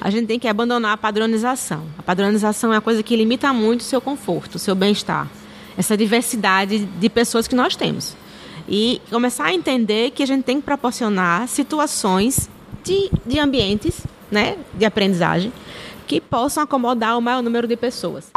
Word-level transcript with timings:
a 0.00 0.10
gente 0.10 0.26
tem 0.26 0.38
que 0.38 0.48
abandonar 0.48 0.92
a 0.92 0.96
padronização. 0.96 1.82
A 1.98 2.02
padronização 2.02 2.72
é 2.72 2.78
a 2.78 2.80
coisa 2.80 3.02
que 3.02 3.14
limita 3.14 3.52
muito 3.52 3.80
o 3.80 3.84
seu 3.84 4.00
conforto, 4.00 4.54
o 4.54 4.58
seu 4.58 4.74
bem-estar. 4.74 5.28
Essa 5.76 5.96
diversidade 5.96 6.78
de 6.78 7.08
pessoas 7.10 7.46
que 7.46 7.54
nós 7.54 7.76
temos. 7.76 8.16
E 8.68 9.00
começar 9.10 9.46
a 9.46 9.54
entender 9.54 10.10
que 10.12 10.22
a 10.22 10.26
gente 10.26 10.44
tem 10.44 10.60
que 10.60 10.64
proporcionar 10.64 11.46
situações 11.48 12.48
de, 12.82 13.10
de 13.26 13.38
ambientes 13.38 14.06
né, 14.30 14.56
de 14.74 14.84
aprendizagem 14.84 15.52
que 16.06 16.20
possam 16.20 16.62
acomodar 16.62 17.18
o 17.18 17.20
maior 17.20 17.42
número 17.42 17.68
de 17.68 17.76
pessoas. 17.76 18.30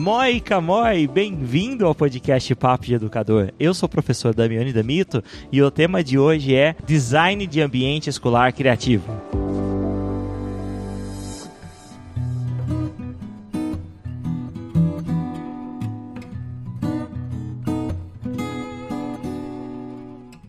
Moi 0.00 0.40
Camoi, 0.40 1.06
bem-vindo 1.06 1.84
ao 1.84 1.94
podcast 1.94 2.54
Papo 2.54 2.86
de 2.86 2.94
Educador. 2.94 3.52
Eu 3.60 3.74
sou 3.74 3.86
o 3.86 3.90
professor 3.90 4.34
Damiani 4.34 4.72
Damito 4.72 5.22
e 5.52 5.60
o 5.60 5.70
tema 5.70 6.02
de 6.02 6.18
hoje 6.18 6.54
é 6.54 6.74
Design 6.86 7.46
de 7.46 7.60
Ambiente 7.60 8.08
Escolar 8.08 8.50
Criativo. 8.54 9.12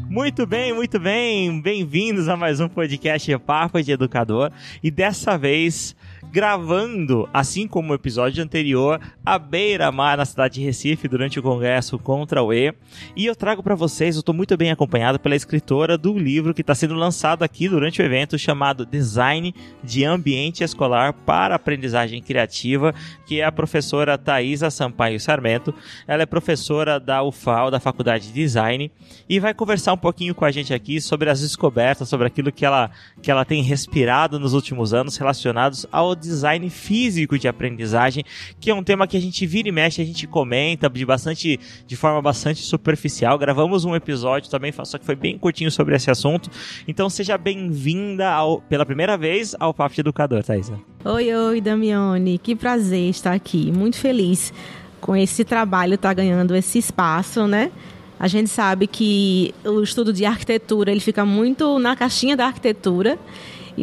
Muito 0.10 0.46
bem, 0.46 0.74
muito 0.74 0.98
bem. 0.98 1.62
Bem-vindos 1.62 2.30
a 2.30 2.38
mais 2.38 2.62
um 2.62 2.70
podcast 2.70 3.38
Papo 3.40 3.84
de 3.84 3.92
Educador. 3.92 4.50
E 4.82 4.90
dessa 4.90 5.38
vez 5.38 5.94
gravando, 6.32 7.28
assim 7.34 7.68
como 7.68 7.92
o 7.92 7.96
episódio 7.96 8.44
anterior, 8.44 9.00
à 9.26 9.40
beira-mar 9.40 10.18
na 10.18 10.26
cidade 10.26 10.56
de 10.56 10.66
Recife 10.66 11.08
durante 11.08 11.40
o 11.40 11.44
congresso 11.44 11.98
contra 11.98 12.44
o 12.44 12.54
E. 12.54 12.74
E 13.16 13.26
eu 13.26 13.36
trago 13.36 13.64
para 13.64 13.76
vocês, 13.76 14.16
eu 14.16 14.20
estou 14.20 14.36
muito 14.36 14.56
bem 14.58 14.72
acompanhado 14.72 15.20
pela 15.20 15.36
escritora 15.36 15.98
do 15.98 16.18
livro 16.18 16.54
que 16.54 16.62
está 16.62 16.76
sendo 16.76 16.94
lançado 16.94 17.44
aqui 17.44 17.68
durante 17.68 18.02
o 18.02 18.06
evento 18.06 18.38
chamado 18.38 18.86
Design 18.86 19.54
de 19.84 20.06
Ambiente 20.06 20.64
Escolar 20.64 21.14
para 21.14 21.56
Aprendizagem 21.56 22.22
Criativa, 22.22 22.94
que 23.26 23.42
é 23.42 23.46
a 23.46 23.52
professora 23.52 24.18
Thaisa 24.18 24.70
Sampaio 24.70 25.20
Sarmento. 25.20 25.74
Ela 26.08 26.24
é 26.24 26.26
professora 26.26 27.00
da 27.00 27.24
UFAL, 27.24 27.72
da 27.72 27.80
Faculdade 27.80 28.28
de 28.28 28.34
Design, 28.34 28.92
e 29.28 29.40
vai 29.40 29.54
conversar 29.54 29.94
um 29.94 29.98
pouquinho 29.98 30.36
com 30.36 30.46
a 30.46 30.52
gente 30.52 30.74
aqui 30.74 31.00
sobre 31.00 31.30
as 31.30 31.42
descobertas, 31.42 32.10
sobre 32.10 32.28
aquilo 32.28 32.52
que 32.52 32.66
ela, 32.66 32.92
que 33.22 33.32
ela 33.32 33.46
tem 33.46 33.64
respirado 33.64 34.40
nos 34.40 34.54
últimos 34.54 34.94
anos 34.94 35.18
relacionados 35.18 35.86
ao 35.92 36.11
design 36.16 36.70
físico 36.70 37.38
de 37.38 37.48
aprendizagem, 37.48 38.24
que 38.60 38.70
é 38.70 38.74
um 38.74 38.84
tema 38.84 39.08
que 39.08 39.18
a 39.18 39.20
gente 39.20 39.46
vira 39.46 39.70
e 39.70 39.72
mexe, 39.72 40.02
a 40.02 40.06
gente 40.06 40.28
comenta 40.28 40.90
de 40.90 41.06
bastante, 41.06 41.60
de 41.86 41.96
forma 41.96 42.22
bastante 42.22 42.62
superficial. 42.62 43.38
Gravamos 43.38 43.86
um 43.86 43.96
episódio 43.96 44.50
também, 44.50 44.72
só 44.72 44.98
que 44.98 45.06
foi 45.06 45.16
bem 45.16 45.38
curtinho 45.38 45.72
sobre 45.72 45.96
esse 45.96 46.10
assunto. 46.10 46.50
Então 46.88 47.10
seja 47.10 47.38
bem-vinda 47.38 48.32
pela 48.70 48.86
primeira 48.86 49.18
vez 49.18 49.56
ao 49.60 49.74
Papo 49.74 49.96
de 49.96 50.02
Educador, 50.02 50.44
Thaisa. 50.44 50.80
Oi, 51.04 51.34
oi, 51.34 51.62
Damione. 51.62 52.38
Que 52.38 52.56
prazer 52.56 53.10
estar 53.10 53.34
aqui. 53.34 53.72
Muito 53.72 53.98
feliz 53.98 54.54
com 55.00 55.16
esse 55.16 55.44
trabalho 55.44 55.96
estar 55.96 56.10
tá 56.10 56.14
ganhando 56.14 56.56
esse 56.56 56.78
espaço, 56.78 57.48
né? 57.48 57.72
A 58.20 58.28
gente 58.28 58.52
sabe 58.52 58.86
que 58.86 59.52
o 59.66 59.82
estudo 59.82 60.14
de 60.14 60.26
arquitetura 60.26 60.92
ele 60.92 61.00
fica 61.00 61.26
muito 61.26 61.80
na 61.80 61.96
caixinha 61.96 62.38
da 62.38 62.46
arquitetura 62.46 63.18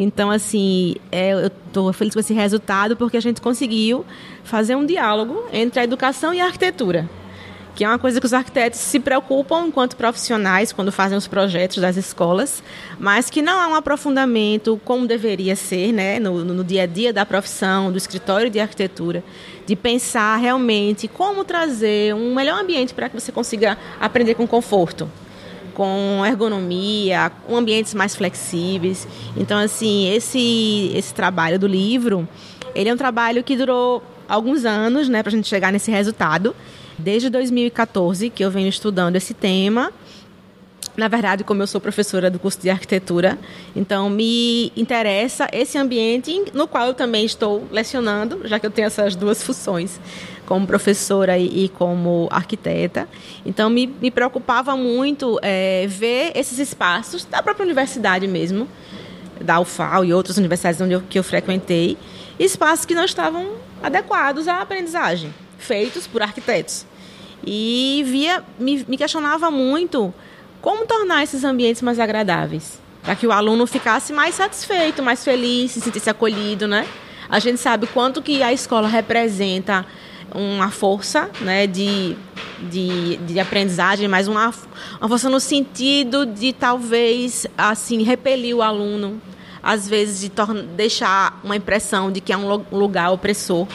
então, 0.01 0.31
assim, 0.31 0.95
é, 1.11 1.33
eu 1.33 1.47
estou 1.47 1.91
feliz 1.91 2.13
com 2.13 2.21
esse 2.21 2.33
resultado 2.33 2.95
porque 2.95 3.17
a 3.17 3.21
gente 3.21 3.41
conseguiu 3.41 4.05
fazer 4.45 4.73
um 4.75 4.85
diálogo 4.85 5.43
entre 5.51 5.81
a 5.81 5.83
educação 5.83 6.33
e 6.33 6.39
a 6.39 6.45
arquitetura 6.45 7.09
que 7.75 7.85
é 7.85 7.87
uma 7.87 7.97
coisa 7.97 8.19
que 8.19 8.25
os 8.25 8.33
arquitetos 8.33 8.77
se 8.77 8.99
preocupam 8.99 9.67
enquanto 9.67 9.95
profissionais 9.95 10.73
quando 10.73 10.91
fazem 10.91 11.17
os 11.17 11.27
projetos 11.27 11.77
das 11.77 11.95
escolas, 11.95 12.61
mas 12.99 13.29
que 13.29 13.41
não 13.41 13.57
há 13.57 13.69
um 13.69 13.75
aprofundamento 13.75 14.81
como 14.83 15.07
deveria 15.07 15.55
ser, 15.55 15.93
né, 15.93 16.19
no, 16.19 16.43
no 16.43 16.61
dia 16.61 16.83
a 16.83 16.85
dia 16.85 17.13
da 17.13 17.25
profissão, 17.25 17.89
do 17.89 17.97
escritório 17.97 18.49
de 18.49 18.59
arquitetura, 18.59 19.23
de 19.65 19.77
pensar 19.77 20.35
realmente 20.35 21.07
como 21.07 21.45
trazer 21.45 22.13
um 22.13 22.35
melhor 22.35 22.59
ambiente 22.59 22.93
para 22.93 23.07
que 23.07 23.17
você 23.17 23.31
consiga 23.31 23.77
aprender 23.97 24.35
com 24.35 24.45
conforto 24.45 25.09
com 25.79 26.25
ergonomia, 26.25 27.31
com 27.47 27.55
ambientes 27.55 27.93
mais 27.93 28.13
flexíveis. 28.13 29.07
Então, 29.37 29.57
assim, 29.57 30.13
esse, 30.13 30.91
esse 30.93 31.13
trabalho 31.13 31.57
do 31.57 31.65
livro, 31.65 32.27
ele 32.75 32.89
é 32.89 32.93
um 32.93 32.97
trabalho 32.97 33.41
que 33.45 33.55
durou 33.55 34.03
alguns 34.27 34.65
anos, 34.65 35.07
né, 35.07 35.23
para 35.23 35.29
a 35.29 35.31
gente 35.33 35.47
chegar 35.47 35.71
nesse 35.71 35.89
resultado. 35.89 36.53
Desde 36.97 37.29
2014 37.29 38.29
que 38.29 38.43
eu 38.43 38.51
venho 38.51 38.67
estudando 38.67 39.15
esse 39.15 39.33
tema 39.33 39.93
na 40.97 41.07
verdade, 41.07 41.45
como 41.45 41.63
eu 41.63 41.67
sou 41.67 41.79
professora 41.79 42.29
do 42.29 42.37
curso 42.37 42.59
de 42.59 42.69
arquitetura, 42.69 43.39
então 43.73 44.09
me 44.09 44.69
interessa 44.75 45.47
esse 45.53 45.77
ambiente 45.77 46.43
no 46.53 46.67
qual 46.67 46.87
eu 46.87 46.93
também 46.93 47.23
estou 47.23 47.65
lecionando, 47.71 48.41
já 48.45 48.59
que 48.59 48.65
eu 48.65 48.71
tenho 48.71 48.87
essas 48.87 49.15
duas 49.15 49.41
funções, 49.41 49.97
como 50.49 50.65
professora 50.65 51.37
e, 51.37 51.65
e 51.65 51.69
como 51.69 52.27
arquiteta. 52.31 53.07
Então, 53.45 53.69
me, 53.69 53.85
me 53.85 54.09
preocupava 54.09 54.75
muito 54.75 55.39
é, 55.43 55.85
ver 55.87 56.31
esses 56.33 56.57
espaços 56.57 57.23
da 57.23 57.43
própria 57.43 57.63
universidade 57.63 58.27
mesmo, 58.27 58.67
da 59.39 59.59
UFAL 59.59 60.03
e 60.03 60.11
outras 60.11 60.37
universidades 60.37 60.81
onde 60.81 60.93
eu, 60.93 61.03
que 61.07 61.19
eu 61.19 61.23
frequentei, 61.23 61.99
espaços 62.39 62.83
que 62.83 62.95
não 62.95 63.05
estavam 63.05 63.51
adequados 63.83 64.47
à 64.47 64.59
aprendizagem, 64.59 65.31
feitos 65.59 66.07
por 66.07 66.23
arquitetos. 66.23 66.83
E 67.45 68.03
via, 68.07 68.43
me, 68.57 68.83
me 68.87 68.97
questionava 68.97 69.51
muito 69.51 70.11
como 70.63 70.87
tornar 70.87 71.21
esses 71.21 71.43
ambientes 71.43 71.83
mais 71.83 71.99
agradáveis? 71.99 72.79
Para 73.03 73.15
que 73.15 73.27
o 73.27 73.31
aluno 73.31 73.67
ficasse 73.67 74.11
mais 74.11 74.33
satisfeito, 74.33 75.03
mais 75.03 75.23
feliz, 75.23 75.71
se 75.71 75.79
sentisse 75.79 76.09
acolhido, 76.09 76.67
né? 76.67 76.87
A 77.29 77.37
gente 77.37 77.59
sabe 77.59 77.85
quanto 77.85 78.19
que 78.19 78.41
a 78.41 78.51
escola 78.51 78.87
representa 78.87 79.85
uma 80.33 80.69
força 80.69 81.29
né, 81.41 81.67
de, 81.67 82.15
de, 82.69 83.17
de 83.17 83.39
aprendizagem, 83.39 84.07
mas 84.07 84.27
uma, 84.27 84.53
uma 84.99 85.09
força 85.09 85.29
no 85.29 85.39
sentido 85.39 86.25
de 86.25 86.53
talvez 86.53 87.47
assim 87.57 88.03
repelir 88.03 88.55
o 88.55 88.61
aluno, 88.61 89.21
às 89.61 89.87
vezes 89.87 90.21
de 90.21 90.31
deixar 90.75 91.39
uma 91.43 91.55
impressão 91.55 92.11
de 92.11 92.21
que 92.21 92.31
é 92.31 92.37
um 92.37 92.63
lugar 92.71 93.11
opressor. 93.11 93.67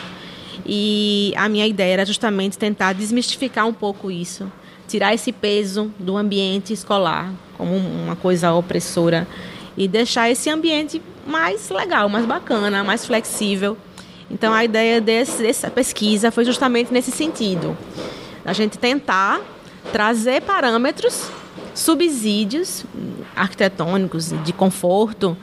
E 0.67 1.35
a 1.37 1.49
minha 1.49 1.67
ideia 1.67 1.93
era 1.93 2.07
justamente 2.07 2.57
tentar 2.57 2.95
desmistificar 2.95 3.67
um 3.67 3.73
pouco 3.73 4.11
isso 4.11 4.51
tirar 4.87 5.15
esse 5.15 5.33
peso 5.33 5.93
do 5.99 6.17
ambiente 6.17 6.73
escolar 6.73 7.33
como 7.57 7.77
uma 7.77 8.17
coisa 8.17 8.53
opressora 8.53 9.27
e 9.77 9.89
deixar 9.89 10.31
esse 10.31 10.51
ambiente 10.51 11.03
mais 11.27 11.69
legal, 11.71 12.09
mais 12.09 12.27
bacana, 12.27 12.85
mais 12.85 13.07
flexível. 13.07 13.77
Então 14.31 14.53
a 14.53 14.65
ideia 14.65 15.01
desse, 15.01 15.43
dessa 15.43 15.71
pesquisa 15.71 16.31
foi 16.31 16.45
justamente 16.45 16.93
nesse 16.93 17.11
sentido. 17.11 17.77
A 18.45 18.53
gente 18.53 18.79
tentar 18.79 19.41
trazer 19.93 20.43
parâmetros, 20.43 21.31
subsídios 21.75 22.85
arquitetônicos 23.37 24.33
de 24.45 24.53
conforto 24.53 25.37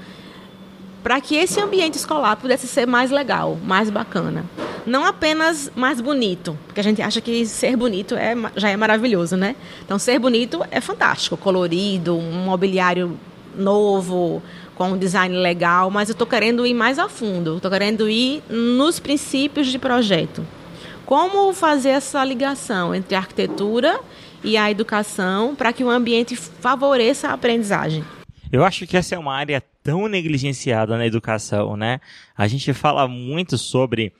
para 1.03 1.19
que 1.19 1.35
esse 1.35 1.59
ambiente 1.59 1.95
escolar 1.95 2.35
pudesse 2.35 2.67
ser 2.67 2.85
mais 2.85 3.11
legal, 3.11 3.57
mais 3.63 3.89
bacana 3.89 4.45
não 4.85 5.05
apenas 5.05 5.71
mais 5.75 6.01
bonito, 6.01 6.57
porque 6.65 6.79
a 6.79 6.83
gente 6.83 7.01
acha 7.01 7.21
que 7.21 7.45
ser 7.45 7.75
bonito 7.75 8.15
é, 8.15 8.35
já 8.55 8.69
é 8.69 8.77
maravilhoso, 8.77 9.35
né? 9.35 9.55
Então, 9.85 9.99
ser 9.99 10.19
bonito 10.19 10.63
é 10.71 10.81
fantástico, 10.81 11.37
colorido, 11.37 12.15
um 12.15 12.45
mobiliário 12.45 13.17
novo, 13.55 14.41
com 14.81 14.93
um 14.93 14.97
design 14.97 15.37
legal, 15.37 15.91
mas 15.91 16.09
eu 16.09 16.13
estou 16.13 16.25
querendo 16.25 16.65
ir 16.65 16.73
mais 16.73 16.97
a 16.97 17.07
fundo, 17.07 17.57
estou 17.57 17.69
querendo 17.69 18.09
ir 18.09 18.41
nos 18.49 18.99
princípios 18.99 19.67
de 19.67 19.77
projeto. 19.77 20.43
Como 21.05 21.53
fazer 21.53 21.89
essa 21.89 22.25
ligação 22.25 22.95
entre 22.95 23.13
a 23.13 23.19
arquitetura 23.19 23.99
e 24.43 24.57
a 24.57 24.71
educação 24.71 25.53
para 25.53 25.71
que 25.71 25.83
o 25.83 25.89
ambiente 25.91 26.35
favoreça 26.35 27.27
a 27.27 27.33
aprendizagem? 27.33 28.03
Eu 28.51 28.65
acho 28.65 28.87
que 28.87 28.97
essa 28.97 29.13
é 29.13 29.19
uma 29.19 29.35
área 29.35 29.63
tão 29.83 30.07
negligenciada 30.07 30.97
na 30.97 31.05
educação, 31.05 31.77
né? 31.77 32.01
A 32.35 32.47
gente 32.47 32.73
fala 32.73 33.07
muito 33.07 33.59
sobre 33.59 34.11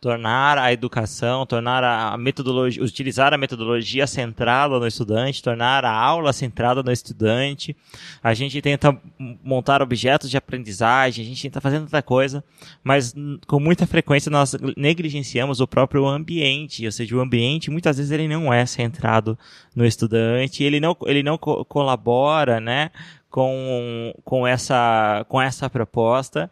tornar 0.00 0.56
a 0.56 0.72
educação, 0.72 1.44
tornar 1.44 1.84
a 1.84 2.16
metodologia, 2.16 2.82
utilizar 2.82 3.34
a 3.34 3.38
metodologia 3.38 4.06
centrada 4.06 4.78
no 4.78 4.86
estudante, 4.86 5.42
tornar 5.42 5.84
a 5.84 5.92
aula 5.92 6.32
centrada 6.32 6.82
no 6.82 6.90
estudante. 6.90 7.76
A 8.22 8.32
gente 8.32 8.62
tenta 8.62 8.98
montar 9.44 9.82
objetos 9.82 10.30
de 10.30 10.38
aprendizagem, 10.38 11.22
a 11.22 11.28
gente 11.28 11.42
tenta 11.42 11.60
fazer 11.60 11.80
tanta 11.80 12.00
coisa, 12.00 12.42
mas 12.82 13.14
com 13.46 13.60
muita 13.60 13.86
frequência 13.86 14.30
nós 14.30 14.56
negligenciamos 14.74 15.60
o 15.60 15.66
próprio 15.66 16.06
ambiente, 16.06 16.86
ou 16.86 16.92
seja, 16.92 17.14
o 17.14 17.20
ambiente 17.20 17.70
muitas 17.70 17.98
vezes 17.98 18.10
ele 18.10 18.26
não 18.26 18.50
é 18.50 18.64
centrado 18.64 19.38
no 19.76 19.84
estudante, 19.84 20.64
ele 20.64 20.80
não, 20.80 20.96
ele 21.04 21.22
não 21.22 21.36
co 21.36 21.62
colabora, 21.66 22.58
né, 22.58 22.90
com, 23.28 24.14
com 24.24 24.46
essa 24.46 25.26
com 25.28 25.40
essa 25.40 25.68
proposta. 25.68 26.50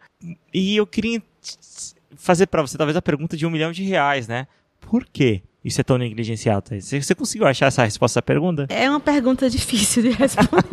E 0.53 0.75
eu 0.75 0.85
queria 0.85 1.21
fazer 2.19 2.47
para 2.47 2.61
você 2.61 2.77
talvez 2.77 2.95
a 2.95 3.01
pergunta 3.01 3.35
de 3.35 3.45
um 3.45 3.49
milhão 3.49 3.71
de 3.71 3.83
reais, 3.83 4.27
né? 4.27 4.47
Por 4.81 5.05
quê? 5.05 5.41
isso 5.63 5.81
é 5.81 5.83
tão 5.83 5.97
negligenciado? 5.97 6.69
Você, 6.79 7.01
você 7.01 7.13
conseguiu 7.13 7.47
achar 7.47 7.67
essa 7.67 7.83
resposta 7.83 8.19
à 8.19 8.21
pergunta? 8.21 8.65
É 8.69 8.89
uma 8.89 8.99
pergunta 8.99 9.49
difícil 9.49 10.03
de 10.03 10.09
responder. 10.15 10.63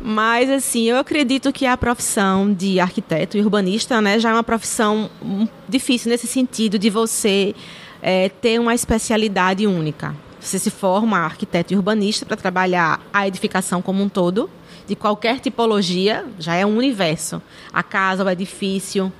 Mas, 0.00 0.50
assim, 0.50 0.88
eu 0.88 0.96
acredito 0.96 1.52
que 1.52 1.64
a 1.64 1.76
profissão 1.76 2.52
de 2.52 2.80
arquiteto 2.80 3.36
e 3.36 3.40
urbanista 3.40 4.00
né, 4.00 4.18
já 4.18 4.30
é 4.30 4.32
uma 4.32 4.42
profissão 4.42 5.10
difícil 5.68 6.10
nesse 6.10 6.26
sentido 6.26 6.78
de 6.78 6.90
você 6.90 7.54
é, 8.00 8.28
ter 8.28 8.58
uma 8.58 8.74
especialidade 8.74 9.66
única. 9.66 10.14
Você 10.40 10.58
se 10.58 10.70
forma 10.70 11.18
arquiteto 11.18 11.72
e 11.72 11.76
urbanista 11.76 12.26
para 12.26 12.36
trabalhar 12.36 13.00
a 13.12 13.28
edificação 13.28 13.80
como 13.80 14.02
um 14.02 14.08
todo, 14.08 14.50
de 14.88 14.96
qualquer 14.96 15.38
tipologia, 15.38 16.26
já 16.38 16.56
é 16.56 16.66
um 16.66 16.76
universo. 16.76 17.40
A 17.72 17.82
casa, 17.84 18.24
o 18.24 18.28
edifício, 18.28 19.12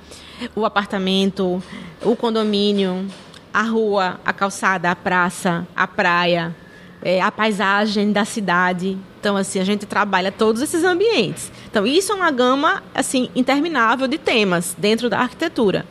o 0.55 0.65
apartamento, 0.65 1.61
o 2.01 2.15
condomínio, 2.15 3.07
a 3.53 3.61
rua, 3.61 4.19
a 4.25 4.33
calçada, 4.33 4.89
a 4.89 4.95
praça, 4.95 5.67
a 5.75 5.87
praia, 5.87 6.55
é, 7.01 7.21
a 7.21 7.31
paisagem 7.31 8.11
da 8.11 8.25
cidade. 8.25 8.97
Então, 9.19 9.37
assim, 9.37 9.59
a 9.59 9.63
gente 9.63 9.85
trabalha 9.85 10.31
todos 10.31 10.61
esses 10.61 10.83
ambientes. 10.83 11.51
Então, 11.69 11.85
isso 11.85 12.11
é 12.11 12.15
uma 12.15 12.31
gama, 12.31 12.81
assim, 12.93 13.29
interminável 13.35 14.07
de 14.07 14.17
temas 14.17 14.75
dentro 14.77 15.09
da 15.09 15.19
arquitetura. 15.19 15.85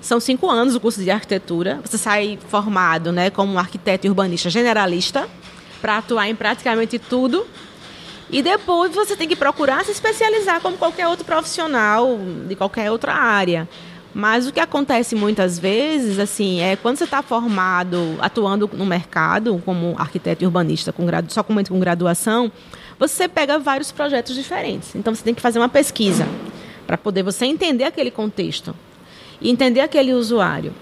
São 0.00 0.20
cinco 0.20 0.50
anos 0.50 0.74
o 0.74 0.80
curso 0.80 1.02
de 1.02 1.10
arquitetura. 1.10 1.80
Você 1.84 1.96
sai 1.96 2.38
formado, 2.48 3.10
né, 3.10 3.30
como 3.30 3.54
um 3.54 3.58
arquiteto 3.58 4.06
urbanista 4.06 4.50
generalista, 4.50 5.28
para 5.80 5.98
atuar 5.98 6.28
em 6.28 6.34
praticamente 6.34 6.98
tudo. 6.98 7.46
E 8.34 8.42
depois 8.42 8.92
você 8.92 9.14
tem 9.14 9.28
que 9.28 9.36
procurar 9.36 9.84
se 9.84 9.92
especializar 9.92 10.60
como 10.60 10.76
qualquer 10.76 11.06
outro 11.06 11.24
profissional 11.24 12.18
de 12.48 12.56
qualquer 12.56 12.90
outra 12.90 13.14
área. 13.14 13.68
Mas 14.12 14.48
o 14.48 14.52
que 14.52 14.58
acontece 14.58 15.14
muitas 15.14 15.56
vezes, 15.56 16.18
assim, 16.18 16.60
é 16.60 16.74
quando 16.74 16.96
você 16.96 17.04
está 17.04 17.22
formado, 17.22 17.96
atuando 18.20 18.68
no 18.72 18.84
mercado 18.84 19.62
como 19.64 19.94
arquiteto 19.96 20.42
e 20.42 20.46
urbanista, 20.46 20.92
com 20.92 21.06
gradu, 21.06 21.32
só 21.32 21.44
com, 21.44 21.54
com 21.62 21.78
graduação, 21.78 22.50
você 22.98 23.28
pega 23.28 23.56
vários 23.56 23.92
projetos 23.92 24.34
diferentes. 24.34 24.96
Então 24.96 25.14
você 25.14 25.22
tem 25.22 25.32
que 25.32 25.40
fazer 25.40 25.60
uma 25.60 25.68
pesquisa 25.68 26.26
para 26.88 26.98
poder 26.98 27.22
você 27.22 27.46
entender 27.46 27.84
aquele 27.84 28.10
contexto 28.10 28.74
e 29.40 29.48
entender 29.48 29.80
aquele 29.80 30.12
usuário. 30.12 30.74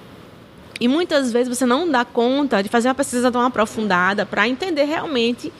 E 0.80 0.88
muitas 0.88 1.30
vezes 1.30 1.54
você 1.54 1.66
não 1.66 1.86
dá 1.86 2.02
conta 2.02 2.62
de 2.62 2.70
fazer 2.70 2.88
uma 2.88 2.94
pesquisa 2.94 3.30
tão 3.30 3.42
aprofundada 3.42 4.24
para 4.24 4.48
entender 4.48 4.84
realmente 4.84 5.52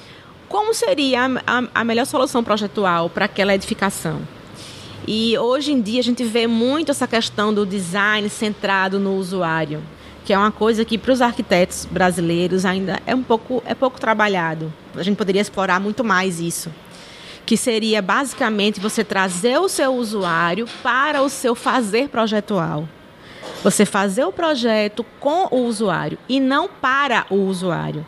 como 0.52 0.74
seria 0.74 1.24
a, 1.24 1.58
a, 1.60 1.62
a 1.76 1.82
melhor 1.82 2.04
solução 2.04 2.44
projetual 2.44 3.08
para 3.08 3.24
aquela 3.24 3.54
edificação. 3.54 4.20
E 5.08 5.36
hoje 5.38 5.72
em 5.72 5.80
dia 5.80 5.98
a 5.98 6.04
gente 6.04 6.22
vê 6.24 6.46
muito 6.46 6.90
essa 6.90 7.08
questão 7.08 7.54
do 7.54 7.64
design 7.64 8.28
centrado 8.28 9.00
no 9.00 9.16
usuário, 9.16 9.82
que 10.26 10.32
é 10.32 10.36
uma 10.36 10.52
coisa 10.52 10.84
que 10.84 10.98
para 10.98 11.10
os 11.10 11.22
arquitetos 11.22 11.88
brasileiros 11.90 12.66
ainda 12.66 13.00
é 13.06 13.14
um 13.14 13.22
pouco 13.22 13.62
é 13.64 13.74
pouco 13.74 13.98
trabalhado. 13.98 14.70
A 14.94 15.02
gente 15.02 15.16
poderia 15.16 15.40
explorar 15.40 15.80
muito 15.80 16.04
mais 16.04 16.38
isso. 16.38 16.70
Que 17.46 17.56
seria 17.56 18.02
basicamente 18.02 18.78
você 18.78 19.02
trazer 19.02 19.58
o 19.58 19.70
seu 19.70 19.94
usuário 19.94 20.68
para 20.82 21.22
o 21.22 21.30
seu 21.30 21.54
fazer 21.54 22.10
projetual. 22.10 22.86
Você 23.64 23.86
fazer 23.86 24.24
o 24.24 24.32
projeto 24.32 25.04
com 25.18 25.48
o 25.50 25.64
usuário 25.66 26.18
e 26.28 26.38
não 26.38 26.68
para 26.68 27.24
o 27.30 27.36
usuário. 27.36 28.06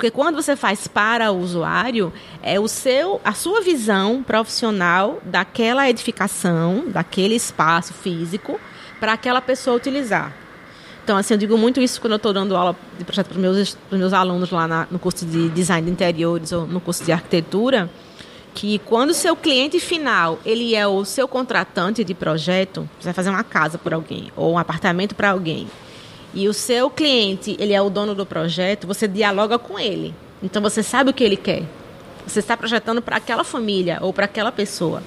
Porque 0.00 0.10
quando 0.10 0.36
você 0.36 0.56
faz 0.56 0.88
para 0.88 1.30
o 1.30 1.38
usuário, 1.38 2.10
é 2.42 2.58
o 2.58 2.66
seu, 2.66 3.20
a 3.22 3.34
sua 3.34 3.60
visão 3.60 4.22
profissional 4.22 5.20
daquela 5.22 5.90
edificação, 5.90 6.84
daquele 6.86 7.34
espaço 7.34 7.92
físico, 7.92 8.58
para 8.98 9.12
aquela 9.12 9.42
pessoa 9.42 9.76
utilizar. 9.76 10.34
Então, 11.04 11.18
assim, 11.18 11.34
eu 11.34 11.38
digo 11.38 11.58
muito 11.58 11.82
isso 11.82 12.00
quando 12.00 12.14
eu 12.14 12.16
estou 12.16 12.32
dando 12.32 12.56
aula 12.56 12.74
de 12.96 13.04
projeto 13.04 13.26
para 13.26 13.36
os 13.36 13.42
meus, 13.42 13.78
meus 13.92 14.12
alunos 14.14 14.50
lá 14.50 14.66
na, 14.66 14.88
no 14.90 14.98
curso 14.98 15.26
de 15.26 15.50
design 15.50 15.84
de 15.84 15.92
interiores 15.92 16.50
ou 16.50 16.66
no 16.66 16.80
curso 16.80 17.04
de 17.04 17.12
arquitetura, 17.12 17.90
que 18.54 18.78
quando 18.86 19.10
o 19.10 19.14
seu 19.14 19.36
cliente 19.36 19.78
final 19.78 20.38
ele 20.46 20.74
é 20.74 20.86
o 20.86 21.04
seu 21.04 21.28
contratante 21.28 22.02
de 22.04 22.14
projeto, 22.14 22.88
você 22.98 23.08
vai 23.08 23.12
fazer 23.12 23.28
uma 23.28 23.44
casa 23.44 23.76
por 23.76 23.92
alguém 23.92 24.32
ou 24.34 24.54
um 24.54 24.58
apartamento 24.58 25.14
para 25.14 25.32
alguém 25.32 25.68
e 26.32 26.48
o 26.48 26.54
seu 26.54 26.88
cliente, 26.88 27.56
ele 27.58 27.72
é 27.72 27.82
o 27.82 27.90
dono 27.90 28.14
do 28.14 28.24
projeto, 28.24 28.86
você 28.86 29.08
dialoga 29.08 29.58
com 29.58 29.78
ele. 29.78 30.14
Então 30.42 30.62
você 30.62 30.82
sabe 30.82 31.10
o 31.10 31.14
que 31.14 31.24
ele 31.24 31.36
quer. 31.36 31.64
Você 32.26 32.38
está 32.38 32.56
projetando 32.56 33.02
para 33.02 33.16
aquela 33.16 33.42
família 33.42 33.98
ou 34.00 34.12
para 34.12 34.26
aquela 34.26 34.52
pessoa. 34.52 35.02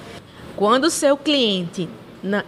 Quando 0.56 0.84
o 0.84 0.90
seu 0.90 1.16
cliente 1.16 1.88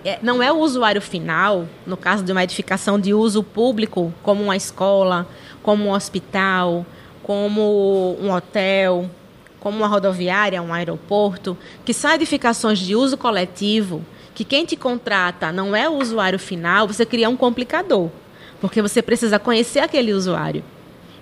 é, 0.05 0.19
não 0.23 0.43
é 0.43 0.51
o 0.51 0.59
usuário 0.59 1.03
final, 1.03 1.67
no 1.87 1.97
caso 1.97 2.25
de 2.25 2.33
uma 2.33 2.43
edificação 2.43 2.99
de 2.99 3.13
uso 3.13 3.43
público, 3.43 4.13
como 4.23 4.43
uma 4.43 4.57
escola, 4.57 5.27
como 5.63 5.85
um 5.85 5.93
hospital, 5.93 6.87
como 7.23 8.17
um 8.21 8.31
hotel, 8.33 9.11
como 9.59 9.79
uma 9.79 9.89
rodoviária, 9.89 10.63
um 10.63 10.73
aeroporto, 10.73 11.59
que 11.85 11.93
são 11.93 12.13
edificações 12.13 12.79
de 12.79 12.95
uso 12.95 13.17
coletivo, 13.17 14.05
que 14.35 14.45
quem 14.45 14.65
te 14.65 14.77
contrata 14.77 15.51
não 15.51 15.75
é 15.75 15.89
o 15.89 15.99
usuário 15.99 16.39
final, 16.39 16.87
você 16.87 17.05
cria 17.05 17.29
um 17.29 17.37
complicador. 17.37 18.11
Porque 18.61 18.81
você 18.81 19.03
precisa 19.03 19.39
conhecer 19.39 19.81
aquele 19.81 20.13
usuário. 20.13 20.65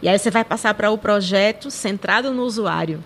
E 0.02 0.08
aí 0.08 0.19
você 0.19 0.31
vai 0.31 0.44
passar 0.44 0.75
para 0.75 0.90
o 0.90 0.98
projeto 0.98 1.70
centrado 1.70 2.32
no 2.32 2.42
usuário. 2.42 3.02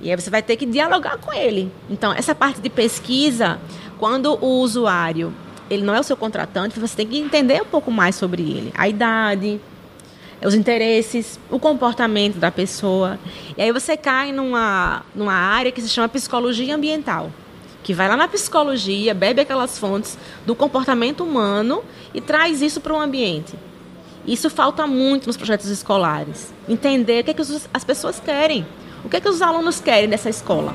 E 0.00 0.10
aí 0.10 0.16
você 0.16 0.30
vai 0.30 0.42
ter 0.42 0.56
que 0.56 0.66
dialogar 0.66 1.18
com 1.18 1.32
ele. 1.32 1.70
Então, 1.88 2.12
essa 2.12 2.34
parte 2.34 2.60
de 2.60 2.68
pesquisa, 2.68 3.58
quando 3.98 4.38
o 4.40 4.60
usuário 4.60 5.32
ele 5.70 5.82
não 5.82 5.94
é 5.94 6.00
o 6.00 6.02
seu 6.02 6.16
contratante, 6.16 6.78
você 6.78 6.96
tem 6.96 7.06
que 7.06 7.18
entender 7.18 7.62
um 7.62 7.66
pouco 7.66 7.90
mais 7.90 8.14
sobre 8.14 8.42
ele. 8.42 8.72
A 8.76 8.88
idade, 8.88 9.60
os 10.42 10.54
interesses, 10.54 11.40
o 11.50 11.58
comportamento 11.58 12.38
da 12.38 12.50
pessoa. 12.50 13.18
E 13.56 13.62
aí 13.62 13.72
você 13.72 13.96
cai 13.96 14.30
numa, 14.30 15.02
numa 15.14 15.32
área 15.32 15.72
que 15.72 15.80
se 15.80 15.88
chama 15.88 16.08
psicologia 16.08 16.74
ambiental 16.74 17.30
que 17.84 17.92
vai 17.92 18.08
lá 18.08 18.16
na 18.16 18.26
psicologia, 18.26 19.12
bebe 19.12 19.42
aquelas 19.42 19.78
fontes 19.78 20.18
do 20.46 20.54
comportamento 20.54 21.22
humano 21.22 21.84
e 22.14 22.20
traz 22.20 22.62
isso 22.62 22.80
para 22.80 22.94
o 22.94 23.00
ambiente. 23.00 23.54
Isso 24.26 24.48
falta 24.48 24.86
muito 24.86 25.26
nos 25.26 25.36
projetos 25.36 25.68
escolares. 25.68 26.54
Entender 26.68 27.20
o 27.20 27.24
que, 27.24 27.30
é 27.32 27.34
que 27.34 27.42
as 27.74 27.84
pessoas 27.84 28.18
querem, 28.20 28.66
o 29.04 29.08
que, 29.08 29.16
é 29.16 29.20
que 29.20 29.28
os 29.28 29.42
alunos 29.42 29.80
querem 29.80 30.08
dessa 30.08 30.30
escola. 30.30 30.74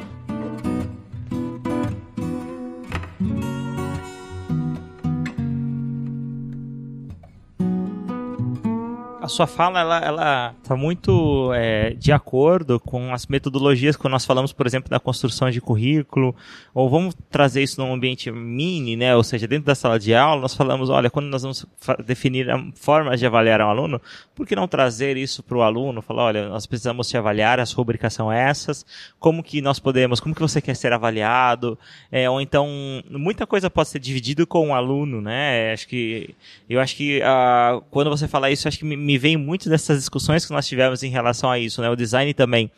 Sua 9.29 9.47
fala 9.47 9.79
ela, 9.79 9.99
ela 9.99 10.55
tá 10.63 10.75
muito 10.75 11.51
é, 11.53 11.91
de 11.91 12.11
acordo 12.11 12.79
com 12.79 13.13
as 13.13 13.27
metodologias 13.27 13.95
que 13.95 14.09
nós 14.09 14.25
falamos, 14.25 14.51
por 14.51 14.65
exemplo, 14.65 14.89
da 14.89 14.99
construção 14.99 15.49
de 15.49 15.61
currículo, 15.61 16.35
ou 16.73 16.89
vamos 16.89 17.15
trazer 17.29 17.63
isso 17.63 17.79
num 17.79 17.93
ambiente 17.93 18.31
mini, 18.31 18.95
né? 18.95 19.15
Ou 19.15 19.23
seja, 19.23 19.47
dentro 19.47 19.65
da 19.65 19.75
sala 19.75 19.99
de 19.99 20.13
aula, 20.13 20.41
nós 20.41 20.55
falamos, 20.55 20.89
olha, 20.89 21.09
quando 21.09 21.27
nós 21.27 21.43
vamos 21.43 21.65
definir 22.05 22.47
formas 22.75 23.19
de 23.19 23.25
avaliar 23.25 23.61
um 23.61 23.69
aluno, 23.69 24.01
por 24.35 24.47
que 24.47 24.55
não 24.55 24.67
trazer 24.67 25.17
isso 25.17 25.43
para 25.43 25.57
o 25.57 25.61
aluno? 25.61 26.01
Falar, 26.01 26.23
olha, 26.23 26.49
nós 26.49 26.65
precisamos 26.65 27.07
te 27.07 27.17
avaliar, 27.17 27.59
as 27.59 27.71
rubricas 27.71 28.13
são 28.13 28.31
essas, 28.31 28.85
como 29.19 29.43
que 29.43 29.61
nós 29.61 29.79
podemos, 29.79 30.19
como 30.19 30.33
que 30.33 30.41
você 30.41 30.61
quer 30.61 30.75
ser 30.75 30.93
avaliado, 30.93 31.77
é, 32.11 32.29
ou 32.29 32.41
então, 32.41 32.67
muita 33.09 33.45
coisa 33.45 33.69
pode 33.69 33.89
ser 33.89 33.99
dividido 33.99 34.47
com 34.47 34.69
o 34.69 34.73
aluno, 34.73 35.21
né? 35.21 35.71
Acho 35.71 35.87
que, 35.87 36.35
eu 36.69 36.79
acho 36.79 36.95
que, 36.95 37.19
uh, 37.19 37.81
quando 37.91 38.09
você 38.09 38.27
fala 38.27 38.49
isso, 38.49 38.67
acho 38.67 38.79
que 38.79 38.85
me, 38.85 38.97
me 38.97 39.17
vem 39.19 39.37
muito 39.37 39.69
dessas 39.69 39.99
discussões 39.99 40.45
que 40.45 40.51
nós 40.51 40.67
tivemos 40.67 41.03
em 41.03 41.09
relação 41.09 41.51
a 41.51 41.59
isso, 41.59 41.81
né? 41.81 41.89
O 41.89 41.95
design 41.95 42.33
também. 42.33 42.71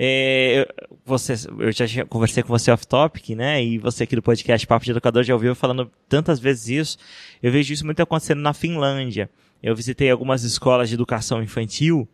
É, 0.00 0.72
você, 1.04 1.34
eu 1.58 1.72
já 1.72 2.04
conversei 2.04 2.44
com 2.44 2.50
você 2.50 2.70
off-topic, 2.70 3.30
né? 3.30 3.62
E 3.64 3.78
você 3.78 4.04
aqui 4.04 4.14
do 4.14 4.22
podcast 4.22 4.64
Papo 4.64 4.84
de 4.84 4.92
Educador 4.92 5.24
já 5.24 5.34
ouviu 5.34 5.56
falando 5.56 5.90
tantas 6.08 6.38
vezes 6.38 6.68
isso. 6.68 6.98
Eu 7.42 7.50
vejo 7.50 7.72
isso 7.72 7.84
muito 7.84 8.00
acontecendo 8.00 8.40
na 8.40 8.52
Finlândia. 8.52 9.28
Eu 9.62 9.74
visitei 9.74 10.10
algumas 10.10 10.44
escolas 10.44 10.88
de 10.88 10.94
educação 10.94 11.42
infantil 11.42 12.08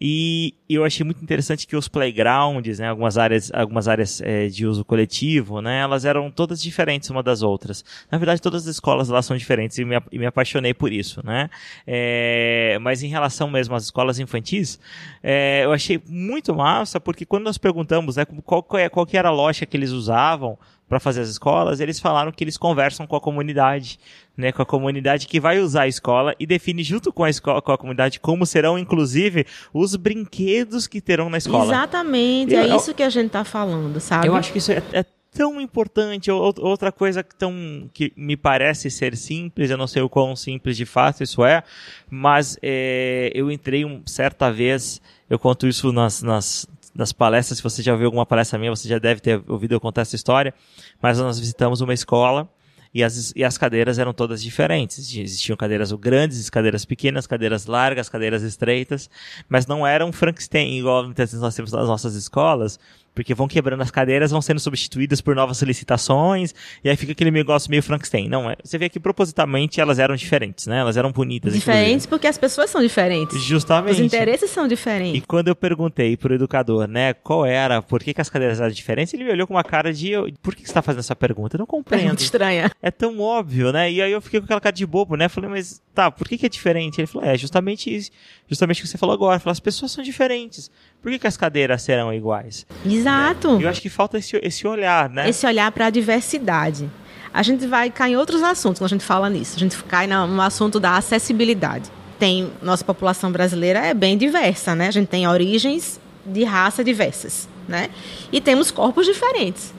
e 0.00 0.54
eu 0.68 0.84
achei 0.84 1.04
muito 1.04 1.22
interessante 1.22 1.66
que 1.66 1.76
os 1.76 1.88
playgrounds, 1.88 2.78
né, 2.78 2.88
algumas 2.88 3.16
áreas, 3.18 3.50
algumas 3.52 3.88
áreas 3.88 4.20
é, 4.20 4.46
de 4.48 4.66
uso 4.66 4.84
coletivo, 4.84 5.60
né, 5.60 5.80
elas 5.80 6.04
eram 6.04 6.30
todas 6.30 6.60
diferentes 6.60 7.10
uma 7.10 7.22
das 7.22 7.42
outras. 7.42 7.84
Na 8.10 8.18
verdade, 8.18 8.40
todas 8.40 8.62
as 8.62 8.74
escolas 8.74 9.08
lá 9.08 9.22
são 9.22 9.36
diferentes 9.36 9.78
e 9.78 9.84
me, 9.84 9.96
e 10.12 10.18
me 10.18 10.26
apaixonei 10.26 10.74
por 10.74 10.92
isso, 10.92 11.24
né. 11.24 11.48
É, 11.86 12.78
mas 12.80 13.02
em 13.02 13.08
relação 13.08 13.50
mesmo 13.50 13.74
às 13.74 13.84
escolas 13.84 14.18
infantis, 14.18 14.78
é, 15.22 15.64
eu 15.64 15.72
achei 15.72 16.00
muito 16.06 16.54
massa 16.54 17.00
porque 17.00 17.24
quando 17.24 17.44
nós 17.44 17.58
perguntamos, 17.58 18.16
né, 18.16 18.24
qual, 18.24 18.66
é, 18.74 18.88
qual 18.88 19.06
que 19.06 19.16
era 19.16 19.28
a 19.28 19.32
lógica 19.32 19.66
que 19.66 19.76
eles 19.76 19.90
usavam 19.90 20.58
para 20.88 21.00
fazer 21.00 21.22
as 21.22 21.28
escolas, 21.28 21.80
eles 21.80 21.98
falaram 21.98 22.30
que 22.30 22.44
eles 22.44 22.58
conversam 22.58 23.06
com 23.06 23.16
a 23.16 23.20
comunidade, 23.20 23.98
né, 24.36 24.52
com 24.52 24.62
a 24.62 24.66
comunidade 24.66 25.26
que 25.26 25.38
vai 25.38 25.60
usar 25.60 25.82
a 25.82 25.88
escola 25.88 26.34
e 26.38 26.46
define 26.46 26.82
junto 26.82 27.12
com 27.12 27.24
a 27.24 27.30
escola, 27.30 27.62
com 27.62 27.72
a 27.72 27.78
comunidade 27.78 28.18
como 28.18 28.44
serão 28.44 28.78
inclusive 28.78 29.46
os 29.72 29.94
brinquedos 29.96 30.86
que 30.86 31.00
terão 31.00 31.30
na 31.30 31.38
escola. 31.38 31.72
Exatamente, 31.72 32.54
é 32.54 32.66
eu, 32.66 32.72
é 32.72 32.76
isso 32.76 32.92
que 32.94 33.02
a 33.02 33.10
gente 33.10 33.26
está 33.26 33.44
falando, 33.44 34.00
sabe? 34.00 34.26
Eu 34.26 34.34
acho 34.34 34.52
que 34.52 34.58
isso 34.58 34.72
é, 34.72 34.82
é 34.92 35.04
tão 35.34 35.60
importante, 35.60 36.30
outra 36.30 36.92
coisa 36.92 37.22
tão, 37.22 37.90
que 37.92 38.12
me 38.16 38.36
parece 38.36 38.88
ser 38.88 39.16
simples, 39.16 39.68
eu 39.68 39.76
não 39.76 39.88
sei 39.88 40.00
o 40.00 40.08
quão 40.08 40.36
simples 40.36 40.76
de 40.76 40.86
fato 40.86 41.24
isso 41.24 41.44
é, 41.44 41.62
mas 42.08 42.56
é, 42.62 43.32
eu 43.34 43.50
entrei 43.50 43.84
um, 43.84 44.00
certa 44.06 44.50
vez, 44.50 45.02
eu 45.28 45.38
conto 45.38 45.66
isso 45.66 45.92
nas, 45.92 46.22
nas, 46.22 46.68
nas 46.94 47.12
palestras, 47.12 47.58
se 47.58 47.62
você 47.64 47.82
já 47.82 47.92
ouviu 47.92 48.06
alguma 48.06 48.24
palestra 48.24 48.58
minha, 48.58 48.70
você 48.70 48.88
já 48.88 48.98
deve 48.98 49.20
ter 49.20 49.42
ouvido 49.48 49.72
eu 49.72 49.80
contar 49.80 50.02
essa 50.02 50.14
história, 50.14 50.54
mas 51.02 51.18
nós 51.18 51.40
visitamos 51.40 51.80
uma 51.80 51.92
escola 51.92 52.48
e 52.94 53.02
as, 53.02 53.32
e 53.34 53.42
as 53.42 53.58
cadeiras 53.58 53.98
eram 53.98 54.14
todas 54.14 54.40
diferentes. 54.40 55.14
Existiam 55.16 55.56
cadeiras 55.56 55.90
grandes, 55.92 56.48
cadeiras 56.48 56.84
pequenas, 56.84 57.26
cadeiras 57.26 57.66
largas, 57.66 58.08
cadeiras 58.08 58.42
estreitas, 58.42 59.10
mas 59.48 59.66
não 59.66 59.84
eram 59.84 60.12
Frankenstein 60.12 60.78
igual 60.78 61.04
muitas 61.04 61.30
vezes 61.30 61.42
nós 61.42 61.56
temos 61.56 61.72
nas 61.72 61.88
nossas 61.88 62.14
escolas, 62.14 62.78
porque 63.14 63.34
vão 63.34 63.46
quebrando 63.46 63.82
as 63.82 63.90
cadeiras, 63.90 64.30
vão 64.30 64.42
sendo 64.42 64.58
substituídas 64.58 65.20
por 65.20 65.36
novas 65.36 65.56
solicitações, 65.56 66.54
e 66.82 66.90
aí 66.90 66.96
fica 66.96 67.12
aquele 67.12 67.30
negócio 67.30 67.70
meio 67.70 67.82
Frankenstein. 67.82 68.28
Não, 68.28 68.50
é, 68.50 68.56
você 68.62 68.76
vê 68.76 68.88
que 68.88 68.98
propositalmente 68.98 69.80
elas 69.80 69.98
eram 69.98 70.16
diferentes, 70.16 70.66
né? 70.66 70.78
Elas 70.78 70.96
eram 70.96 71.12
bonitas. 71.12 71.54
Diferentes 71.54 71.84
inclusive. 71.84 72.08
porque 72.08 72.26
as 72.26 72.38
pessoas 72.38 72.70
são 72.70 72.82
diferentes. 72.82 73.40
Justamente. 73.40 73.92
Os 73.92 74.00
interesses 74.00 74.50
são 74.50 74.66
diferentes. 74.66 75.22
E 75.22 75.26
quando 75.26 75.48
eu 75.48 75.54
perguntei 75.54 76.16
pro 76.16 76.34
educador, 76.34 76.86
né, 76.88 77.14
qual 77.14 77.46
era, 77.46 77.80
por 77.80 78.02
que, 78.02 78.12
que 78.12 78.20
as 78.20 78.28
cadeiras 78.28 78.60
eram 78.60 78.72
diferentes, 78.72 79.14
ele 79.14 79.24
me 79.24 79.30
olhou 79.30 79.46
com 79.46 79.54
uma 79.54 79.64
cara 79.64 79.92
de, 79.92 80.12
por 80.42 80.54
que, 80.54 80.62
que 80.62 80.68
você 80.68 80.74
tá 80.74 80.82
fazendo 80.82 81.00
essa 81.00 81.14
pergunta? 81.14 81.56
Eu 81.56 81.60
não 81.60 81.66
compreendo. 81.66 82.04
É 82.04 82.06
muito 82.08 82.20
estranha. 82.20 82.70
É 82.82 82.90
tão 82.90 83.20
óbvio, 83.20 83.72
né? 83.72 83.90
E 83.90 84.02
aí 84.02 84.12
eu 84.12 84.20
fiquei 84.20 84.40
com 84.40 84.44
aquela 84.44 84.60
cara 84.60 84.74
de 84.74 84.84
bobo, 84.84 85.16
né? 85.16 85.28
Falei, 85.28 85.50
mas 85.50 85.80
tá, 85.94 86.10
por 86.10 86.28
que, 86.28 86.36
que 86.36 86.46
é 86.46 86.48
diferente? 86.48 87.00
Ele 87.00 87.06
falou, 87.06 87.28
é, 87.28 87.36
justamente 87.36 87.94
isso. 87.94 88.10
Justamente 88.48 88.80
o 88.80 88.82
que 88.82 88.88
você 88.88 88.98
falou 88.98 89.14
agora. 89.14 89.38
Falou, 89.38 89.52
as 89.52 89.60
pessoas 89.60 89.92
são 89.92 90.02
diferentes. 90.02 90.70
Por 91.04 91.12
que, 91.12 91.18
que 91.18 91.26
as 91.26 91.36
cadeiras 91.36 91.82
serão 91.82 92.14
iguais? 92.14 92.66
Exato. 92.82 93.58
Né? 93.58 93.66
Eu 93.66 93.68
acho 93.68 93.82
que 93.82 93.90
falta 93.90 94.16
esse, 94.16 94.40
esse 94.42 94.66
olhar, 94.66 95.10
né? 95.10 95.28
Esse 95.28 95.46
olhar 95.46 95.70
para 95.70 95.84
a 95.84 95.90
diversidade. 95.90 96.90
A 97.30 97.42
gente 97.42 97.66
vai 97.66 97.90
cair 97.90 98.12
em 98.12 98.16
outros 98.16 98.42
assuntos 98.42 98.78
quando 98.78 98.86
a 98.86 98.94
gente 98.94 99.04
fala 99.04 99.28
nisso. 99.28 99.54
A 99.54 99.58
gente 99.58 99.76
cai 99.84 100.06
no 100.06 100.40
assunto 100.40 100.80
da 100.80 100.96
acessibilidade. 100.96 101.90
Tem 102.18 102.50
nossa 102.62 102.82
população 102.82 103.30
brasileira 103.30 103.80
é 103.80 103.92
bem 103.92 104.16
diversa, 104.16 104.74
né? 104.74 104.88
A 104.88 104.90
gente 104.90 105.08
tem 105.08 105.28
origens 105.28 106.00
de 106.24 106.42
raça 106.42 106.82
diversas, 106.82 107.50
né? 107.68 107.90
E 108.32 108.40
temos 108.40 108.70
corpos 108.70 109.04
diferentes. 109.04 109.74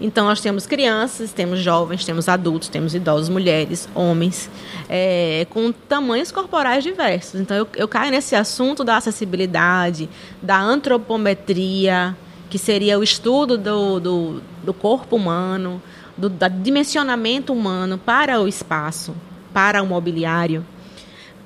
Então, 0.00 0.26
nós 0.26 0.40
temos 0.40 0.64
crianças, 0.64 1.32
temos 1.32 1.58
jovens, 1.58 2.04
temos 2.04 2.28
adultos, 2.28 2.68
temos 2.68 2.94
idosos, 2.94 3.28
mulheres, 3.28 3.88
homens, 3.94 4.48
é, 4.88 5.44
com 5.50 5.72
tamanhos 5.72 6.30
corporais 6.30 6.84
diversos. 6.84 7.40
Então, 7.40 7.56
eu, 7.56 7.68
eu 7.74 7.88
caio 7.88 8.12
nesse 8.12 8.36
assunto 8.36 8.84
da 8.84 8.96
acessibilidade, 8.96 10.08
da 10.40 10.56
antropometria, 10.56 12.16
que 12.48 12.58
seria 12.58 12.96
o 12.98 13.02
estudo 13.02 13.58
do, 13.58 13.98
do, 13.98 14.42
do 14.62 14.72
corpo 14.72 15.16
humano, 15.16 15.82
do, 16.16 16.30
dimensionamento 16.48 17.52
humano 17.52 17.98
para 17.98 18.40
o 18.40 18.46
espaço, 18.46 19.14
para 19.52 19.82
o 19.82 19.86
mobiliário, 19.86 20.64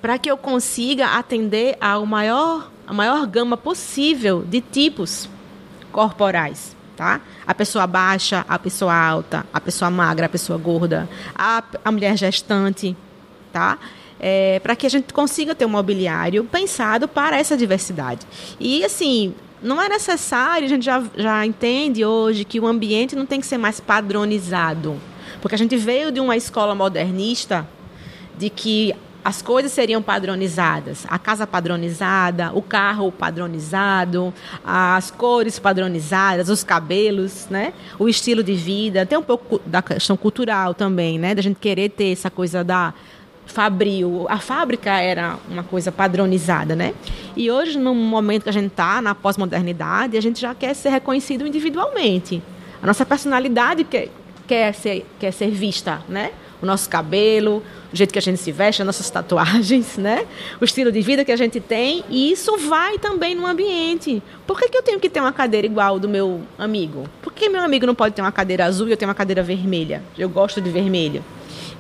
para 0.03 0.19
que 0.19 0.31
eu 0.31 0.37
consiga 0.37 1.19
atender 1.19 1.77
ao 1.81 2.05
maior, 2.05 2.71
a 2.87 2.93
maior 2.93 3.27
gama 3.27 3.57
possível 3.57 4.43
de 4.43 4.61
tipos 4.61 5.29
corporais. 5.91 6.77
Tá? 7.03 7.21
A 7.45 7.53
pessoa 7.53 7.85
baixa, 7.85 8.45
a 8.49 8.57
pessoa 8.61 8.95
alta, 8.95 9.45
a 9.53 9.61
pessoa 9.61 9.91
magra, 9.91 10.27
a 10.27 10.29
pessoa 10.29 10.57
gorda, 10.57 11.09
a, 11.35 11.61
a 11.85 11.91
mulher 11.91 12.17
gestante, 12.17 12.97
tá? 13.53 13.77
É, 14.21 14.61
para 14.61 14.77
que 14.77 14.87
a 14.87 14.89
gente 14.89 15.13
consiga 15.13 15.53
ter 15.53 15.67
um 15.67 15.71
mobiliário 15.71 16.45
pensado 16.45 17.09
para 17.09 17.37
essa 17.37 17.57
diversidade. 17.57 18.25
E 18.61 18.85
assim, 18.85 19.35
não 19.61 19.83
é 19.83 19.89
necessário, 19.89 20.65
a 20.65 20.69
gente 20.69 20.85
já, 20.85 21.03
já 21.17 21.45
entende 21.45 22.05
hoje 22.05 22.45
que 22.45 22.61
o 22.61 22.69
ambiente 22.69 23.17
não 23.17 23.27
tem 23.27 23.41
que 23.41 23.47
ser 23.49 23.59
mais 23.59 23.81
padronizado. 23.81 24.97
Porque 25.41 25.57
a 25.57 25.59
gente 25.59 25.77
veio 25.77 26.13
de 26.13 26.21
uma 26.21 26.37
escola 26.37 26.73
modernista 26.73 27.67
de 28.39 28.49
que 28.49 28.95
as 29.25 29.41
coisas 29.41 29.71
seriam 29.71 30.03
padronizadas. 30.03 31.07
A 31.09 31.19
casa 31.19 31.47
padronizada, 31.47 32.51
o 32.55 32.63
carro 32.63 33.13
padronizado, 33.13 34.35
as 34.65 35.11
cores 35.11 35.59
padronizadas, 35.59 36.49
os 36.49 36.65
cabelos, 36.65 37.47
né? 37.49 37.73
O 37.99 38.09
estilo 38.09 38.43
de 38.43 38.55
vida. 38.55 39.07
Tem 39.07 39.17
um 39.17 39.23
pouco 39.23 39.61
da 39.65 39.81
questão 39.81 40.17
cultural 40.17 40.75
também, 40.75 41.19
né? 41.19 41.35
Da 41.35 41.43
gente 41.43 41.59
querer 41.61 41.91
ter 41.91 42.13
essa 42.13 42.31
coisa 42.31 42.65
da 42.65 42.93
fabril. 43.47 44.27
A 44.29 44.39
fábrica 44.39 44.91
era 44.91 45.37
uma 45.49 45.63
coisa 45.63 45.93
padronizada, 45.93 46.75
né? 46.75 46.95
E 47.37 47.51
hoje, 47.51 47.79
no 47.79 47.95
momento 47.95 48.45
que 48.45 48.49
a 48.49 48.53
gente 48.53 48.69
está 48.69 49.01
na 49.01 49.15
pós-modernidade, 49.15 50.17
a 50.17 50.21
gente 50.21 50.41
já 50.41 50.55
quer 50.55 50.75
ser 50.75 50.91
reconhecido 50.91 51.47
individualmente. 51.47 52.43
A 52.83 52.87
nossa 52.87 53.07
personalidade 53.07 53.85
quer, 53.85 54.09
quer, 54.49 54.75
ser, 54.75 55.07
quer 55.21 55.33
ser 55.33 55.51
vista, 55.51 56.03
né? 56.09 56.33
O 56.63 56.67
nosso 56.67 56.89
cabelo, 56.89 57.63
o 57.93 57.97
jeito 57.97 58.13
que 58.13 58.19
a 58.19 58.23
gente 58.23 58.39
se 58.39 58.53
veste, 58.53 58.81
as 58.81 58.87
nossas 58.87 59.11
tatuagens, 59.11 59.97
né? 59.99 60.27
O 60.61 60.65
estilo 60.65 60.93
de 60.93 61.01
vida 61.01 61.25
que 61.25 61.33
a 61.33 61.37
gente 61.37 61.61
tem. 61.61 62.05
E 62.09 62.31
isso 62.31 62.57
vai 62.57 62.99
também 62.99 63.35
no 63.35 63.45
ambiente. 63.45 64.23
Por 64.47 64.59
que, 64.59 64.69
que 64.69 64.79
eu 64.79 64.83
tenho 64.83 65.01
que 65.01 65.11
ter 65.11 65.21
uma 65.21 65.33
cadeira 65.33 65.67
igual 65.67 65.99
do 65.99 66.09
meu 66.09 66.41
amigo? 66.57 67.09
Por 67.21 67.33
que 67.33 67.49
meu 67.49 67.61
amigo 67.61 67.85
não 67.85 67.95
pode 67.95 68.15
ter 68.15 68.23
uma 68.23 68.33
cadeira 68.33 68.65
azul 68.65 68.87
e 68.89 68.93
eu 68.93 68.97
tenho 68.97 69.09
uma 69.09 69.15
cadeira 69.15 69.43
vermelha? 69.43 70.03
Eu 70.17 70.29
gosto 70.29 70.61
de 70.61 70.71
vermelho. 70.71 71.25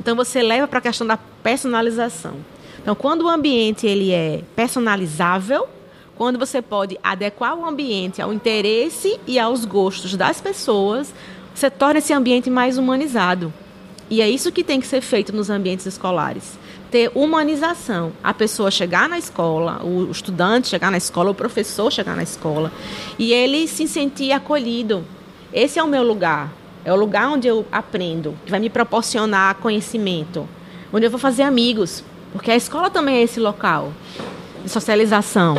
Então 0.00 0.16
você 0.16 0.42
leva 0.42 0.66
para 0.66 0.80
a 0.80 0.82
questão 0.82 1.06
da 1.06 1.16
personalização. 1.16 2.34
Então, 2.82 2.96
quando 2.96 3.22
o 3.22 3.28
ambiente 3.28 3.86
ele 3.86 4.10
é 4.10 4.42
personalizável, 4.56 5.68
quando 6.16 6.38
você 6.38 6.60
pode 6.60 6.98
adequar 7.02 7.56
o 7.56 7.64
ambiente 7.64 8.20
ao 8.20 8.32
interesse 8.32 9.20
e 9.26 9.38
aos 9.38 9.64
gostos 9.64 10.16
das 10.16 10.40
pessoas, 10.40 11.14
você 11.54 11.70
torna 11.70 11.98
esse 11.98 12.12
ambiente 12.12 12.50
mais 12.50 12.78
humanizado. 12.78 13.52
E 14.12 14.20
é 14.20 14.28
isso 14.28 14.52
que 14.52 14.62
tem 14.62 14.78
que 14.78 14.86
ser 14.86 15.00
feito 15.00 15.34
nos 15.34 15.48
ambientes 15.48 15.86
escolares. 15.86 16.58
Ter 16.90 17.10
humanização. 17.14 18.12
A 18.22 18.34
pessoa 18.34 18.70
chegar 18.70 19.08
na 19.08 19.16
escola, 19.16 19.82
o 19.82 20.10
estudante 20.10 20.68
chegar 20.68 20.90
na 20.90 20.98
escola, 20.98 21.30
o 21.30 21.34
professor 21.34 21.90
chegar 21.90 22.14
na 22.14 22.22
escola, 22.22 22.70
e 23.18 23.32
ele 23.32 23.66
se 23.66 23.88
sentir 23.88 24.32
acolhido. 24.32 25.02
Esse 25.50 25.78
é 25.78 25.82
o 25.82 25.88
meu 25.88 26.02
lugar. 26.02 26.52
É 26.84 26.92
o 26.92 26.96
lugar 26.96 27.26
onde 27.30 27.48
eu 27.48 27.64
aprendo, 27.72 28.36
que 28.44 28.50
vai 28.50 28.60
me 28.60 28.68
proporcionar 28.68 29.54
conhecimento, 29.54 30.46
onde 30.92 31.06
eu 31.06 31.10
vou 31.10 31.18
fazer 31.18 31.44
amigos, 31.44 32.04
porque 32.34 32.50
a 32.50 32.56
escola 32.56 32.90
também 32.90 33.16
é 33.16 33.22
esse 33.22 33.40
local 33.40 33.94
de 34.62 34.68
socialização. 34.68 35.56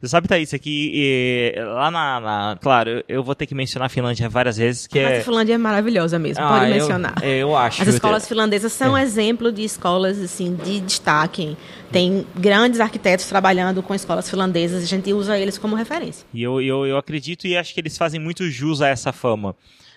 Você 0.00 0.08
sabe, 0.08 0.28
Thaís, 0.28 0.52
aqui 0.52 1.54
lá 1.56 1.90
na, 1.90 2.20
na, 2.20 2.58
Claro, 2.60 3.02
eu 3.08 3.22
vou 3.22 3.34
ter 3.34 3.46
que 3.46 3.54
mencionar 3.54 3.86
a 3.86 3.88
Finlândia 3.88 4.28
várias 4.28 4.56
vezes, 4.56 4.86
que 4.86 5.02
Mas 5.02 5.12
é... 5.12 5.18
a 5.20 5.24
Finlândia 5.24 5.54
é 5.54 5.58
maravilhosa 5.58 6.18
mesmo, 6.18 6.44
ah, 6.44 6.48
pode 6.48 6.64
eu, 6.64 6.76
mencionar. 6.76 7.24
Eu 7.24 7.56
acho. 7.56 7.80
As 7.82 7.88
escolas 7.88 8.28
finlandesas 8.28 8.72
são 8.72 8.96
é. 8.96 9.02
exemplo 9.02 9.50
de 9.50 9.62
escolas, 9.62 10.20
assim, 10.20 10.54
de 10.56 10.80
destaque. 10.80 11.56
Tem 11.90 12.26
grandes 12.36 12.80
arquitetos 12.80 13.26
trabalhando 13.26 13.82
com 13.82 13.94
escolas 13.94 14.28
finlandesas, 14.28 14.82
a 14.82 14.86
gente 14.86 15.12
usa 15.12 15.38
eles 15.38 15.56
como 15.56 15.74
referência. 15.74 16.26
E 16.34 16.42
eu, 16.42 16.60
eu, 16.60 16.84
eu 16.84 16.98
acredito 16.98 17.46
e 17.46 17.56
acho 17.56 17.72
que 17.72 17.80
eles 17.80 17.96
fazem 17.96 18.20
muito 18.20 18.50
jus 18.50 18.82
a 18.82 18.88
essa 18.88 19.12
fama 19.12 19.56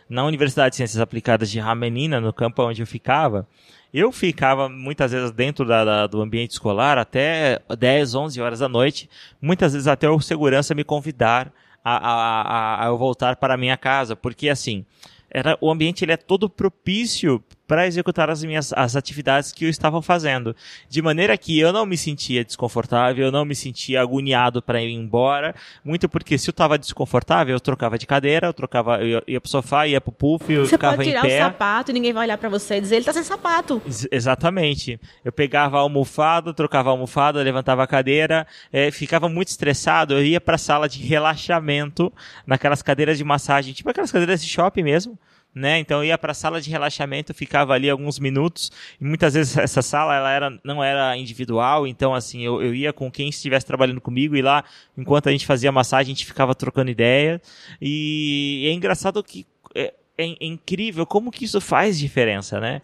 na 0.10 0.24
Universidade 0.26 0.72
de 0.72 0.76
Ciências 0.78 1.02
Aplicadas 1.02 1.50
de 1.50 1.60
Ramenina, 1.60 2.22
no 2.22 2.32
campo 2.32 2.64
onde 2.64 2.82
eu 2.82 2.88
ficava, 2.88 3.46
eu 3.94 4.12
ficava 4.12 4.70
muitas 4.70 5.12
vezes 5.12 5.32
dentro 5.32 5.66
da, 5.66 5.84
da, 5.84 6.08
do 6.08 6.22
ambiente 6.22 6.52
escolar 6.52 6.98
até 6.98 7.60
10, 7.78 8.16
11 8.16 8.42
horas 8.42 8.60
da 8.60 8.70
noite, 8.70 9.10
muitas 9.42 9.74
vezes 9.74 9.88
até 9.88 10.10
o 10.10 10.20
segurança 10.20 10.76
me 10.76 10.84
convidar 10.84 11.52
a, 11.84 11.96
a, 11.96 12.42
a, 12.42 12.84
a 12.84 12.88
eu 12.88 12.98
voltar 12.98 13.38
para 13.38 13.54
a 13.54 13.58
minha 13.58 13.78
casa, 13.78 14.16
porque 14.16 14.50
assim, 14.50 14.86
era, 15.30 15.58
o 15.62 15.72
ambiente 15.72 16.04
ele 16.04 16.12
é 16.12 16.18
todo 16.18 16.50
propício 16.50 17.44
para 17.68 17.86
executar 17.86 18.30
as 18.30 18.44
minhas 18.44 18.72
as 18.74 18.96
atividades 18.96 19.52
que 19.52 19.66
eu 19.66 19.70
estava 19.70 20.02
fazendo. 20.02 20.56
De 20.90 21.02
maneira 21.02 21.38
que 21.38 21.60
eu 21.60 21.74
não 21.74 21.86
me 21.86 21.98
sentia 21.98 22.44
desconfortável, 22.44 23.26
eu 23.26 23.32
não 23.32 23.44
me 23.44 23.56
sentia 23.56 24.02
agoniado 24.02 24.62
para 24.62 24.82
ir 24.82 24.92
embora, 24.92 25.54
muito 25.84 26.08
porque 26.08 26.38
se 26.38 26.50
eu 26.50 26.52
estava 26.52 26.78
desconfortável, 26.78 27.56
eu 27.56 27.60
trocava 27.60 27.98
de 27.98 28.06
cadeira, 28.06 28.48
eu 28.48 28.54
trocava, 28.54 29.04
eu 29.04 29.22
ia 29.28 29.42
pro 29.42 29.50
sofá, 29.50 29.86
ia 29.86 30.00
pro 30.00 30.12
puff, 30.12 30.52
eu 30.52 30.66
você 30.66 30.72
ficava 30.72 30.96
pode 30.96 31.10
tirar 31.10 31.26
em 31.26 31.30
pé. 31.30 31.42
o 31.42 31.44
sapato 31.46 31.92
e 31.92 31.94
ninguém 31.94 32.14
vai 32.14 32.26
olhar 32.26 32.38
para 32.38 32.50
você 32.50 32.78
e 32.78 32.82
dizer 32.82 32.98
ele 32.98 33.06
tá 33.06 33.14
sem 33.14 33.24
sapato. 33.24 33.82
Ex 33.86 34.08
exatamente. 34.12 35.00
Eu 35.24 35.32
pegava 35.32 35.78
a 35.78 35.82
almofada, 35.82 36.54
trocava 36.54 36.90
a 36.90 36.92
almofada, 36.92 37.42
levantava 37.42 37.84
a 37.84 37.88
cadeira, 37.88 38.48
é, 38.72 38.90
ficava 38.92 39.28
muito 39.28 39.50
estressado, 39.50 40.14
eu 40.14 40.24
ia 40.24 40.40
para 40.40 40.56
a 40.56 40.60
sala 40.60 40.88
de 40.88 41.04
relaxamento, 41.04 42.12
naquelas 42.46 42.82
cadeiras 42.82 43.18
de 43.18 43.24
massagem, 43.24 43.74
tipo 43.74 43.90
aquelas 43.90 44.12
cadeiras 44.12 44.42
de 44.42 44.48
shopping 44.48 44.84
mesmo 44.84 45.18
né? 45.54 45.80
Então 45.80 46.04
ia 46.04 46.18
para 46.18 46.32
a 46.32 46.36
sala 46.36 46.62
de 46.62 46.70
relaxamento, 46.70 47.34
ficava 47.34 47.74
ali 47.74 47.90
alguns 47.90 48.20
minutos 48.20 48.72
e 49.00 49.04
muitas 49.04 49.34
vezes 49.34 49.58
essa 49.58 49.82
sala 49.82 50.16
ela 50.16 50.32
era, 50.32 50.60
não 50.64 50.84
era 50.84 51.18
individual, 51.18 51.88
então 51.88 52.14
assim 52.14 52.42
eu, 52.44 52.62
eu 52.62 52.74
ia 52.74 52.94
com 52.94 53.12
quem 53.12 53.30
estivesse 53.30 53.66
trabalhando 53.66 54.02
comigo 54.02 54.36
e 54.36 54.42
lá 54.42 54.64
enquanto 54.98 55.30
a 55.30 55.32
gente 55.32 55.46
fazia 55.46 55.72
massagem 55.72 56.12
a 56.12 56.16
gente 56.16 56.26
ficava 56.26 56.54
trocando 56.54 56.92
ideia 56.92 57.42
e 57.82 58.68
é 58.70 58.74
engraçado 58.74 59.24
que 59.24 59.46
é, 59.74 59.94
é 60.18 60.46
incrível 60.46 61.06
como 61.06 61.32
que 61.32 61.46
isso 61.46 61.60
faz 61.60 61.98
diferença, 61.98 62.60
né? 62.60 62.82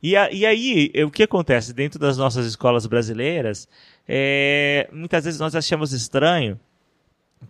E, 0.00 0.12
e 0.12 0.46
aí, 0.46 0.92
o 1.04 1.10
que 1.10 1.24
acontece 1.24 1.72
dentro 1.72 1.98
das 1.98 2.16
nossas 2.16 2.46
escolas 2.46 2.86
brasileiras, 2.86 3.68
é, 4.06 4.88
muitas 4.92 5.24
vezes 5.24 5.40
nós 5.40 5.56
achamos 5.56 5.92
estranho 5.92 6.58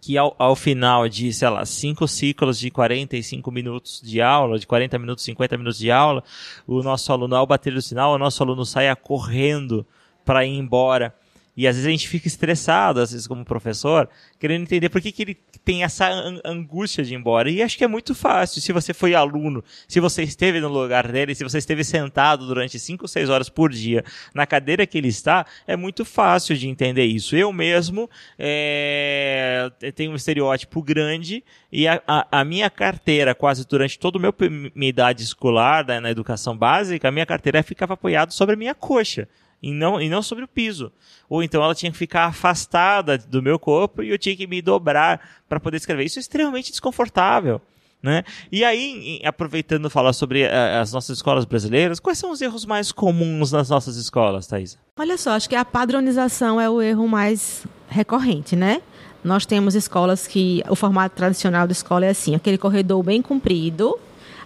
que 0.01 0.17
ao, 0.17 0.35
ao, 0.39 0.55
final 0.55 1.09
de, 1.09 1.33
sei 1.33 1.49
lá, 1.49 1.65
cinco 1.65 2.07
ciclos 2.07 2.59
de 2.59 2.71
45 2.71 3.51
minutos 3.51 4.01
de 4.05 4.21
aula, 4.21 4.59
de 4.59 4.67
40 4.67 4.99
minutos, 4.99 5.25
50 5.25 5.57
minutos 5.57 5.79
de 5.79 5.91
aula, 5.91 6.23
o 6.67 6.83
nosso 6.83 7.13
aluno, 7.13 7.35
ao 7.35 7.47
bater 7.47 7.75
o 7.75 7.83
sinal, 7.83 8.13
o 8.13 8.19
nosso 8.19 8.43
aluno 8.43 8.65
saia 8.65 8.95
correndo 8.95 9.87
para 10.25 10.45
ir 10.45 10.57
embora. 10.57 11.15
E 11.57 11.67
às 11.67 11.77
vezes 11.77 11.89
a 11.89 11.91
gente 11.91 12.09
fica 12.09 12.27
estressado, 12.27 13.01
às 13.01 13.13
vezes 13.13 13.27
como 13.27 13.45
professor, 13.45 14.09
querendo 14.39 14.63
entender 14.63 14.89
por 14.89 15.01
que, 15.01 15.13
que 15.13 15.23
ele 15.23 15.39
tem 15.65 15.85
essa 15.85 16.09
angústia 16.45 17.05
de 17.05 17.13
ir 17.13 17.17
embora. 17.17 17.51
E 17.51 17.63
acho 17.63 17.77
que 17.77 17.85
é 17.85 17.89
muito 17.89 18.15
fácil. 18.15 18.63
Se 18.63 18.73
você 18.73 18.95
foi 18.95 19.15
aluno, 19.15 19.63
se 19.87 20.01
você 20.01 20.23
esteve 20.23 20.61
no 20.61 20.69
lugar 20.69 21.11
dele, 21.11 21.35
se 21.35 21.45
você 21.45 21.59
esteve 21.59 21.85
sentado 21.85 22.47
durante 22.47 22.79
5, 22.79 23.07
6 23.07 23.29
horas 23.29 23.49
por 23.49 23.71
dia 23.71 24.05
na 24.33 24.47
cadeira 24.47 24.87
que 24.87 24.97
ele 24.97 25.09
está, 25.09 25.45
é 25.67 25.77
muito 25.77 26.05
fácil 26.05 26.57
de 26.57 26.69
entender 26.69 27.05
isso. 27.05 27.37
Eu 27.37 27.53
mesmo 27.53 28.09
é, 28.39 29.50
tenho 29.95 30.13
um 30.13 30.15
estereótipo 30.15 30.83
grande 30.83 31.43
e 31.73 31.89
a, 31.89 32.03
a, 32.07 32.41
a, 32.41 32.45
minha 32.45 32.69
carteira, 32.69 33.35
quase 33.35 33.67
durante 33.67 33.99
toda 33.99 34.19
a 34.19 34.33
minha 34.75 34.89
idade 34.89 35.23
escolar, 35.23 35.87
né, 35.87 36.01
na 36.01 36.11
educação 36.11 36.57
básica, 36.57 37.09
a 37.09 37.13
minha 37.13 37.25
carteira 37.25 37.63
ficava 37.63 37.95
apoiada 37.95 38.31
sobre 38.31 38.55
a 38.55 38.59
minha 38.59 38.75
coxa 38.75 39.27
e 39.63 39.73
não, 39.73 40.01
e 40.01 40.09
não 40.09 40.23
sobre 40.23 40.45
o 40.45 40.49
piso. 40.49 40.93
Ou 41.29 41.43
então 41.43 41.63
ela 41.63 41.75
tinha 41.75 41.91
que 41.91 41.99
ficar 41.99 42.27
afastada 42.27 43.17
do 43.17 43.43
meu 43.43 43.59
corpo 43.59 44.03
e 44.03 44.11
eu 44.11 44.19
tinha 44.19 44.37
que 44.37 44.47
me 44.47 44.61
dobrar 44.61 45.21
para 45.49 45.61
poder 45.61 45.79
escrever. 45.79 46.05
Isso 46.05 46.19
é 46.19 46.21
extremamente 46.21 46.71
desconfortável. 46.71 47.61
Né? 48.03 48.25
E 48.51 48.65
aí, 48.65 49.21
aproveitando 49.25 49.91
falar 49.91 50.15
sobre 50.15 50.45
uh, 50.45 50.81
as 50.81 50.91
nossas 50.91 51.19
escolas 51.19 51.45
brasileiras, 51.45 52.01
quais 52.01 52.17
são 52.17 52.31
os 52.31 52.41
erros 52.41 52.65
mais 52.65 52.91
comuns 52.91 53.53
nas 53.53 53.69
nossas 53.69 53.97
escolas, 53.97 54.47
Thaisa? 54.47 54.79
Olha 54.99 55.19
só, 55.19 55.33
acho 55.33 55.47
que 55.47 55.55
a 55.55 55.67
padronização 55.67 56.59
é 56.59 56.69
o 56.69 56.81
erro 56.81 57.07
mais 57.07 57.67
recorrente, 57.89 58.57
né? 58.57 58.81
Nós 59.23 59.45
temos 59.45 59.75
escolas 59.75 60.27
que 60.27 60.63
o 60.69 60.75
formato 60.75 61.15
tradicional 61.15 61.67
da 61.67 61.73
escola 61.73 62.07
é 62.07 62.11
assim, 62.11 62.35
aquele 62.35 62.57
corredor 62.57 63.03
bem 63.03 63.21
comprido, 63.21 63.99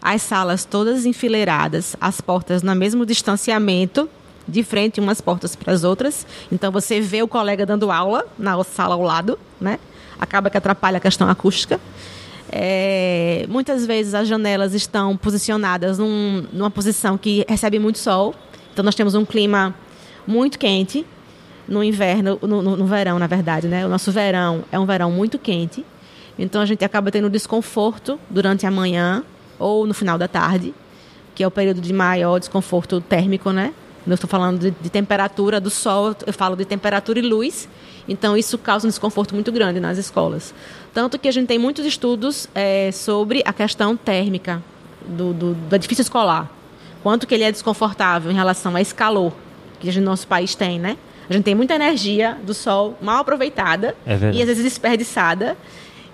as 0.03 0.21
salas 0.23 0.65
todas 0.65 1.07
enfileiradas, 1.07 1.95
as 2.01 2.21
portas 2.21 2.63
no 2.63 2.75
mesmo 2.75 3.07
distanciamento, 3.07 4.09
de 4.47 4.63
frente 4.63 5.01
umas 5.01 5.21
portas 5.21 5.55
para 5.55 5.73
as 5.73 5.85
outras. 5.85 6.27
Então 6.51 6.73
você 6.73 7.01
vê 7.01 7.23
o 7.23 7.29
colega 7.29 7.65
dando 7.65 7.91
aula 7.91 8.27
na 8.39 8.63
sala 8.65 8.95
ao 8.95 9.03
lado, 9.03 9.39
né? 9.61 9.79
Acaba 10.19 10.51
que 10.51 10.59
atrapalha 10.59 10.99
a 10.99 11.01
questão 11.01 11.29
acústica. 11.29 11.81
É, 12.51 13.47
muitas 13.49 13.87
vezes 13.87 14.13
as 14.13 14.29
janelas 14.29 14.75
estão 14.75 15.17
posicionadas 15.17 15.99
num, 15.99 16.47
numa 16.53 16.71
posição 16.71 17.17
que 17.17 17.45
recebe 17.49 17.79
muito 17.79 17.99
sol. 17.99 18.35
Então 18.73 18.85
nós 18.85 18.95
temos 18.95 19.15
um 19.15 19.25
clima 19.25 19.75
muito 20.27 20.59
quente 20.59 21.07
no 21.69 21.83
inverno, 21.83 22.39
no, 22.43 22.63
no, 22.63 22.77
no 22.77 22.87
verão, 22.87 23.19
na 23.19 23.27
verdade, 23.27 23.69
né? 23.69 23.87
O 23.87 23.89
nosso 23.89 24.13
verão 24.13 24.65
é 24.71 24.79
um 24.79 24.87
verão 24.87 25.11
muito 25.11 25.39
quente. 25.39 25.85
Então 26.39 26.61
a 26.61 26.67
gente 26.67 26.85
acaba 26.85 27.11
tendo 27.11 27.31
desconforto 27.31 28.19
durante 28.29 28.67
a 28.67 28.71
manhã 28.71 29.25
ou 29.59 29.87
no 29.87 29.95
final 29.95 30.19
da 30.19 30.29
tarde, 30.29 30.75
que 31.35 31.43
é 31.43 31.47
o 31.47 31.51
período 31.51 31.81
de 31.81 31.93
maior 31.93 32.39
desconforto 32.39 33.01
térmico, 33.01 33.51
né? 33.51 33.73
eu 34.07 34.15
estou 34.15 34.29
falando 34.29 34.59
de, 34.59 34.71
de, 34.71 34.91
temperatura 34.91 35.59
do 35.61 35.71
sol, 35.71 36.15
eu 36.27 36.33
falo 36.33 36.57
de 36.57 36.65
temperatura 36.65 37.19
e 37.19 37.23
luz. 37.23 37.69
Então, 38.07 38.37
isso 38.37 38.59
causa 38.59 38.87
um 38.87 38.91
desconforto 38.91 39.35
muito 39.35 39.51
grande 39.51 39.81
nas 39.81 39.97
escolas. 39.97 40.55
Tanto 40.93 41.19
que 41.19 41.27
a 41.27 41.33
gente 41.33 41.47
tem 41.47 41.59
muitos 41.59 41.87
estudos 41.87 42.47
é, 42.55 42.93
sobre 42.93 43.43
a 43.47 43.53
questão 43.53 43.97
térmica 43.97 44.63
do, 45.07 45.33
do, 45.33 45.55
do, 45.55 45.75
edifício 45.75 46.03
escolar. 46.03 46.51
Quanto 47.03 47.27
que 47.27 47.35
ele 47.35 47.45
é 47.45 47.51
desconfortável 47.51 48.31
em 48.31 48.35
relação 48.35 48.77
a 48.77 48.81
esse 48.81 48.95
calor 48.95 49.33
que 49.81 49.89
o 49.89 50.03
nosso 50.03 50.27
país 50.27 50.55
tem, 50.55 50.79
né? 50.79 50.99
A 51.29 51.33
gente 51.33 51.45
tem 51.45 51.55
muita 51.55 51.75
energia 51.75 52.37
do 52.45 52.53
sol 52.53 52.97
mal 53.01 53.19
aproveitada 53.19 53.97
é 54.07 54.15
e 54.33 54.41
às 54.41 54.47
vezes 54.49 54.63
desperdiçada. 54.63 55.57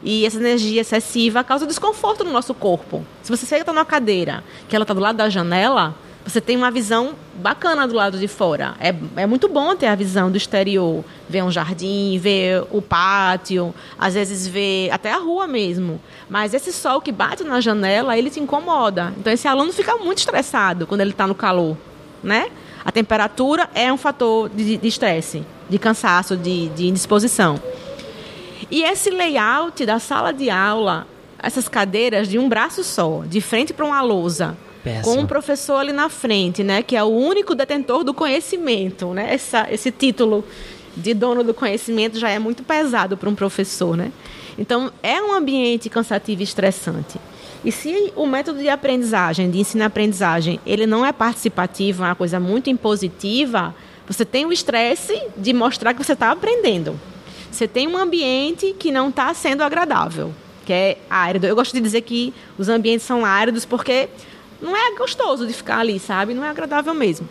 E 0.03 0.25
essa 0.25 0.39
energia 0.39 0.81
excessiva 0.81 1.45
causa 1.45 1.67
desconforto 1.67 2.25
no 2.25 2.33
nosso 2.33 2.55
corpo. 2.55 3.05
Se 3.23 3.31
você 3.31 3.45
senta 3.45 3.73
numa 3.73 3.85
cadeira 3.85 4.43
que 4.69 4.75
ela 4.75 4.85
está 4.85 4.95
do 4.95 5.01
lado 5.01 5.17
da 5.17 5.29
janela, 5.29 5.95
você 6.25 6.41
tem 6.41 6.57
uma 6.57 6.71
visão 6.71 7.15
bacana 7.35 7.87
do 7.89 7.95
lado 7.95 8.19
de 8.19 8.29
fora. 8.29 8.75
É, 8.79 8.95
é 9.17 9.27
muito 9.27 9.49
bom 9.49 9.75
ter 9.75 9.87
a 9.87 9.95
visão 9.95 10.31
do 10.31 10.37
exterior, 10.37 11.05
ver 11.29 11.43
um 11.43 11.51
jardim, 11.51 12.19
ver 12.19 12.65
o 12.71 12.81
pátio, 12.81 13.75
às 13.99 14.15
vezes 14.15 14.47
ver 14.47 14.91
até 14.91 15.13
a 15.13 15.17
rua 15.17 15.47
mesmo. 15.47 16.01
Mas 16.29 16.55
esse 16.55 16.73
sol 16.73 17.01
que 17.01 17.11
bate 17.11 17.43
na 17.43 17.61
janela, 17.61 18.17
ele 18.17 18.31
te 18.31 18.41
incomoda. 18.41 19.13
Então 19.19 19.33
esse 19.33 19.49
aluno 19.49 19.73
fica 19.73 19.97
muito 19.97 20.19
estressado 20.19 20.87
quando 20.87 21.01
ele 21.01 21.11
está 21.11 21.27
no 21.27 21.35
calor, 21.35 21.77
né? 22.23 22.49
A 22.85 22.91
temperatura 22.91 23.69
é 23.75 23.93
um 23.93 23.97
fator 23.97 24.49
de 24.49 24.81
estresse, 24.87 25.39
de, 25.39 25.47
de, 25.71 25.79
cansaço, 25.79 26.37
de, 26.37 26.69
de 26.71 26.87
indisposição. 26.89 27.61
E 28.71 28.83
esse 28.83 29.11
layout 29.11 29.85
da 29.85 29.99
sala 29.99 30.33
de 30.33 30.49
aula, 30.49 31.07
essas 31.43 31.69
cadeiras 31.69 32.29
de 32.29 32.39
um 32.39 32.49
braço 32.49 32.83
só, 32.85 33.23
de 33.27 33.41
frente 33.41 33.73
para 33.73 33.85
uma 33.85 34.01
lousa, 34.01 34.57
Péssimo. 34.83 35.15
com 35.15 35.21
um 35.23 35.27
professor 35.27 35.77
ali 35.77 35.93
na 35.93 36.09
frente, 36.09 36.63
né, 36.63 36.83
que 36.83 36.97
é 36.97 37.03
o 37.03 37.09
único 37.09 37.55
detentor 37.55 38.03
do 38.03 38.15
conhecimento, 38.15 39.13
né? 39.13 39.35
Essa, 39.35 39.67
esse 39.71 39.91
título 39.91 40.45
de 40.97 41.13
dono 41.15 41.45
do 41.45 41.53
conhecimento 41.53 42.19
já 42.19 42.31
é 42.31 42.39
muito 42.39 42.63
pesado 42.63 43.17
para 43.17 43.29
um 43.29 43.35
professor, 43.35 43.97
né? 43.97 44.11
Então, 44.59 44.93
é 45.03 45.21
um 45.23 45.33
ambiente 45.33 45.89
cansativo 45.89 46.41
e 46.41 46.45
estressante. 46.45 47.19
E 47.65 47.71
se 47.71 48.13
o 48.17 48.27
método 48.27 48.59
de 48.59 48.69
aprendizagem, 48.69 49.51
de 49.51 49.59
ensino-aprendizagem, 49.59 50.59
ele 50.65 50.87
não 50.87 51.05
é 51.05 51.13
participativo, 51.13 52.03
é 52.03 52.07
uma 52.07 52.15
coisa 52.15 52.41
muito 52.41 52.71
impositiva, 52.71 53.75
você 54.07 54.25
tem 54.25 54.47
o 54.47 54.53
estresse 54.53 55.21
de 55.37 55.53
mostrar 55.53 55.95
que 55.95 56.03
você 56.03 56.15
está 56.15 56.31
aprendendo. 56.31 56.99
Você 57.51 57.69
tem 57.69 57.87
um 57.87 57.97
ambiente 57.97 58.75
que 58.79 58.91
não 58.91 59.09
está 59.09 59.33
sendo 59.35 59.63
agradável, 59.63 60.33
que 60.65 60.73
é 60.73 60.99
árido. 61.09 61.47
Eu 61.47 61.55
gosto 61.55 61.73
de 61.73 61.81
dizer 61.81 62.01
que 62.01 62.33
os 62.57 62.69
ambientes 62.69 63.07
são 63.07 63.25
áridos 63.25 63.65
porque 63.65 64.09
não 64.61 64.77
é 64.77 64.97
gostoso 64.97 65.47
de 65.47 65.53
ficar 65.53 65.81
ali, 65.81 65.99
sabe? 65.99 66.33
Não 66.33 66.45
é 66.45 66.49
agradável 66.49 66.95
mesmo. 66.95 67.29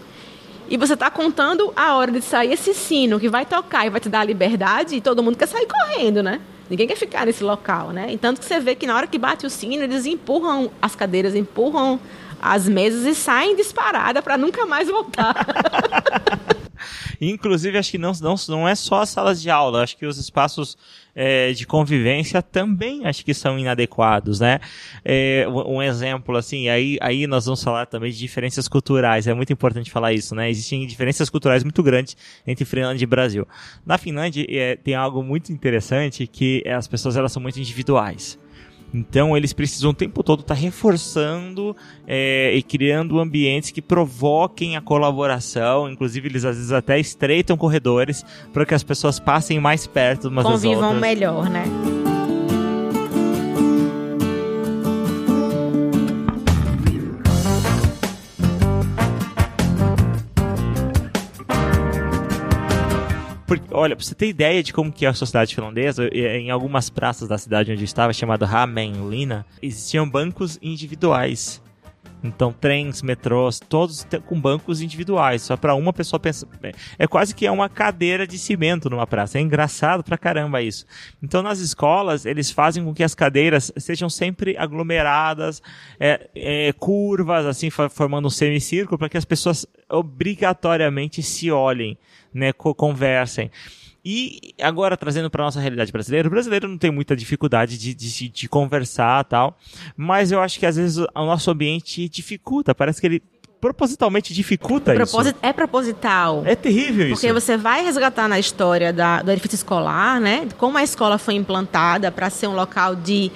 E 0.69 0.77
você 0.77 0.93
está 0.93 1.09
contando 1.09 1.73
a 1.75 1.95
hora 1.95 2.11
de 2.11 2.21
sair 2.21 2.53
esse 2.53 2.73
sino 2.73 3.19
que 3.19 3.27
vai 3.27 3.45
tocar 3.45 3.87
e 3.87 3.89
vai 3.89 3.99
te 3.99 4.07
dar 4.07 4.23
liberdade 4.23 4.95
e 4.95 5.01
todo 5.01 5.23
mundo 5.23 5.37
quer 5.37 5.47
sair 5.47 5.65
correndo, 5.65 6.21
né? 6.21 6.39
Ninguém 6.69 6.87
quer 6.87 6.95
ficar 6.95 7.25
nesse 7.25 7.43
local, 7.43 7.89
né? 7.89 8.13
E 8.13 8.17
tanto 8.17 8.39
que 8.39 8.45
você 8.45 8.59
vê 8.59 8.75
que 8.75 8.85
na 8.85 8.95
hora 8.95 9.07
que 9.07 9.17
bate 9.17 9.45
o 9.45 9.49
sino, 9.49 9.83
eles 9.83 10.05
empurram 10.05 10.69
as 10.81 10.95
cadeiras, 10.95 11.33
empurram 11.33 11.99
as 12.41 12.69
mesas 12.69 13.05
e 13.05 13.15
saem 13.15 13.55
disparada 13.55 14.21
para 14.21 14.37
nunca 14.37 14.65
mais 14.65 14.87
voltar. 14.87 15.35
Inclusive, 17.19 17.77
acho 17.77 17.91
que 17.91 17.97
não, 17.97 18.11
não, 18.21 18.35
não 18.47 18.67
é 18.67 18.75
só 18.75 19.01
as 19.01 19.09
salas 19.09 19.41
de 19.41 19.49
aula, 19.49 19.83
acho 19.83 19.97
que 19.97 20.05
os 20.05 20.17
espaços 20.17 20.77
é, 21.15 21.51
de 21.51 21.65
convivência 21.65 22.41
também 22.41 23.05
acho 23.05 23.25
que 23.25 23.33
são 23.33 23.57
inadequados, 23.59 24.39
né? 24.39 24.59
É, 25.03 25.45
um 25.49 25.81
exemplo, 25.81 26.37
assim, 26.37 26.69
aí, 26.69 26.97
aí 27.01 27.27
nós 27.27 27.45
vamos 27.45 27.63
falar 27.63 27.85
também 27.85 28.11
de 28.11 28.17
diferenças 28.17 28.67
culturais, 28.67 29.27
é 29.27 29.33
muito 29.33 29.51
importante 29.51 29.91
falar 29.91 30.13
isso, 30.13 30.33
né? 30.33 30.49
Existem 30.49 30.85
diferenças 30.87 31.29
culturais 31.29 31.63
muito 31.63 31.81
grandes 31.83 32.15
entre 32.45 32.63
Finlândia 32.65 33.03
e 33.03 33.07
Brasil. 33.07 33.47
Na 33.85 33.97
Finlândia 33.97 34.45
é, 34.49 34.75
tem 34.75 34.95
algo 34.95 35.23
muito 35.23 35.51
interessante 35.51 36.25
que 36.27 36.63
as 36.67 36.87
pessoas 36.87 37.17
elas 37.17 37.31
são 37.31 37.41
muito 37.41 37.59
individuais. 37.59 38.39
Então 38.93 39.37
eles 39.37 39.53
precisam 39.53 39.91
o 39.91 39.93
tempo 39.93 40.23
todo 40.23 40.41
estar 40.41 40.55
tá 40.55 40.59
reforçando 40.59 41.75
é, 42.07 42.53
e 42.55 42.63
criando 42.63 43.19
ambientes 43.19 43.71
que 43.71 43.81
provoquem 43.81 44.75
a 44.75 44.81
colaboração. 44.81 45.89
Inclusive 45.89 46.27
eles 46.27 46.45
às 46.45 46.55
vezes 46.55 46.71
até 46.71 46.99
estreitam 46.99 47.55
corredores 47.57 48.25
para 48.51 48.65
que 48.65 48.73
as 48.73 48.83
pessoas 48.83 49.19
passem 49.19 49.59
mais 49.59 49.85
perto 49.85 50.27
umas 50.27 50.45
Convivam 50.45 50.81
das 50.81 50.83
outras. 50.83 51.01
melhor, 51.01 51.49
né? 51.49 51.98
Porque, 63.49 63.65
olha, 63.71 63.95
pra 63.95 64.05
você 64.05 64.13
ter 64.13 64.27
ideia 64.27 64.61
de 64.61 64.71
como 64.71 64.91
que 64.91 65.07
é 65.07 65.09
a 65.09 65.13
sociedade 65.13 65.55
finlandesa, 65.55 66.07
em 66.07 66.51
algumas 66.51 66.87
praças 66.87 67.27
da 67.27 67.35
cidade 67.35 67.71
onde 67.71 67.81
eu 67.81 67.85
estava, 67.85 68.13
chamada 68.13 68.45
Hämeenlinna, 68.45 69.43
existiam 69.59 70.07
bancos 70.07 70.59
individuais. 70.61 71.59
Então, 72.23 72.51
trens, 72.51 73.01
metrôs, 73.01 73.59
todos 73.59 74.05
com 74.25 74.39
bancos 74.39 74.81
individuais, 74.81 75.41
só 75.41 75.55
para 75.55 75.73
uma 75.73 75.93
pessoa 75.93 76.19
pensar. 76.19 76.47
É 76.97 77.07
quase 77.07 77.33
que 77.33 77.45
é 77.45 77.51
uma 77.51 77.69
cadeira 77.69 78.27
de 78.27 78.37
cimento 78.37 78.89
numa 78.89 79.07
praça. 79.07 79.37
É 79.37 79.41
engraçado 79.41 80.03
pra 80.03 80.17
caramba 80.17 80.61
isso. 80.61 80.85
Então, 81.23 81.41
nas 81.41 81.59
escolas, 81.59 82.25
eles 82.25 82.51
fazem 82.51 82.83
com 82.83 82.93
que 82.93 83.03
as 83.03 83.15
cadeiras 83.15 83.71
sejam 83.77 84.09
sempre 84.09 84.57
aglomeradas, 84.57 85.61
é, 85.99 86.29
é, 86.35 86.73
curvas, 86.73 87.45
assim, 87.45 87.69
formando 87.69 88.27
um 88.27 88.31
semicírculo, 88.31 88.97
para 88.97 89.09
que 89.09 89.17
as 89.17 89.25
pessoas 89.25 89.65
obrigatoriamente 89.89 91.23
se 91.23 91.49
olhem 91.49 91.97
né, 92.33 92.51
conversem. 92.53 93.49
E 94.03 94.53
agora, 94.61 94.95
trazendo 94.95 95.29
para 95.29 95.43
nossa 95.43 95.59
realidade 95.59 95.91
brasileira, 95.91 96.27
o 96.27 96.31
brasileiro 96.31 96.67
não 96.67 96.77
tem 96.77 96.91
muita 96.91 97.15
dificuldade 97.15 97.77
de, 97.77 97.93
de, 97.93 98.29
de 98.29 98.49
conversar 98.49 99.23
tal, 99.25 99.57
mas 99.95 100.31
eu 100.31 100.41
acho 100.41 100.57
que 100.59 100.65
às 100.65 100.77
vezes 100.77 100.97
o 100.97 101.25
nosso 101.25 101.51
ambiente 101.51 102.07
dificulta, 102.07 102.73
parece 102.73 103.01
que 103.01 103.07
ele 103.07 103.23
propositalmente 103.59 104.33
dificulta 104.33 104.93
Proposit 104.93 105.35
isso. 105.35 105.45
É 105.45 105.53
proposital. 105.53 106.43
É 106.45 106.55
terrível 106.55 107.07
isso. 107.07 107.15
Porque 107.15 107.33
você 107.33 107.57
vai 107.57 107.83
resgatar 107.83 108.27
na 108.27 108.39
história 108.39 108.93
da, 108.93 109.21
do 109.21 109.31
edifício 109.31 109.55
escolar, 109.55 110.19
né? 110.19 110.47
Como 110.57 110.77
a 110.77 110.83
escola 110.83 111.17
foi 111.17 111.35
implantada 111.35 112.11
para 112.11 112.29
ser 112.29 112.47
um 112.47 112.55
local 112.55 112.95
de, 112.95 113.31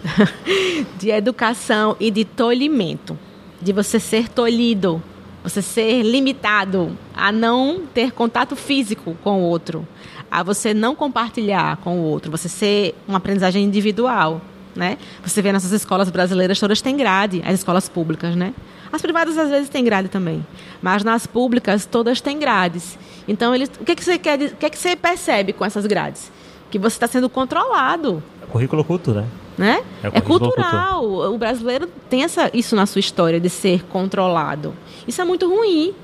de 0.98 1.10
educação 1.10 1.96
e 1.98 2.10
de 2.10 2.24
tolhimento. 2.24 3.18
De 3.62 3.72
você 3.72 4.00
ser 4.00 4.28
tolhido, 4.28 5.02
você 5.42 5.62
ser 5.62 6.02
limitado 6.02 6.96
a 7.14 7.32
não 7.32 7.82
ter 7.92 8.12
contato 8.12 8.54
físico 8.54 9.16
com 9.22 9.40
o 9.40 9.42
outro, 9.42 9.86
a 10.30 10.42
você 10.42 10.72
não 10.72 10.94
compartilhar 10.94 11.78
com 11.78 11.98
o 11.98 12.02
outro, 12.02 12.30
você 12.30 12.48
ser 12.48 12.94
uma 13.08 13.18
aprendizagem 13.18 13.64
individual. 13.64 14.40
Né? 14.76 14.98
Você 15.24 15.42
vê 15.42 15.52
nessas 15.52 15.72
escolas 15.72 16.08
brasileiras 16.10 16.60
todas 16.60 16.80
têm 16.80 16.96
grade, 16.96 17.42
as 17.44 17.54
escolas 17.54 17.88
públicas, 17.88 18.36
né? 18.36 18.54
As 18.92 19.02
privadas 19.02 19.36
às 19.36 19.50
vezes 19.50 19.68
têm 19.68 19.84
grade 19.84 20.08
também, 20.08 20.46
mas 20.80 21.02
nas 21.02 21.26
públicas 21.26 21.84
todas 21.84 22.20
têm 22.20 22.38
grades. 22.38 22.96
Então, 23.26 23.52
o 23.52 23.84
que, 23.84 23.94
que 23.96 24.04
você 24.04 24.18
quer, 24.18 24.40
o 24.40 24.56
que, 24.56 24.70
que 24.70 24.78
você 24.78 24.94
percebe 24.94 25.52
com 25.52 25.64
essas 25.64 25.86
grades? 25.86 26.30
Que 26.70 26.78
você 26.78 26.96
está 26.96 27.06
sendo 27.06 27.28
controlado. 27.28 28.22
É 28.42 28.46
currículo 28.46 28.84
culto, 28.84 29.12
né? 29.60 29.84
É, 30.02 30.08
é 30.14 30.20
cultural. 30.22 31.04
O 31.04 31.36
brasileiro 31.36 31.86
tem 32.08 32.24
essa, 32.24 32.50
isso 32.54 32.74
na 32.74 32.86
sua 32.86 32.98
história 32.98 33.38
de 33.38 33.50
ser 33.50 33.84
controlado. 33.84 34.74
Isso 35.06 35.20
é 35.20 35.24
muito 35.24 35.46
ruim. 35.46 35.94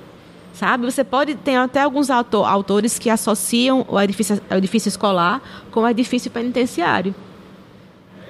Sabe? 0.53 0.85
Você 0.85 1.03
pode. 1.03 1.35
Tem 1.35 1.57
até 1.57 1.81
alguns 1.81 2.11
autor, 2.11 2.45
autores 2.45 2.99
que 2.99 3.09
associam 3.09 3.87
o 3.89 3.99
edifício, 3.99 4.41
o 4.51 4.55
edifício 4.55 4.91
escolar 4.91 5.41
com 5.71 5.81
o 5.81 5.89
edifício 5.89 6.31
penitenciário. 6.31 7.15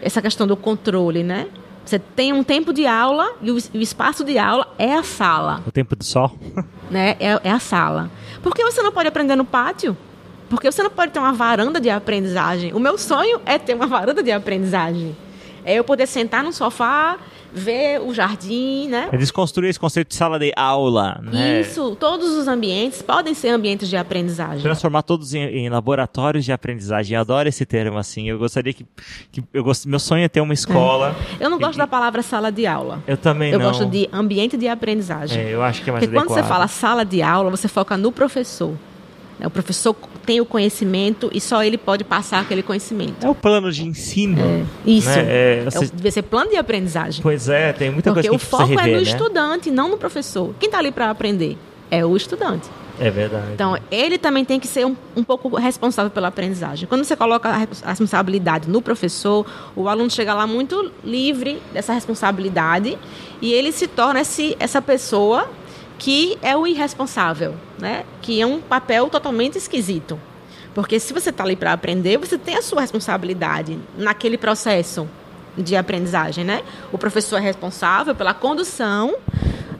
Essa 0.01 0.23
questão 0.23 0.47
do 0.47 0.57
controle, 0.57 1.25
né? 1.25 1.49
Você 1.85 1.99
tem 1.99 2.33
um 2.33 2.45
tempo 2.45 2.73
de 2.73 2.87
aula 2.87 3.33
e 3.43 3.51
o, 3.51 3.59
espaço 3.75 4.25
de 4.25 4.39
aula 4.39 4.73
é 4.79 4.95
a 4.95 5.03
sala. 5.03 5.63
O 5.67 5.73
tempo 5.73 5.97
do 5.97 6.05
sol? 6.05 6.37
Né? 6.89 7.17
É, 7.19 7.41
é 7.43 7.51
a 7.51 7.59
sala. 7.59 8.09
Por 8.45 8.55
que 8.55 8.65
você 8.65 8.81
não 8.81 8.93
pode 8.93 9.09
aprender 9.09 9.35
no 9.35 9.45
pátio? 9.45 9.97
Porque 10.49 10.71
você 10.71 10.83
não 10.83 10.91
pode 10.91 11.13
ter 11.13 11.19
uma 11.19 11.33
varanda 11.33 11.81
de 11.81 11.91
aprendizagem. 11.91 12.73
O 12.73 12.79
meu 12.79 12.97
sonho 12.99 13.41
é 13.45 13.59
ter 13.59 13.75
uma 13.75 13.87
varanda 13.87 14.23
de 14.23 14.31
aprendizagem. 14.31 15.17
É 15.65 15.75
eu 15.75 15.85
poder 15.85 16.07
sentar 16.07 16.45
no 16.45 16.53
sofá 16.53 17.19
ver 17.57 18.01
o 18.03 18.13
jardim, 18.13 18.87
né? 18.89 19.09
Eles 19.13 19.31
construíram 19.31 19.71
esse 19.71 19.81
conceito 19.81 20.09
de 20.09 20.15
sala 20.15 20.39
de 20.39 20.53
aula, 20.55 21.19
né? 21.23 21.63
Isso, 21.63 21.97
todos 21.99 22.37
os 22.37 22.47
ambientes 22.47 23.01
podem 23.01 23.33
ser 23.33 23.49
ambientes 23.49 23.89
de 23.89 23.97
aprendizagem. 23.97 24.61
Transformar 24.61 25.03
todos 25.03 25.33
em, 25.33 25.41
em 25.41 25.69
laboratórios 25.71 26.45
de 26.45 26.53
aprendizagem. 26.53 27.15
Eu 27.15 27.23
adoro 27.23 27.49
esse 27.49 27.65
termo, 27.65 27.97
assim. 27.97 28.29
Eu 28.29 28.39
gostaria 28.39 28.75
que. 28.75 28.87
que 29.33 29.43
eu 29.55 29.65
gost... 29.65 29.87
Meu 29.89 29.99
sonho 29.99 30.25
é 30.25 30.29
ter 30.29 30.43
uma 30.43 30.53
escola. 30.53 31.17
É. 31.41 31.47
Eu 31.47 31.51
não 31.51 31.59
gosto 31.59 31.77
e... 31.77 31.79
da 31.79 31.87
palavra 31.87 32.23
sala 32.23 32.53
de 32.53 32.67
aula. 32.67 33.03
Eu 33.07 33.17
também 33.17 33.53
eu 33.53 33.59
não. 33.59 33.67
Eu 33.67 33.73
gosto 33.73 33.87
de 33.87 34.09
ambiente 34.13 34.57
de 34.57 34.69
aprendizagem. 34.69 35.41
É, 35.41 35.55
eu 35.55 35.63
acho 35.63 35.83
que 35.83 35.89
é 35.89 35.93
mais 35.93 36.05
Porque 36.05 36.17
adequado. 36.17 36.37
quando 36.37 36.45
você 36.45 36.49
fala 36.49 36.69
sala 36.69 37.05
de 37.05 37.23
aula, 37.23 37.51
você 37.51 37.69
foca 37.69 37.97
no 37.97 38.13
professor. 38.13 38.77
O 39.45 39.51
professor 39.51 39.95
tem 40.25 40.41
o 40.41 40.47
conhecimento 40.47 41.31
e 41.33 41.41
só 41.41 41.63
ele 41.63 41.77
pode 41.77 42.05
passar 42.05 42.41
aquele 42.41 42.63
conhecimento. 42.63 43.25
É 43.25 43.29
o 43.29 43.35
plano 43.35 43.71
de 43.71 43.87
ensino. 43.87 44.41
É, 44.41 44.65
isso. 44.87 45.09
Né? 45.09 45.25
É, 45.27 45.65
você... 45.65 45.85
é, 45.85 45.89
deve 45.89 46.11
ser 46.11 46.23
plano 46.23 46.51
de 46.51 46.57
aprendizagem. 46.57 47.23
Pois 47.23 47.49
é, 47.49 47.73
tem 47.73 47.91
muita 47.91 48.13
Porque 48.13 48.29
coisa 48.29 48.39
que 48.39 48.45
o 48.45 48.49
foco 48.49 48.65
rever, 48.65 48.87
é 48.87 48.91
no 48.93 48.97
né? 48.97 49.03
estudante, 49.03 49.71
não 49.71 49.91
no 49.91 49.99
professor. 49.99 50.55
Quem 50.59 50.69
está 50.69 50.79
ali 50.79 50.91
para 50.91 51.11
aprender? 51.11 51.59
É 51.91 52.05
o 52.05 52.17
estudante. 52.17 52.69
É 52.99 53.11
verdade. 53.11 53.49
Então, 53.53 53.77
ele 53.91 54.17
também 54.17 54.45
tem 54.45 54.59
que 54.59 54.67
ser 54.67 54.87
um, 54.87 54.97
um 55.15 55.23
pouco 55.23 55.55
responsável 55.57 56.11
pela 56.11 56.29
aprendizagem. 56.29 56.89
Quando 56.89 57.05
você 57.05 57.15
coloca 57.15 57.49
a 57.49 57.91
responsabilidade 57.91 58.71
no 58.71 58.81
professor, 58.81 59.47
o 59.75 59.89
aluno 59.89 60.11
chega 60.11 60.33
lá 60.33 60.47
muito 60.47 60.91
livre 61.05 61.61
dessa 61.73 61.93
responsabilidade 61.93 62.99
e 63.41 63.53
ele 63.53 63.71
se 63.71 63.87
torna 63.87 64.23
esse, 64.23 64.57
essa 64.59 64.81
pessoa 64.81 65.49
que 65.99 66.39
é 66.43 66.57
o 66.57 66.67
irresponsável, 66.67 67.55
né? 67.79 68.05
Que 68.23 68.41
é 68.41 68.47
um 68.47 68.61
papel 68.61 69.09
totalmente 69.09 69.57
esquisito. 69.57 70.21
Porque 70.75 71.01
se 71.01 71.13
você 71.13 71.31
está 71.31 71.43
ali 71.43 71.57
para 71.57 71.73
aprender, 71.73 72.19
você 72.19 72.37
tem 72.37 72.57
a 72.57 72.63
sua 72.63 72.83
responsabilidade 72.83 73.79
naquele 73.97 74.37
processo 74.37 75.09
de 75.57 75.75
aprendizagem, 75.75 76.45
né? 76.45 76.63
O 76.93 76.99
professor 76.99 77.39
é 77.39 77.41
responsável 77.41 78.15
pela 78.15 78.35
condução 78.35 79.17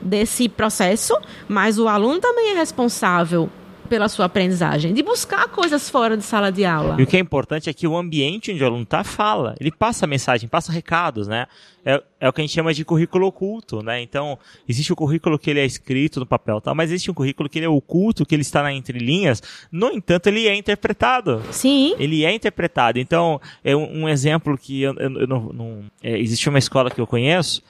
desse 0.01 0.49
processo, 0.49 1.15
mas 1.47 1.79
o 1.79 1.89
aluno 1.89 2.19
também 2.19 2.53
é 2.53 2.55
responsável 2.55 3.51
pela 3.87 4.09
sua 4.09 4.27
aprendizagem, 4.27 4.93
de 4.93 5.03
buscar 5.03 5.49
coisas 5.49 5.89
fora 5.89 6.17
de 6.17 6.23
sala 6.23 6.51
de 6.51 6.65
aula. 6.65 6.97
E 6.99 7.03
o 7.03 7.07
que 7.07 7.17
é 7.17 7.21
importante 7.21 7.71
é 7.71 7.73
que 7.73 7.87
o 7.87 7.97
ambiente 7.97 8.53
onde 8.53 8.63
o 8.63 8.67
aluno 8.67 8.83
está 8.83 9.05
fala, 9.05 9.55
ele 9.61 9.71
passa 9.71 10.07
mensagem, 10.07 10.49
passa 10.49 10.73
recados, 10.73 11.29
né? 11.29 11.47
É, 11.85 12.03
é, 12.19 12.29
o 12.29 12.33
que 12.33 12.41
a 12.41 12.45
gente 12.45 12.53
chama 12.53 12.75
de 12.75 12.85
currículo 12.85 13.29
oculto, 13.29 13.81
né? 13.81 14.03
Então, 14.03 14.37
existe 14.69 14.93
o 14.93 14.97
currículo 14.97 15.39
que 15.39 15.51
ele 15.51 15.61
é 15.61 15.65
escrito 15.65 16.19
no 16.19 16.27
papel, 16.27 16.61
tá? 16.61 16.75
mas 16.75 16.91
existe 16.91 17.11
um 17.13 17.15
currículo 17.15 17.49
que 17.49 17.61
ele 17.61 17.67
é 17.67 17.69
oculto, 17.69 18.27
que 18.27 18.35
ele 18.35 18.43
está 18.43 18.61
na 18.61 18.73
entrelinhas, 18.73 19.41
no 19.71 19.93
entanto, 19.93 20.27
ele 20.27 20.49
é 20.49 20.55
interpretado. 20.57 21.43
Sim. 21.53 21.95
Ele 21.97 22.25
é 22.25 22.35
interpretado. 22.35 22.99
Então, 22.99 23.41
é 23.63 23.77
um, 23.77 24.03
um 24.03 24.09
exemplo 24.09 24.59
que 24.59 24.83
eu, 24.83 24.95
eu, 24.95 25.21
eu 25.21 25.27
não, 25.29 25.41
não 25.53 25.85
é, 26.03 26.19
existe 26.19 26.49
uma 26.49 26.59
escola 26.59 26.91
que 26.91 27.01
eu 27.01 27.07
conheço, 27.07 27.63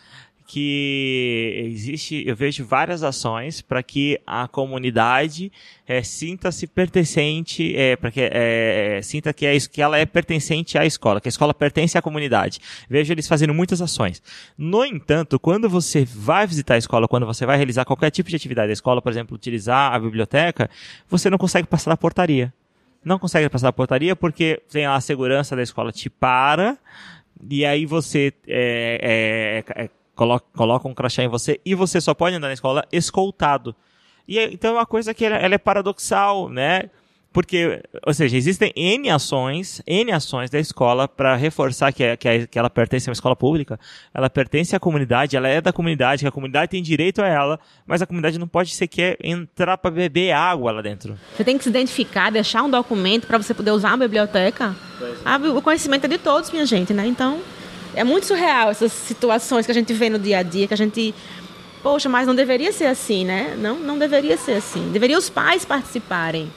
que 0.47 1.71
existe, 1.73 2.23
eu 2.25 2.37
vejo 2.37 2.65
várias 2.65 3.03
ações 3.03 3.61
para 3.61 3.83
que 3.83 4.21
a 4.25 4.47
comunidade 4.47 5.51
é, 5.87 6.03
sinta-se 6.03 6.69
pertencente, 6.69 7.77
é, 7.77 7.97
para 7.97 8.13
que 8.13 8.21
é, 8.23 9.01
sinta 9.03 9.33
que, 9.33 9.45
é, 9.45 9.59
que 9.59 9.83
ela 9.83 9.99
é 9.99 10.07
pertencente 10.07 10.79
à 10.79 10.87
escola, 10.87 11.21
que 11.21 11.27
a 11.27 11.31
escola 11.31 11.53
pertence 11.53 11.99
à 11.99 12.03
comunidade. 12.03 12.61
Vejo 12.89 13.13
eles 13.13 13.27
fazendo 13.27 13.53
muitas 13.53 13.83
ações. 13.83 14.23
No 14.57 14.85
entanto, 14.85 15.39
quando 15.41 15.69
você 15.69 16.05
vai 16.05 16.47
visitar 16.47 16.75
a 16.75 16.79
escola, 16.79 17.09
quando 17.09 17.27
você 17.27 17.45
vai 17.45 17.57
realizar 17.57 17.85
qualquer 17.85 18.11
tipo 18.11 18.31
de 18.31 18.37
atividade 18.37 18.69
da 18.69 18.73
escola, 18.73 19.03
por 19.03 19.11
exemplo, 19.11 19.35
utilizar 19.35 19.93
a 19.93 19.99
biblioteca, 19.99 20.71
você 21.09 21.29
não 21.29 21.39
consegue 21.39 21.67
passar 21.67 21.91
da 21.91 21.97
portaria. 21.97 22.55
Não 23.05 23.19
consegue 23.19 23.49
passar 23.49 23.67
da 23.67 23.73
portaria 23.73 24.15
porque 24.15 24.63
tem 24.71 24.87
a 24.87 25.01
segurança 25.01 25.57
da 25.57 25.63
escola 25.63 25.91
te 25.91 26.09
para 26.09 26.79
e 27.49 27.65
aí 27.65 27.85
você 27.85 28.33
é, 28.47 29.63
é, 29.69 29.91
coloca, 30.17 30.47
coloca 30.57 30.89
um 30.89 30.95
crachá 30.95 31.23
em 31.23 31.29
você 31.29 31.61
e 31.65 31.75
você 31.75 32.01
só 32.01 32.15
pode 32.15 32.35
andar 32.35 32.49
na 32.49 32.55
escola 32.55 32.85
escoltado. 32.91 33.77
E 34.27 34.41
então 34.41 34.71
é 34.71 34.79
uma 34.79 34.87
coisa 34.87 35.15
que 35.15 35.25
ela, 35.25 35.37
ela 35.37 35.55
é 35.55 35.59
paradoxal, 35.59 36.49
né? 36.49 36.91
Porque, 37.33 37.83
ou 38.07 38.15
seja, 38.15 38.35
existem 38.35 38.73
N 38.75 39.11
ações, 39.11 39.83
N 39.87 40.11
ações 40.11 40.49
da 40.49 40.59
escola 40.59 41.07
para 41.07 41.37
reforçar 41.37 41.93
que, 41.93 42.03
é, 42.03 42.17
que, 42.17 42.27
é, 42.27 42.47
que 42.47 42.59
ela 42.59 42.71
pertence 42.71 43.07
a 43.07 43.11
uma 43.11 43.13
escola 43.13 43.37
pública, 43.37 43.79
ela 44.15 44.31
pertence 44.31 44.75
à 44.75 44.81
comunidade, 44.81 45.37
ela 45.37 45.47
é 45.47 45.61
da 45.61 45.71
comunidade, 45.71 46.23
que 46.23 46.27
a 46.27 46.33
comunidade 46.33 46.71
tem 46.71 46.83
direito 46.83 47.21
a 47.21 47.27
ela, 47.27 47.61
mas 47.87 48.01
a 48.01 48.07
comunidade 48.07 48.39
não 48.39 48.49
pode 48.49 48.75
sequer 48.75 49.19
entrar 49.23 49.77
para 49.77 49.91
beber 49.91 50.33
água 50.33 50.73
lá 50.73 50.81
dentro. 50.81 51.19
Você 51.37 51.45
tem 51.45 51.59
que 51.59 51.65
se 51.65 51.69
identificar, 51.69 52.31
deixar 52.31 52.63
um 52.63 52.71
documento 52.71 53.27
para 53.27 53.37
você 53.37 53.53
poder 53.53 53.73
usar 53.73 53.93
a 53.93 53.97
biblioteca. 53.99 54.75
Ah, 55.23 55.37
o 55.37 55.61
conhecimento 55.61 56.07
é 56.07 56.09
de 56.09 56.17
todos, 56.17 56.51
minha 56.51 56.65
gente, 56.65 56.95
né? 56.95 57.07
Então, 57.07 57.43
é 57.97 58.05
muito 58.05 58.27
surreal 58.27 58.71
essas 58.71 58.93
situações 58.93 59.65
que 59.65 59.73
a 59.73 59.75
gente 59.75 59.93
vê 59.93 60.09
no 60.11 60.19
dia 60.19 60.39
a 60.39 60.43
dia, 60.43 60.69
que 60.69 60.75
a 60.75 60.77
gente 60.77 61.15
poxa, 61.83 62.09
mas 62.09 62.27
não 62.27 62.35
deveria 62.35 62.73
ser 62.73 62.87
assim, 62.87 63.25
né? 63.25 63.57
Não, 63.59 63.77
não 63.79 63.99
deveria 63.99 64.37
ser 64.37 64.53
assim. 64.53 64.91
Deveria 64.93 65.17
os 65.17 65.31
pais 65.31 65.65
participarem 65.65 66.53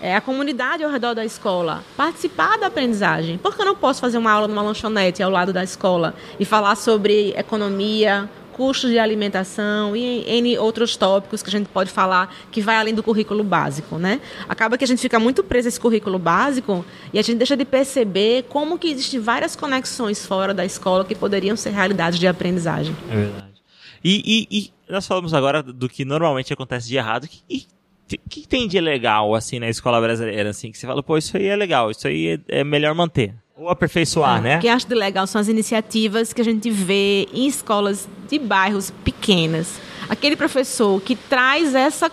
é, 0.00 0.14
a 0.14 0.20
comunidade 0.20 0.82
ao 0.82 0.90
redor 0.90 1.14
da 1.14 1.24
escola, 1.24 1.84
participar 1.96 2.58
da 2.58 2.66
aprendizagem. 2.66 3.38
Por 3.38 3.54
que 3.54 3.62
eu 3.62 3.66
não 3.66 3.76
posso 3.76 4.00
fazer 4.00 4.18
uma 4.18 4.32
aula 4.32 4.48
numa 4.48 4.60
lanchonete 4.60 5.22
ao 5.22 5.30
lado 5.30 5.52
da 5.52 5.62
escola 5.62 6.14
e 6.38 6.44
falar 6.44 6.74
sobre 6.74 7.32
economia, 7.36 8.28
custos 8.62 8.90
de 8.90 8.98
alimentação 9.00 9.96
e 9.96 10.22
N 10.24 10.56
outros 10.56 10.96
tópicos 10.96 11.42
que 11.42 11.48
a 11.48 11.50
gente 11.50 11.68
pode 11.68 11.90
falar 11.90 12.32
que 12.52 12.60
vai 12.60 12.76
além 12.76 12.94
do 12.94 13.02
currículo 13.02 13.42
básico, 13.42 13.98
né? 13.98 14.20
Acaba 14.48 14.78
que 14.78 14.84
a 14.84 14.86
gente 14.86 15.00
fica 15.00 15.18
muito 15.18 15.42
preso 15.42 15.66
esse 15.66 15.80
currículo 15.80 16.16
básico 16.16 16.84
e 17.12 17.18
a 17.18 17.22
gente 17.22 17.38
deixa 17.38 17.56
de 17.56 17.64
perceber 17.64 18.44
como 18.44 18.78
que 18.78 18.86
existem 18.86 19.18
várias 19.18 19.56
conexões 19.56 20.24
fora 20.24 20.54
da 20.54 20.64
escola 20.64 21.04
que 21.04 21.12
poderiam 21.12 21.56
ser 21.56 21.70
realidades 21.70 22.20
de 22.20 22.28
aprendizagem. 22.28 22.94
É 23.10 23.16
verdade. 23.16 23.52
E, 24.04 24.46
e, 24.52 24.56
e 24.56 24.72
nós 24.88 25.08
falamos 25.08 25.34
agora 25.34 25.60
do 25.60 25.88
que 25.88 26.04
normalmente 26.04 26.52
acontece 26.52 26.86
de 26.86 26.96
errado. 26.96 27.28
E 27.50 27.66
o 28.12 28.28
que 28.28 28.46
tem 28.46 28.68
de 28.68 28.80
legal, 28.80 29.34
assim, 29.34 29.58
na 29.58 29.68
escola 29.68 30.00
brasileira, 30.00 30.50
assim, 30.50 30.70
que 30.70 30.78
você 30.78 30.86
fala, 30.86 31.02
pô, 31.02 31.18
isso 31.18 31.36
aí 31.36 31.46
é 31.46 31.56
legal, 31.56 31.90
isso 31.90 32.06
aí 32.06 32.40
é, 32.48 32.60
é 32.60 32.64
melhor 32.64 32.94
manter? 32.94 33.34
Ou 33.56 33.68
aperfeiçoar, 33.68 34.40
né? 34.40 34.58
O 34.58 34.60
que 34.60 34.66
eu 34.66 34.72
acho 34.72 34.86
legal 34.94 35.26
são 35.26 35.40
as 35.40 35.48
iniciativas 35.48 36.32
que 36.32 36.40
a 36.40 36.44
gente 36.44 36.70
vê 36.70 37.28
em 37.32 37.46
escolas 37.46 38.08
de 38.28 38.38
bairros 38.38 38.90
pequenas. 39.04 39.78
Aquele 40.08 40.36
professor 40.36 41.00
que 41.00 41.14
traz 41.14 41.74
essa 41.74 42.10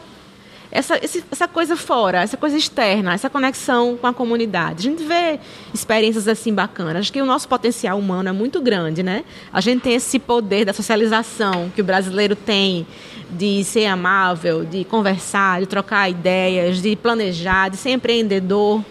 essa, 0.71 0.99
essa 1.31 1.47
coisa 1.47 1.75
fora, 1.75 2.21
essa 2.21 2.37
coisa 2.37 2.55
externa, 2.55 3.13
essa 3.13 3.29
conexão 3.29 3.97
com 3.97 4.05
a 4.05 4.13
comunidade. 4.13 4.87
A 4.87 4.91
gente 4.91 5.03
vê 5.03 5.39
experiências 5.73 6.27
assim 6.27 6.53
bacanas. 6.53 6.97
Acho 6.97 7.13
que 7.13 7.21
o 7.21 7.25
nosso 7.25 7.47
potencial 7.47 7.97
humano 7.97 8.29
é 8.29 8.31
muito 8.31 8.61
grande, 8.61 9.01
né? 9.01 9.23
A 9.51 9.61
gente 9.61 9.81
tem 9.81 9.95
esse 9.95 10.19
poder 10.19 10.65
da 10.65 10.73
socialização 10.73 11.71
que 11.73 11.81
o 11.81 11.83
brasileiro 11.83 12.35
tem 12.35 12.85
de 13.31 13.63
ser 13.63 13.85
amável, 13.85 14.63
de 14.63 14.83
conversar, 14.83 15.61
de 15.61 15.65
trocar 15.65 16.09
ideias, 16.09 16.81
de 16.81 16.95
planejar, 16.95 17.69
de 17.69 17.77
ser 17.77 17.91
empreendedor. 17.91 18.83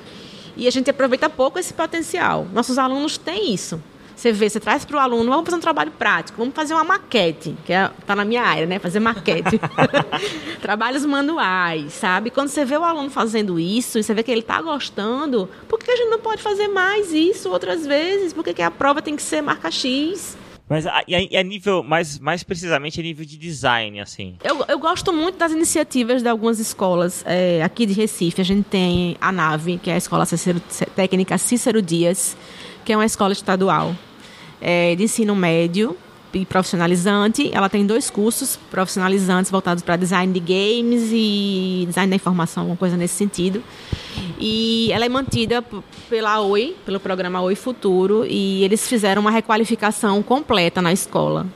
E 0.59 0.67
a 0.67 0.71
gente 0.71 0.91
aproveita 0.91 1.31
pouco 1.31 1.59
esse 1.59 1.73
potencial. 1.73 2.47
Nossos 2.53 2.77
alunos 2.79 3.17
têm 3.17 3.55
isso. 3.55 3.81
Você 4.17 4.33
vê, 4.33 4.51
você 4.51 4.59
traz 4.59 4.85
para 4.85 4.97
o 4.97 4.99
aluno, 4.99 5.31
vamos 5.31 5.45
fazer 5.45 5.57
um 5.57 5.61
trabalho 5.61 5.93
prático, 5.93 6.39
vamos 6.39 6.53
fazer 6.53 6.75
uma 6.75 6.83
maquete, 6.83 7.55
que 7.65 7.73
está 7.73 8.13
é, 8.15 8.17
na 8.17 8.25
minha 8.25 8.43
área, 8.43 8.67
né? 8.67 8.81
Fazer 8.81 8.99
maquete. 8.99 9.61
Trabalhos 10.61 11.07
manuais, 11.07 11.93
sabe? 11.93 12.29
Quando 12.29 12.49
você 12.49 12.65
vê 12.65 12.77
o 12.77 12.83
aluno 12.83 13.09
fazendo 13.11 13.61
isso, 13.61 13.97
e 13.97 14.03
você 14.03 14.13
vê 14.13 14.25
que 14.25 14.33
ele 14.33 14.41
está 14.41 14.61
gostando, 14.61 15.49
por 15.69 15.79
que 15.79 15.89
a 15.89 15.95
gente 15.95 16.11
não 16.11 16.19
pode 16.19 16.43
fazer 16.43 16.67
mais 16.67 17.13
isso 17.13 17.49
outras 17.49 17.87
vezes? 17.87 18.33
Por 18.33 18.43
que, 18.43 18.55
que 18.55 18.63
a 18.63 18.73
prova 18.73 19.01
tem 19.01 19.15
que 19.15 19.23
ser 19.23 19.41
marca 19.41 19.71
X? 19.71 20.37
Mas 20.69 20.87
a, 20.87 20.99
a, 20.99 21.41
a, 21.41 21.43
nível, 21.43 21.83
mais, 21.83 22.19
mais 22.19 22.43
precisamente 22.43 23.01
a 23.01 23.03
nível 23.03 23.25
de 23.25 23.39
design, 23.39 24.01
assim. 24.01 24.37
Eu, 24.45 24.65
eu 24.69 24.79
gosto 24.79 25.13
muito 25.13 25.39
das 25.39 25.53
iniciativas 25.53 26.23
de 26.23 26.29
algumas 26.29 26.59
escolas 26.59 27.25
é, 27.27 27.63
aqui 27.63 27.87
de 27.87 27.95
Recife. 27.95 28.41
A 28.41 28.45
gente 28.45 28.65
tem 28.65 29.17
a 29.21 29.33
NAVE, 29.33 29.79
que 29.79 29.91
é 29.91 29.95
a 29.95 29.97
Escola 29.97 30.27
Cícero, 30.27 30.61
Técnica 30.95 31.39
Cícero 31.39 31.81
Dias, 31.81 32.37
que 32.85 32.93
é 32.93 32.97
uma 32.97 33.07
escola 33.07 33.33
estadual 33.33 33.95
é, 34.61 34.95
de 34.95 35.05
ensino 35.05 35.35
médio 35.35 35.97
e 36.33 36.45
profissionalizante. 36.45 37.51
Ela 37.53 37.69
tem 37.69 37.87
dois 37.87 38.11
cursos 38.11 38.59
profissionalizantes 38.71 39.51
voltados 39.51 39.83
para 39.83 39.97
design 39.97 40.33
de 40.33 40.41
games 40.41 41.11
e 41.13 41.85
design 41.87 42.11
da 42.11 42.17
informação, 42.17 42.63
alguma 42.63 42.77
coisa 42.77 42.97
nesse 42.97 43.15
sentido. 43.15 43.63
E 44.39 44.91
ela 44.93 45.05
é 45.05 45.09
mantida 45.09 45.65
pela 46.09 46.41
Oi, 46.41 46.77
pelo 46.85 47.01
programa 47.01 47.41
Oi 47.41 47.55
Futuro, 47.55 48.25
e 48.27 48.63
eles 48.65 48.87
fizeram 48.87 49.21
uma 49.21 49.31
requalificação 49.31 50.23
completa 50.23 50.81
na 50.83 50.93
escola. 50.93 51.47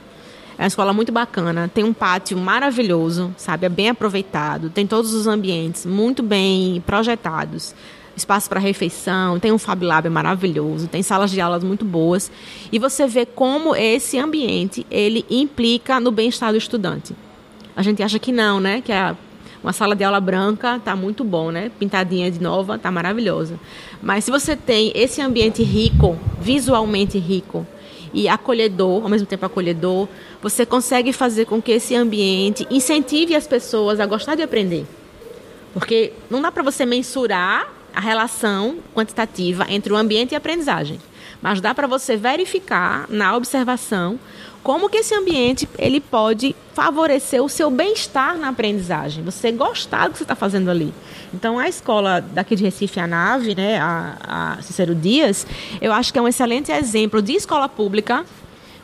É 0.57 0.63
uma 0.63 0.67
escola 0.67 0.93
muito 0.93 1.11
bacana, 1.11 1.69
tem 1.73 1.83
um 1.83 1.93
pátio 1.93 2.37
maravilhoso, 2.37 3.33
sabe? 3.37 3.65
É 3.65 3.69
bem 3.69 3.89
aproveitado, 3.89 4.69
tem 4.69 4.85
todos 4.85 5.13
os 5.13 5.25
ambientes 5.25 5.85
muito 5.85 6.21
bem 6.21 6.81
projetados 6.85 7.73
espaço 8.15 8.49
para 8.49 8.59
refeição, 8.59 9.39
tem 9.39 9.51
um 9.51 9.57
Fab 9.57 9.83
Lab 9.83 10.09
maravilhoso, 10.09 10.87
tem 10.87 11.01
salas 11.01 11.31
de 11.31 11.41
aulas 11.41 11.63
muito 11.63 11.83
boas. 11.83 12.31
E 12.71 12.79
você 12.79 13.07
vê 13.07 13.25
como 13.25 13.75
esse 13.75 14.17
ambiente 14.17 14.85
ele 14.89 15.25
implica 15.29 15.99
no 15.99 16.11
bem-estar 16.11 16.51
do 16.51 16.57
estudante. 16.57 17.15
A 17.75 17.81
gente 17.81 18.03
acha 18.03 18.19
que 18.19 18.31
não, 18.31 18.59
né? 18.59 18.81
Que 18.81 18.91
a, 18.91 19.15
uma 19.63 19.73
sala 19.73 19.95
de 19.95 20.03
aula 20.03 20.19
branca 20.19 20.79
tá 20.79 20.95
muito 20.95 21.23
bom, 21.23 21.49
né? 21.49 21.71
Pintadinha 21.79 22.29
de 22.29 22.41
nova, 22.41 22.77
tá 22.77 22.91
maravilhosa. 22.91 23.59
Mas 24.01 24.25
se 24.25 24.31
você 24.31 24.55
tem 24.55 24.91
esse 24.93 25.21
ambiente 25.21 25.63
rico, 25.63 26.17
visualmente 26.39 27.17
rico, 27.17 27.65
e 28.13 28.27
acolhedor, 28.27 29.01
ao 29.01 29.09
mesmo 29.09 29.25
tempo 29.25 29.45
acolhedor, 29.45 30.07
você 30.41 30.65
consegue 30.65 31.11
fazer 31.11 31.45
com 31.45 31.59
que 31.59 31.71
esse 31.71 31.95
ambiente 31.95 32.67
incentive 32.69 33.35
as 33.35 33.47
pessoas 33.47 33.99
a 33.99 34.05
gostar 34.05 34.35
de 34.35 34.43
aprender. 34.43 34.85
Porque 35.73 36.13
não 36.29 36.39
dá 36.39 36.51
para 36.51 36.61
você 36.61 36.85
mensurar 36.85 37.67
a 37.93 37.99
relação 37.99 38.77
quantitativa 38.93 39.65
entre 39.69 39.91
o 39.93 39.95
ambiente 39.95 40.31
e 40.31 40.35
a 40.35 40.37
aprendizagem. 40.37 40.99
Mas 41.41 41.59
dá 41.59 41.73
para 41.75 41.87
você 41.87 42.15
verificar 42.15 43.05
na 43.09 43.35
observação 43.35 44.19
como 44.63 44.89
que 44.89 44.97
esse 44.97 45.13
ambiente 45.13 45.67
ele 45.77 45.99
pode 45.99 46.55
favorecer 46.73 47.43
o 47.43 47.49
seu 47.49 47.69
bem-estar 47.69 48.37
na 48.37 48.47
aprendizagem, 48.47 49.23
você 49.23 49.51
gostar 49.51 50.07
do 50.07 50.13
que 50.13 50.17
você 50.17 50.23
está 50.23 50.35
fazendo 50.35 50.71
ali. 50.71 50.93
Então, 51.33 51.59
a 51.59 51.67
escola 51.67 52.21
daqui 52.21 52.55
de 52.55 52.63
Recife, 52.63 52.99
a 52.99 53.05
Nave, 53.05 53.55
né, 53.55 53.77
a, 53.77 54.55
a 54.57 54.61
Cicero 54.61 54.95
Dias, 54.95 55.45
eu 55.81 55.91
acho 55.91 56.13
que 56.13 56.17
é 56.17 56.21
um 56.21 56.27
excelente 56.27 56.71
exemplo 56.71 57.21
de 57.21 57.33
escola 57.33 57.67
pública 57.67 58.25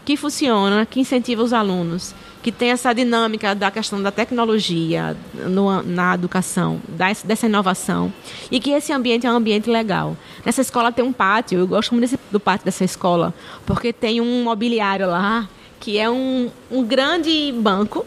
que 0.10 0.18
funciona, 0.18 0.88
que 0.88 1.00
incentiva 1.00 1.44
os 1.44 1.54
alunos, 1.54 2.16
que 2.42 2.52
tem 2.52 2.72
essa 2.72 2.92
dinâmica 2.94 3.54
da 3.54 3.70
questão 3.70 4.02
da 4.02 4.10
tecnologia 4.12 5.16
no, 5.36 5.84
na 5.84 6.16
educação, 6.16 6.82
dessa 7.24 7.46
inovação, 7.46 8.12
e 8.50 8.60
que 8.60 8.72
esse 8.72 8.92
ambiente 8.92 9.28
é 9.28 9.32
um 9.32 9.36
ambiente 9.36 9.70
legal. 9.70 10.18
Nessa 10.44 10.62
escola 10.62 10.92
tem 10.92 11.06
um 11.06 11.14
pátio, 11.14 11.60
eu 11.60 11.68
gosto 11.68 11.92
muito 11.92 12.10
desse, 12.10 12.20
do 12.32 12.40
pátio 12.40 12.66
dessa 12.66 12.84
escola, 12.84 13.36
porque 13.68 13.94
tem 13.94 14.20
um 14.20 14.42
mobiliário 14.42 15.06
lá, 15.06 15.48
que 15.80 16.00
é 16.00 16.10
um, 16.10 16.50
um 16.72 16.84
grande 16.84 17.54
banco, 17.62 18.04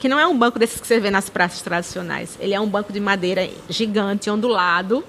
que 0.00 0.08
não 0.08 0.18
é 0.18 0.26
um 0.26 0.36
banco 0.36 0.58
desses 0.58 0.80
que 0.80 0.86
você 0.88 0.98
vê 0.98 1.08
nas 1.08 1.30
praças 1.30 1.62
tradicionais, 1.62 2.36
ele 2.40 2.52
é 2.52 2.58
um 2.58 2.68
banco 2.68 2.92
de 2.92 2.98
madeira 2.98 3.48
gigante, 3.68 4.28
ondulado, 4.28 5.04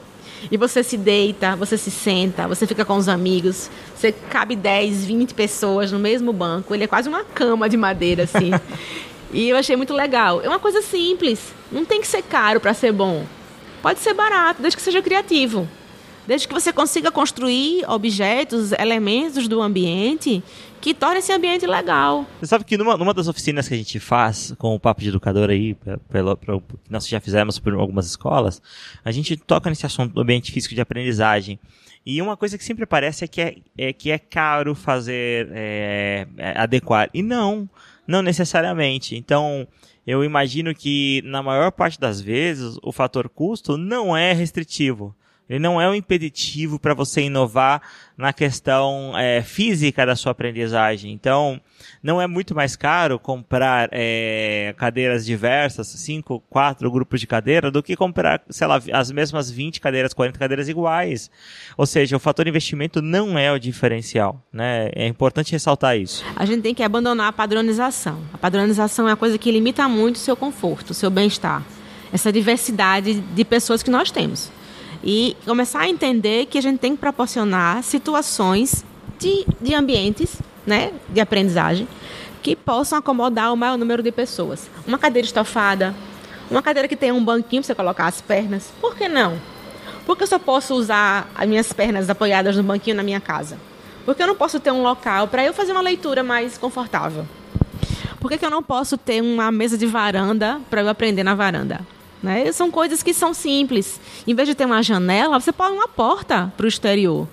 e 0.51 0.57
você 0.57 0.83
se 0.83 0.97
deita, 0.97 1.55
você 1.55 1.77
se 1.77 1.91
senta, 1.91 2.47
você 2.47 2.67
fica 2.67 2.85
com 2.85 2.97
os 2.97 3.07
amigos, 3.07 3.69
você 3.95 4.11
cabe 4.11 4.55
10, 4.55 5.05
20 5.05 5.33
pessoas 5.33 5.91
no 5.91 5.99
mesmo 5.99 6.31
banco. 6.31 6.73
Ele 6.73 6.83
é 6.83 6.87
quase 6.87 7.09
uma 7.09 7.23
cama 7.23 7.67
de 7.69 7.77
madeira, 7.77 8.23
assim. 8.23 8.51
e 9.33 9.49
eu 9.49 9.57
achei 9.57 9.75
muito 9.75 9.93
legal. 9.93 10.41
É 10.41 10.47
uma 10.47 10.59
coisa 10.59 10.81
simples. 10.81 11.53
Não 11.71 11.85
tem 11.85 12.01
que 12.01 12.07
ser 12.07 12.21
caro 12.23 12.59
para 12.59 12.73
ser 12.73 12.91
bom. 12.91 13.25
Pode 13.81 13.99
ser 13.99 14.13
barato, 14.13 14.61
desde 14.61 14.77
que 14.77 14.83
seja 14.83 15.01
criativo. 15.01 15.67
Desde 16.27 16.47
que 16.47 16.53
você 16.53 16.73
consiga 16.73 17.11
construir 17.11 17.85
objetos, 17.87 18.71
elementos 18.71 19.47
do 19.47 19.61
ambiente 19.61 20.43
que 20.81 20.93
tornem 20.93 21.19
esse 21.19 21.31
ambiente 21.31 21.65
legal. 21.65 22.25
Você 22.39 22.47
sabe 22.47 22.63
que 22.63 22.77
numa, 22.77 22.95
numa 22.97 23.13
das 23.13 23.27
oficinas 23.27 23.67
que 23.67 23.73
a 23.73 23.77
gente 23.77 23.99
faz 23.99 24.53
com 24.57 24.75
o 24.75 24.79
Papo 24.79 25.01
de 25.01 25.09
Educador 25.09 25.49
aí, 25.49 25.75
pelo, 26.09 26.35
que 26.37 26.91
nós 26.91 27.07
já 27.07 27.19
fizemos 27.19 27.59
por 27.59 27.73
algumas 27.73 28.05
escolas, 28.05 28.61
a 29.03 29.11
gente 29.11 29.35
toca 29.37 29.69
nesse 29.69 29.85
assunto 29.85 30.13
do 30.13 30.21
ambiente 30.21 30.51
físico 30.51 30.75
de 30.75 30.81
aprendizagem. 30.81 31.59
E 32.05 32.21
uma 32.21 32.37
coisa 32.37 32.57
que 32.57 32.63
sempre 32.63 32.83
aparece 32.83 33.25
é 33.25 33.27
que 33.27 33.41
é, 33.41 33.55
é 33.77 33.91
que 33.91 34.11
é 34.11 34.19
caro 34.19 34.75
fazer, 34.75 35.49
é, 35.51 36.27
é, 36.37 36.59
adequar. 36.59 37.09
E 37.11 37.23
não, 37.23 37.67
não 38.07 38.21
necessariamente. 38.21 39.15
Então, 39.15 39.67
eu 40.05 40.23
imagino 40.23 40.75
que 40.75 41.23
na 41.25 41.41
maior 41.41 41.71
parte 41.71 41.99
das 41.99 42.21
vezes 42.21 42.77
o 42.83 42.91
fator 42.91 43.27
custo 43.27 43.75
não 43.75 44.15
é 44.15 44.33
restritivo. 44.33 45.15
Ele 45.49 45.59
não 45.59 45.79
é 45.79 45.87
um 45.87 45.93
impeditivo 45.93 46.79
para 46.79 46.93
você 46.93 47.21
inovar 47.21 47.81
na 48.17 48.33
questão 48.33 49.13
é, 49.15 49.43
física 49.43 50.05
da 50.05 50.15
sua 50.15 50.31
aprendizagem. 50.31 51.11
Então, 51.11 51.61
não 52.01 52.19
é 52.19 52.25
muito 52.25 52.55
mais 52.55 52.75
caro 52.75 53.19
comprar 53.19 53.89
é, 53.91 54.73
cadeiras 54.77 55.23
diversas, 55.23 55.87
cinco, 55.87 56.43
quatro 56.49 56.89
grupos 56.89 57.19
de 57.19 57.27
cadeira, 57.27 57.69
do 57.69 57.83
que 57.83 57.95
comprar, 57.95 58.41
sei 58.49 58.65
lá, 58.65 58.81
as 58.91 59.11
mesmas 59.11 59.51
20 59.51 59.79
cadeiras, 59.79 60.13
40 60.13 60.39
cadeiras 60.39 60.67
iguais. 60.67 61.29
Ou 61.77 61.85
seja, 61.85 62.15
o 62.15 62.19
fator 62.19 62.47
investimento 62.47 62.99
não 63.01 63.37
é 63.37 63.51
o 63.51 63.59
diferencial. 63.59 64.41
Né? 64.51 64.89
É 64.95 65.05
importante 65.07 65.51
ressaltar 65.51 65.95
isso. 65.95 66.23
A 66.35 66.45
gente 66.45 66.63
tem 66.63 66.73
que 66.73 66.81
abandonar 66.81 67.27
a 67.27 67.33
padronização. 67.33 68.19
A 68.33 68.37
padronização 68.37 69.07
é 69.07 69.11
a 69.11 69.15
coisa 69.15 69.37
que 69.37 69.51
limita 69.51 69.87
muito 69.87 70.15
o 70.15 70.19
seu 70.19 70.35
conforto, 70.35 70.89
o 70.89 70.93
seu 70.93 71.11
bem-estar. 71.11 71.63
Essa 72.11 72.31
diversidade 72.31 73.19
de 73.19 73.45
pessoas 73.45 73.83
que 73.83 73.91
nós 73.91 74.09
temos 74.09 74.54
e 75.05 75.37
começar 75.45 75.81
a 75.81 75.87
entender 75.89 76.47
que 76.47 76.57
a 76.57 76.61
gente 76.61 76.79
tem 76.79 76.95
que 76.95 76.99
proporcionar 76.99 77.83
situações 77.83 78.83
de, 79.19 79.45
de 79.61 79.75
ambientes 79.75 80.41
né, 80.65 80.91
de 81.09 81.21
aprendizagem 81.21 81.87
que 82.41 82.55
possam 82.55 82.97
acomodar 82.97 83.53
o 83.53 83.57
maior 83.57 83.77
número 83.77 84.01
de 84.01 84.11
pessoas. 84.11 84.69
Uma 84.87 84.97
cadeira 84.97 85.25
estofada, 85.25 85.95
uma 86.49 86.61
cadeira 86.61 86.87
que 86.87 86.95
tenha 86.95 87.13
um 87.13 87.23
banquinho 87.23 87.61
para 87.61 87.67
você 87.67 87.75
colocar 87.75 88.07
as 88.07 88.19
pernas, 88.19 88.71
por 88.81 88.95
que 88.95 89.07
não? 89.07 89.39
Porque 90.05 90.23
eu 90.23 90.27
só 90.27 90.37
posso 90.37 90.75
usar 90.75 91.29
as 91.35 91.47
minhas 91.47 91.71
pernas 91.71 92.09
apoiadas 92.09 92.55
no 92.55 92.63
banquinho 92.63 92.95
na 92.95 93.03
minha 93.03 93.19
casa? 93.19 93.57
Porque 94.05 94.21
eu 94.21 94.27
não 94.27 94.35
posso 94.35 94.59
ter 94.59 94.71
um 94.71 94.83
local 94.83 95.27
para 95.27 95.43
eu 95.43 95.53
fazer 95.53 95.71
uma 95.71 95.81
leitura 95.81 96.23
mais 96.23 96.57
confortável? 96.57 97.25
Por 98.19 98.29
que, 98.29 98.37
que 98.37 98.45
eu 98.45 98.51
não 98.51 98.61
posso 98.61 98.97
ter 98.97 99.21
uma 99.21 99.51
mesa 99.51 99.77
de 99.77 99.85
varanda 99.85 100.59
para 100.69 100.81
eu 100.81 100.89
aprender 100.89 101.23
na 101.23 101.35
varanda? 101.35 101.81
Né? 102.25 102.51
São 102.51 102.71
coisas 102.71 103.03
que 103.03 103.13
são 103.13 103.35
simples. 103.35 104.01
Em 104.25 104.33
vez 104.33 104.47
de 104.47 104.55
ter 104.55 104.65
uma 104.65 104.81
janela, 104.81 105.39
você 105.39 105.51
põe 105.51 105.71
uma 105.71 105.87
porta 105.87 106.51
para 106.57 106.65
o 106.65 106.67
exterior 106.67 107.27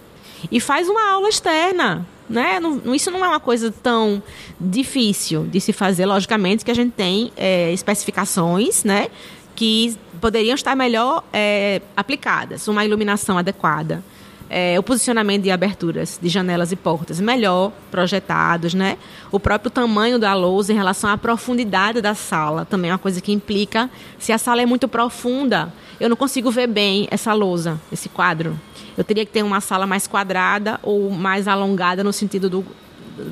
e 0.51 0.61
faz 0.61 0.87
uma 0.87 1.13
aula 1.13 1.31
externa. 1.31 2.07
Né? 2.29 2.61
Não, 2.61 2.95
isso 2.95 3.11
não 3.11 3.25
é 3.25 3.29
uma 3.29 3.41
coisa 3.41 3.73
tão 3.83 4.23
difícil 4.61 5.47
de 5.47 5.63
se 5.63 5.73
fazer. 5.73 6.05
Logicamente 6.05 6.63
que 6.63 6.71
a 6.71 6.75
gente 6.75 6.93
tem 6.93 7.33
é, 7.39 7.73
especificações 7.73 8.85
né, 8.85 9.09
que 9.57 9.97
poderiam 10.21 10.55
estar 10.55 10.77
melhor 10.77 11.25
é, 11.33 11.81
aplicadas. 11.97 12.69
Uma 12.69 12.85
iluminação 12.85 13.39
adequada, 13.39 14.05
é, 14.55 14.79
o 14.79 14.83
posicionamento 14.83 15.45
de 15.45 15.51
aberturas 15.51 16.19
de 16.21 16.29
janelas 16.29 16.71
e 16.73 16.77
portas 16.77 17.19
melhor 17.19 17.73
projetados, 17.91 18.75
né? 18.75 18.99
O 19.31 19.41
próprio 19.41 19.71
tamanho 19.71 20.19
da 20.19 20.35
lousa 20.35 20.75
em 20.75 20.77
relação 20.77 21.09
à 21.09 21.17
profundidade 21.17 22.03
da 22.03 22.15
sala 22.15 22.67
também 22.67 22.91
é 22.91 22.93
uma 22.93 22.99
coisa 22.99 23.19
que 23.23 23.33
implica 23.33 23.89
se 24.19 24.31
a 24.31 24.37
sala 24.37 24.61
é 24.61 24.67
muito 24.67 24.87
profunda, 24.87 25.73
eu 25.99 26.07
não 26.11 26.17
consigo 26.17 26.51
ver 26.51 26.67
bem 26.67 27.09
essa 27.11 27.33
lousa, 27.33 27.81
esse 27.91 28.11
quadro. 28.11 28.61
Eu 28.97 29.03
teria 29.03 29.25
que 29.25 29.33
ter 29.33 29.43
uma 29.43 29.63
sala 29.63 29.87
mais 29.87 30.07
quadrada 30.07 30.79
ou 30.83 31.11
mais 31.11 31.49
alongada 31.49 32.05
no 32.05 32.13
sentido 32.13 32.51
do, 32.51 32.67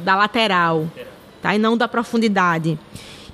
da 0.03 0.17
lateral, 0.17 0.89
tá? 1.43 1.55
E 1.55 1.59
não 1.59 1.77
da 1.77 1.87
profundidade. 1.87 2.79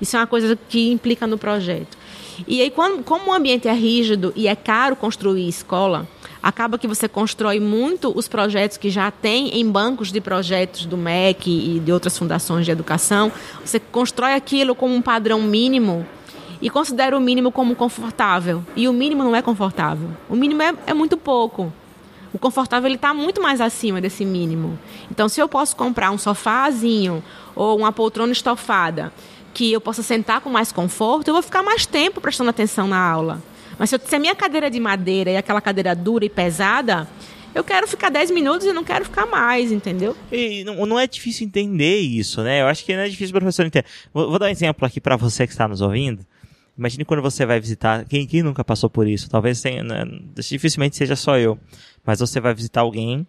Isso 0.01 0.17
é 0.17 0.19
uma 0.19 0.27
coisa 0.27 0.59
que 0.67 0.91
implica 0.91 1.25
no 1.25 1.37
projeto. 1.37 1.97
E 2.45 2.61
aí, 2.61 2.69
quando, 2.69 3.03
como 3.03 3.31
o 3.31 3.33
ambiente 3.33 3.67
é 3.67 3.73
rígido 3.73 4.33
e 4.35 4.47
é 4.47 4.55
caro 4.55 4.95
construir 4.95 5.47
escola, 5.47 6.07
acaba 6.43 6.77
que 6.77 6.87
você 6.87 7.07
constrói 7.07 7.59
muito 7.59 8.11
os 8.15 8.27
projetos 8.27 8.77
que 8.77 8.89
já 8.89 9.09
tem 9.09 9.59
em 9.59 9.69
bancos 9.69 10.11
de 10.11 10.21
projetos 10.21 10.85
do 10.85 10.97
MEC 10.97 11.49
e 11.49 11.79
de 11.79 11.91
outras 11.91 12.17
fundações 12.17 12.65
de 12.65 12.71
educação. 12.71 13.31
Você 13.63 13.79
constrói 13.79 14.33
aquilo 14.33 14.75
como 14.75 14.93
um 14.93 15.01
padrão 15.01 15.41
mínimo 15.41 16.05
e 16.61 16.69
considera 16.69 17.17
o 17.17 17.21
mínimo 17.21 17.51
como 17.51 17.75
confortável. 17.75 18.63
E 18.75 18.87
o 18.87 18.93
mínimo 18.93 19.23
não 19.23 19.35
é 19.35 19.41
confortável. 19.41 20.09
O 20.29 20.35
mínimo 20.35 20.61
é, 20.61 20.73
é 20.87 20.93
muito 20.93 21.17
pouco. 21.17 21.71
O 22.33 22.39
confortável 22.39 22.91
está 22.93 23.13
muito 23.13 23.41
mais 23.41 23.61
acima 23.61 24.01
desse 24.01 24.25
mínimo. 24.25 24.77
Então, 25.09 25.29
se 25.29 25.39
eu 25.39 25.47
posso 25.47 25.75
comprar 25.75 26.11
um 26.11 26.17
sofazinho 26.17 27.23
ou 27.55 27.77
uma 27.77 27.91
poltrona 27.91 28.31
estofada 28.31 29.11
que 29.57 29.73
eu 29.73 29.81
possa 29.81 30.03
sentar 30.03 30.39
com 30.39 30.51
mais 30.51 30.71
conforto, 30.71 31.29
eu 31.29 31.33
vou 31.33 31.41
ficar 31.41 31.63
mais 31.63 31.83
tempo 31.83 32.21
prestando 32.21 32.51
atenção 32.51 32.87
na 32.87 32.99
aula. 32.99 33.41
Mas 33.79 33.89
se, 33.89 33.95
eu, 33.95 33.99
se 33.99 34.15
a 34.15 34.19
minha 34.19 34.35
cadeira 34.35 34.67
é 34.67 34.69
de 34.69 34.79
madeira 34.79 35.31
e 35.31 35.35
aquela 35.35 35.59
cadeira 35.59 35.95
dura 35.95 36.23
e 36.23 36.29
pesada, 36.29 37.07
eu 37.55 37.63
quero 37.63 37.87
ficar 37.87 38.11
10 38.11 38.29
minutos 38.29 38.67
e 38.67 38.71
não 38.71 38.83
quero 38.83 39.05
ficar 39.05 39.25
mais, 39.25 39.71
entendeu? 39.71 40.15
E 40.31 40.63
não, 40.63 40.85
não 40.85 40.99
é 40.99 41.07
difícil 41.07 41.47
entender 41.47 41.97
isso, 41.97 42.43
né? 42.43 42.61
Eu 42.61 42.67
acho 42.67 42.85
que 42.85 42.95
não 42.95 43.01
é 43.01 43.09
difícil 43.09 43.35
o 43.35 43.39
professor 43.39 43.65
entender. 43.65 43.87
Vou, 44.13 44.29
vou 44.29 44.37
dar 44.37 44.45
um 44.45 44.49
exemplo 44.49 44.85
aqui 44.85 45.01
para 45.01 45.15
você 45.15 45.47
que 45.47 45.53
está 45.53 45.67
nos 45.67 45.81
ouvindo. 45.81 46.23
Imagine 46.77 47.03
quando 47.03 47.23
você 47.23 47.43
vai 47.43 47.59
visitar, 47.59 48.05
quem, 48.05 48.27
quem 48.27 48.43
nunca 48.43 48.63
passou 48.63 48.91
por 48.91 49.07
isso? 49.07 49.27
Talvez 49.27 49.59
tenha, 49.59 49.83
né, 49.83 50.05
dificilmente 50.35 50.95
seja 50.95 51.15
só 51.15 51.35
eu, 51.35 51.57
mas 52.05 52.19
você 52.19 52.39
vai 52.39 52.53
visitar 52.53 52.81
alguém 52.81 53.25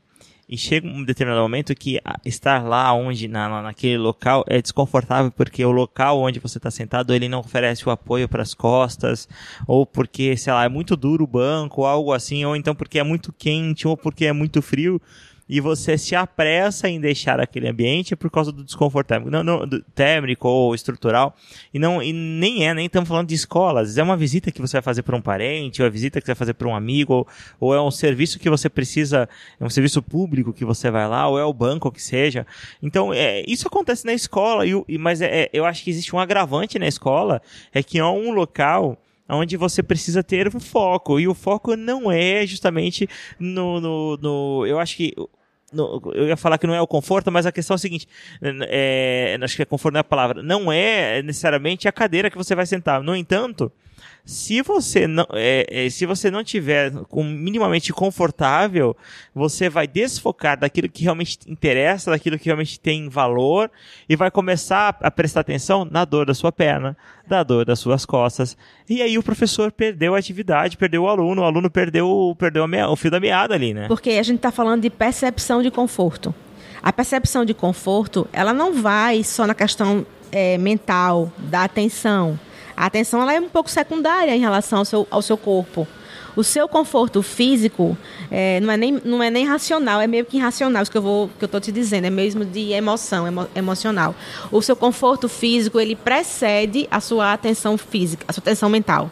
e 0.48 0.56
chega 0.56 0.88
um 0.88 1.04
determinado 1.04 1.42
momento 1.42 1.74
que 1.74 2.00
estar 2.24 2.62
lá 2.62 2.92
onde, 2.92 3.28
na, 3.28 3.62
naquele 3.62 3.98
local, 3.98 4.44
é 4.48 4.62
desconfortável 4.62 5.30
porque 5.30 5.64
o 5.64 5.70
local 5.70 6.20
onde 6.20 6.38
você 6.38 6.58
está 6.58 6.70
sentado 6.70 7.12
ele 7.14 7.28
não 7.28 7.40
oferece 7.40 7.86
o 7.86 7.90
apoio 7.90 8.28
para 8.28 8.42
as 8.42 8.54
costas, 8.54 9.28
ou 9.66 9.84
porque, 9.84 10.36
sei 10.36 10.52
lá, 10.52 10.64
é 10.64 10.68
muito 10.68 10.96
duro 10.96 11.24
o 11.24 11.26
banco, 11.26 11.84
algo 11.84 12.12
assim, 12.12 12.44
ou 12.44 12.56
então 12.56 12.74
porque 12.74 12.98
é 12.98 13.02
muito 13.02 13.32
quente, 13.32 13.86
ou 13.86 13.96
porque 13.96 14.24
é 14.24 14.32
muito 14.32 14.62
frio 14.62 15.00
e 15.48 15.60
você 15.60 15.96
se 15.96 16.14
apressa 16.14 16.88
em 16.88 17.00
deixar 17.00 17.40
aquele 17.40 17.68
ambiente 17.68 18.14
por 18.14 18.30
causa 18.30 18.52
do 18.52 18.62
desconforto 18.62 19.08
térmico, 19.08 19.30
não, 19.30 19.42
não, 19.42 19.66
do 19.66 19.82
térmico 19.82 20.46
ou 20.46 20.74
estrutural. 20.74 21.34
E, 21.72 21.78
não, 21.78 22.02
e 22.02 22.12
nem 22.12 22.68
é, 22.68 22.74
nem 22.74 22.86
estamos 22.86 23.08
falando 23.08 23.28
de 23.28 23.34
escolas. 23.34 23.96
É 23.96 24.02
uma 24.02 24.16
visita 24.16 24.52
que 24.52 24.60
você 24.60 24.74
vai 24.74 24.82
fazer 24.82 25.02
para 25.02 25.16
um 25.16 25.22
parente, 25.22 25.80
ou 25.80 25.88
é 25.88 25.90
visita 25.90 26.20
que 26.20 26.26
você 26.26 26.32
vai 26.32 26.38
fazer 26.38 26.54
para 26.54 26.68
um 26.68 26.74
amigo, 26.74 27.14
ou, 27.14 27.28
ou, 27.58 27.74
é 27.74 27.80
um 27.80 27.90
serviço 27.90 28.38
que 28.38 28.50
você 28.50 28.68
precisa, 28.68 29.28
é 29.58 29.64
um 29.64 29.70
serviço 29.70 30.02
público 30.02 30.52
que 30.52 30.64
você 30.64 30.90
vai 30.90 31.08
lá, 31.08 31.26
ou 31.28 31.38
é 31.38 31.44
o 31.44 31.52
banco, 31.52 31.90
que 31.90 32.02
seja. 32.02 32.46
Então, 32.82 33.12
é, 33.14 33.42
isso 33.48 33.66
acontece 33.66 34.04
na 34.04 34.12
escola, 34.12 34.66
e, 34.66 34.98
mas 34.98 35.22
é, 35.22 35.44
é, 35.44 35.50
eu 35.52 35.64
acho 35.64 35.82
que 35.82 35.90
existe 35.90 36.14
um 36.14 36.18
agravante 36.18 36.78
na 36.78 36.86
escola, 36.86 37.40
é 37.72 37.82
que 37.82 37.98
é 37.98 38.04
um 38.04 38.32
local 38.32 38.98
onde 39.28 39.56
você 39.56 39.82
precisa 39.82 40.22
ter 40.22 40.48
um 40.54 40.60
foco. 40.60 41.20
E 41.20 41.28
o 41.28 41.34
foco 41.34 41.76
não 41.76 42.10
é 42.10 42.46
justamente 42.46 43.08
no. 43.38 43.80
no, 43.80 44.16
no 44.16 44.66
eu 44.66 44.78
acho 44.78 44.96
que 44.96 45.14
eu 45.72 46.26
ia 46.26 46.36
falar 46.36 46.58
que 46.58 46.66
não 46.66 46.74
é 46.74 46.80
o 46.80 46.86
conforto, 46.86 47.30
mas 47.30 47.44
a 47.46 47.52
questão 47.52 47.74
é 47.74 47.76
a 47.76 47.78
seguinte: 47.78 48.08
é, 48.42 49.38
acho 49.40 49.56
que 49.56 49.62
é 49.62 49.64
conforto 49.64 49.94
não 49.94 49.98
é 49.98 50.00
a 50.00 50.04
palavra. 50.04 50.42
Não 50.42 50.72
é 50.72 51.22
necessariamente 51.22 51.86
a 51.86 51.92
cadeira 51.92 52.30
que 52.30 52.36
você 52.36 52.54
vai 52.54 52.66
sentar. 52.66 53.02
No 53.02 53.14
entanto, 53.14 53.70
se 54.28 54.60
você 54.60 55.06
não, 55.06 55.26
é, 55.32 55.86
é, 55.86 55.88
se 55.88 56.04
você 56.04 56.30
não 56.30 56.44
tiver 56.44 56.92
com 57.08 57.24
minimamente 57.24 57.94
confortável, 57.94 58.94
você 59.34 59.70
vai 59.70 59.86
desfocar 59.86 60.58
daquilo 60.58 60.86
que 60.86 61.02
realmente 61.02 61.38
interessa, 61.46 62.10
daquilo 62.10 62.38
que 62.38 62.44
realmente 62.44 62.78
tem 62.78 63.08
valor 63.08 63.70
e 64.06 64.14
vai 64.14 64.30
começar 64.30 64.94
a 65.00 65.10
prestar 65.10 65.40
atenção 65.40 65.88
na 65.90 66.04
dor 66.04 66.26
da 66.26 66.34
sua 66.34 66.52
perna, 66.52 66.94
da 67.26 67.42
dor 67.42 67.64
das 67.64 67.78
suas 67.78 68.04
costas. 68.04 68.54
E 68.86 69.00
aí 69.00 69.16
o 69.16 69.22
professor 69.22 69.72
perdeu 69.72 70.14
a 70.14 70.18
atividade, 70.18 70.76
perdeu 70.76 71.04
o 71.04 71.08
aluno, 71.08 71.40
o 71.40 71.44
aluno 71.46 71.70
perdeu, 71.70 72.36
perdeu 72.38 72.66
o 72.66 72.96
fio 72.96 73.10
da 73.10 73.18
meada 73.18 73.54
ali, 73.54 73.72
né? 73.72 73.88
Porque 73.88 74.10
a 74.10 74.22
gente 74.22 74.36
está 74.36 74.52
falando 74.52 74.82
de 74.82 74.90
percepção 74.90 75.62
de 75.62 75.70
conforto. 75.70 76.34
A 76.82 76.92
percepção 76.92 77.46
de 77.46 77.54
conforto, 77.54 78.28
ela 78.30 78.52
não 78.52 78.74
vai 78.74 79.24
só 79.24 79.46
na 79.46 79.54
questão 79.54 80.04
é, 80.30 80.58
mental, 80.58 81.32
da 81.38 81.64
atenção 81.64 82.38
a 82.78 82.86
atenção 82.86 83.20
ela 83.20 83.34
é 83.34 83.40
um 83.40 83.48
pouco 83.48 83.68
secundária 83.68 84.34
em 84.36 84.38
relação 84.38 84.78
ao 84.78 84.84
seu, 84.84 85.06
ao 85.10 85.20
seu 85.20 85.36
corpo. 85.36 85.86
O 86.36 86.44
seu 86.44 86.68
conforto 86.68 87.20
físico 87.20 87.98
é, 88.30 88.60
não, 88.60 88.72
é 88.72 88.76
nem, 88.76 88.92
não 89.04 89.20
é 89.20 89.28
nem 89.28 89.44
racional, 89.44 90.00
é 90.00 90.06
meio 90.06 90.24
que 90.24 90.36
irracional, 90.36 90.80
isso 90.80 90.92
que 90.92 90.96
eu 90.96 91.02
vou 91.02 91.28
que 91.36 91.44
eu 91.44 91.46
estou 91.46 91.60
te 91.60 91.72
dizendo, 91.72 92.04
é 92.04 92.10
mesmo 92.10 92.44
de 92.44 92.70
emoção, 92.70 93.26
emo, 93.26 93.48
emocional. 93.56 94.14
O 94.52 94.62
seu 94.62 94.76
conforto 94.76 95.28
físico, 95.28 95.80
ele 95.80 95.96
precede 95.96 96.86
a 96.88 97.00
sua 97.00 97.32
atenção 97.32 97.76
física, 97.76 98.24
a 98.28 98.32
sua 98.32 98.40
atenção 98.40 98.70
mental. 98.70 99.10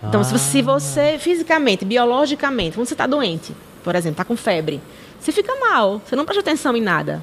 Então, 0.00 0.20
ah. 0.20 0.24
se, 0.24 0.32
você, 0.32 0.50
se 0.50 0.62
você 0.62 1.18
fisicamente, 1.18 1.84
biologicamente, 1.84 2.76
quando 2.76 2.86
você 2.86 2.94
está 2.94 3.08
doente, 3.08 3.52
por 3.82 3.96
exemplo, 3.96 4.12
está 4.12 4.24
com 4.24 4.36
febre, 4.36 4.80
você 5.18 5.32
fica 5.32 5.52
mal, 5.56 6.00
você 6.06 6.14
não 6.14 6.24
presta 6.24 6.42
atenção 6.42 6.76
em 6.76 6.80
nada. 6.80 7.20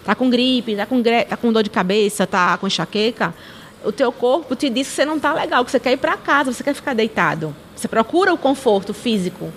Está 0.00 0.14
com 0.14 0.30
gripe, 0.30 0.72
está 0.72 0.86
com, 0.86 1.02
tá 1.02 1.36
com 1.36 1.52
dor 1.52 1.62
de 1.62 1.70
cabeça, 1.70 2.24
está 2.24 2.56
com 2.56 2.66
enxaqueca, 2.66 3.34
o 3.84 3.92
teu 3.92 4.10
corpo 4.10 4.56
te 4.56 4.68
diz 4.68 4.88
que 4.88 4.94
você 4.94 5.04
não 5.04 5.16
está 5.16 5.32
legal, 5.32 5.64
que 5.64 5.70
você 5.70 5.80
quer 5.80 5.92
ir 5.92 5.96
para 5.96 6.16
casa, 6.16 6.52
você 6.52 6.64
quer 6.64 6.74
ficar 6.74 6.94
deitado. 6.94 7.54
Você 7.74 7.88
procura 7.88 8.32
o 8.32 8.38
conforto 8.38 8.94
físico. 8.94 9.52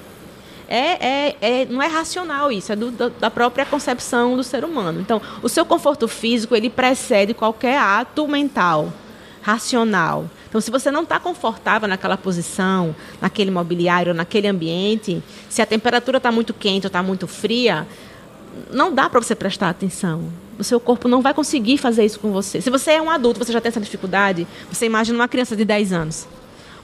É, 0.68 1.08
é, 1.08 1.38
é, 1.40 1.66
não 1.66 1.82
é 1.82 1.88
racional 1.88 2.52
isso, 2.52 2.74
é 2.74 2.76
do, 2.76 2.92
da 2.92 3.32
própria 3.32 3.66
concepção 3.66 4.36
do 4.36 4.44
ser 4.44 4.66
humano. 4.66 5.00
Então, 5.00 5.22
o 5.42 5.48
seu 5.48 5.66
conforto 5.66 6.08
físico, 6.08 6.56
ele 6.56 6.70
precede 6.70 7.34
qualquer 7.34 7.80
ato 7.80 8.28
mental, 8.28 8.92
racional. 9.42 10.30
Então, 10.50 10.60
se 10.60 10.70
você 10.70 10.92
não 10.92 11.04
está 11.04 11.20
confortável 11.20 11.88
naquela 11.88 12.18
posição, 12.18 12.94
naquele 13.22 13.50
mobiliário, 13.50 14.14
naquele 14.14 14.48
ambiente, 14.48 15.24
se 15.50 15.62
a 15.62 15.66
temperatura 15.66 16.18
está 16.18 16.32
muito 16.32 16.54
quente 16.54 16.86
ou 16.86 16.90
está 16.90 17.02
muito 17.02 17.28
fria, 17.28 17.88
não 18.72 18.94
dá 18.94 19.10
para 19.10 19.22
você 19.22 19.36
prestar 19.36 19.70
atenção 19.70 20.26
o 20.60 20.64
seu 20.64 20.80
corpo 20.80 21.08
não 21.08 21.22
vai 21.22 21.34
conseguir 21.34 21.78
fazer 21.78 22.06
isso 22.06 22.20
com 22.20 22.32
você. 22.32 22.62
Se 22.62 22.70
você 22.70 22.92
é 22.92 23.02
um 23.02 23.10
adulto, 23.10 23.44
você 23.44 23.52
já 23.52 23.62
tem 23.62 23.70
essa 23.70 23.80
dificuldade, 23.80 24.48
você 24.72 24.86
imagina 24.86 25.18
uma 25.20 25.28
criança 25.28 25.56
de 25.56 25.64
10 25.64 25.94
anos. 25.94 26.28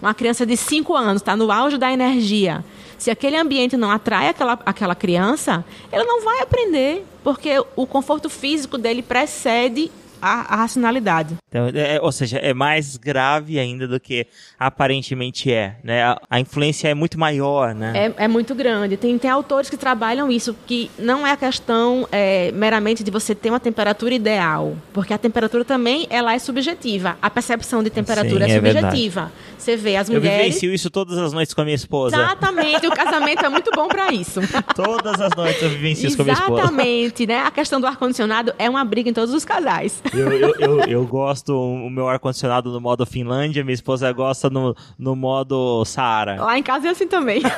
Uma 0.01 0.13
criança 0.13 0.45
de 0.45 0.55
5 0.55 0.95
anos 0.95 1.21
está 1.21 1.35
no 1.35 1.51
auge 1.51 1.77
da 1.77 1.91
energia. 1.91 2.63
Se 2.97 3.09
aquele 3.09 3.35
ambiente 3.35 3.75
não 3.75 3.89
atrai 3.89 4.29
aquela, 4.29 4.59
aquela 4.65 4.95
criança, 4.95 5.65
ela 5.91 6.03
não 6.03 6.23
vai 6.23 6.41
aprender, 6.41 7.05
porque 7.23 7.51
o 7.75 7.85
conforto 7.85 8.29
físico 8.29 8.77
dele 8.77 9.01
precede 9.01 9.91
a, 10.23 10.53
a 10.53 10.55
racionalidade. 10.55 11.35
Então, 11.49 11.67
é, 11.75 11.99
ou 12.01 12.11
seja, 12.11 12.37
é 12.37 12.53
mais 12.53 12.95
grave 12.95 13.59
ainda 13.59 13.85
do 13.85 13.99
que 13.99 14.25
aparentemente 14.57 15.51
é, 15.51 15.75
né? 15.83 16.01
A, 16.03 16.21
a 16.29 16.39
influência 16.39 16.87
é 16.87 16.93
muito 16.93 17.19
maior, 17.19 17.75
né? 17.75 17.91
É, 18.17 18.23
é, 18.23 18.27
muito 18.29 18.55
grande. 18.55 18.95
Tem, 18.95 19.17
tem 19.17 19.29
autores 19.29 19.69
que 19.69 19.75
trabalham 19.75 20.31
isso, 20.31 20.55
que 20.65 20.89
não 20.97 21.27
é 21.27 21.31
a 21.31 21.37
questão 21.37 22.07
é, 22.09 22.53
meramente 22.53 23.03
de 23.03 23.11
você 23.11 23.35
ter 23.35 23.49
uma 23.49 23.59
temperatura 23.59 24.13
ideal, 24.13 24.77
porque 24.93 25.13
a 25.13 25.17
temperatura 25.17 25.65
também 25.65 26.07
ela 26.09 26.33
é 26.33 26.39
subjetiva. 26.39 27.17
A 27.21 27.29
percepção 27.29 27.83
de 27.83 27.89
temperatura 27.89 28.45
Sim, 28.45 28.51
é, 28.51 28.55
é 28.55 28.55
subjetiva. 28.55 29.21
Verdade. 29.21 29.53
Você 29.57 29.75
vê 29.75 29.97
as 29.97 30.09
mulheres... 30.09 30.37
Eu 30.37 30.43
vivencio 30.43 30.73
isso 30.73 30.89
todas 30.89 31.17
as 31.17 31.33
noites 31.33 31.53
com 31.53 31.61
a 31.61 31.63
minha 31.65 31.75
esposa. 31.75 32.15
Exatamente, 32.15 32.87
o 32.87 32.91
casamento 32.91 33.45
é 33.45 33.49
muito 33.49 33.71
bom 33.71 33.89
para 33.89 34.13
isso. 34.13 34.39
todas 34.73 35.19
as 35.19 35.35
noites 35.35 35.61
eu 35.61 35.69
vivencio 35.69 36.07
isso 36.07 36.15
com 36.15 36.23
a 36.23 36.25
minha 36.25 36.33
esposa. 36.33 36.61
Exatamente, 36.61 37.27
né? 37.27 37.39
A 37.39 37.51
questão 37.51 37.81
do 37.81 37.87
ar-condicionado 37.87 38.53
é 38.57 38.69
uma 38.69 38.85
briga 38.85 39.09
em 39.09 39.13
todos 39.13 39.33
os 39.33 39.43
casais. 39.43 40.01
Eu, 40.13 40.31
eu, 40.31 40.55
eu, 40.59 40.79
eu 40.81 41.07
gosto 41.07 41.55
o 41.55 41.89
meu 41.89 42.07
ar-condicionado 42.07 42.71
no 42.71 42.79
modo 42.79 43.05
Finlândia, 43.05 43.63
minha 43.63 43.73
esposa 43.73 44.11
gosta 44.11 44.49
no, 44.49 44.75
no 44.97 45.15
modo 45.15 45.83
Saara. 45.85 46.41
Lá 46.41 46.57
em 46.57 46.63
casa 46.63 46.87
é 46.87 46.91
assim 46.91 47.07
também. 47.07 47.41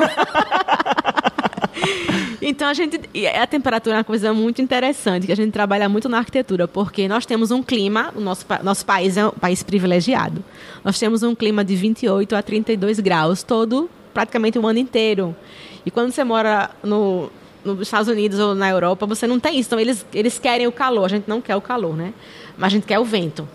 Então 2.47 2.67
a 2.67 2.73
gente. 2.75 2.99
A 3.41 3.47
temperatura 3.47 3.95
é 3.95 3.97
uma 3.97 4.03
coisa 4.03 4.31
muito 4.31 4.61
interessante, 4.61 5.25
que 5.25 5.31
a 5.31 5.35
gente 5.35 5.51
trabalha 5.51 5.89
muito 5.89 6.07
na 6.07 6.19
arquitetura, 6.19 6.67
porque 6.67 7.07
nós 7.07 7.25
temos 7.25 7.49
um 7.49 7.63
clima, 7.63 8.13
o 8.15 8.21
nosso, 8.21 8.45
nosso 8.61 8.85
país 8.85 9.17
é 9.17 9.25
um 9.25 9.31
país 9.31 9.63
privilegiado. 9.63 10.43
Nós 10.83 10.99
temos 10.99 11.23
um 11.23 11.33
clima 11.33 11.65
de 11.65 11.75
28 11.75 12.35
a 12.35 12.43
32 12.43 12.99
graus 12.99 13.41
todo, 13.41 13.89
praticamente 14.13 14.59
o 14.59 14.67
ano 14.67 14.77
inteiro. 14.77 15.35
E 15.83 15.89
quando 15.89 16.11
você 16.11 16.23
mora 16.23 16.69
no, 16.83 17.31
nos 17.63 17.81
Estados 17.81 18.07
Unidos 18.07 18.37
ou 18.39 18.53
na 18.53 18.69
Europa, 18.69 19.07
você 19.07 19.25
não 19.25 19.39
tem 19.39 19.59
isso. 19.59 19.69
Então 19.69 19.79
eles, 19.79 20.05
eles 20.13 20.37
querem 20.37 20.67
o 20.67 20.71
calor, 20.71 21.05
a 21.05 21.09
gente 21.09 21.27
não 21.27 21.41
quer 21.41 21.55
o 21.55 21.61
calor, 21.61 21.97
né? 21.97 22.13
Mas 22.57 22.67
a 22.67 22.75
gente 22.75 22.85
quer 22.85 22.99
o 22.99 23.05
vento 23.05 23.47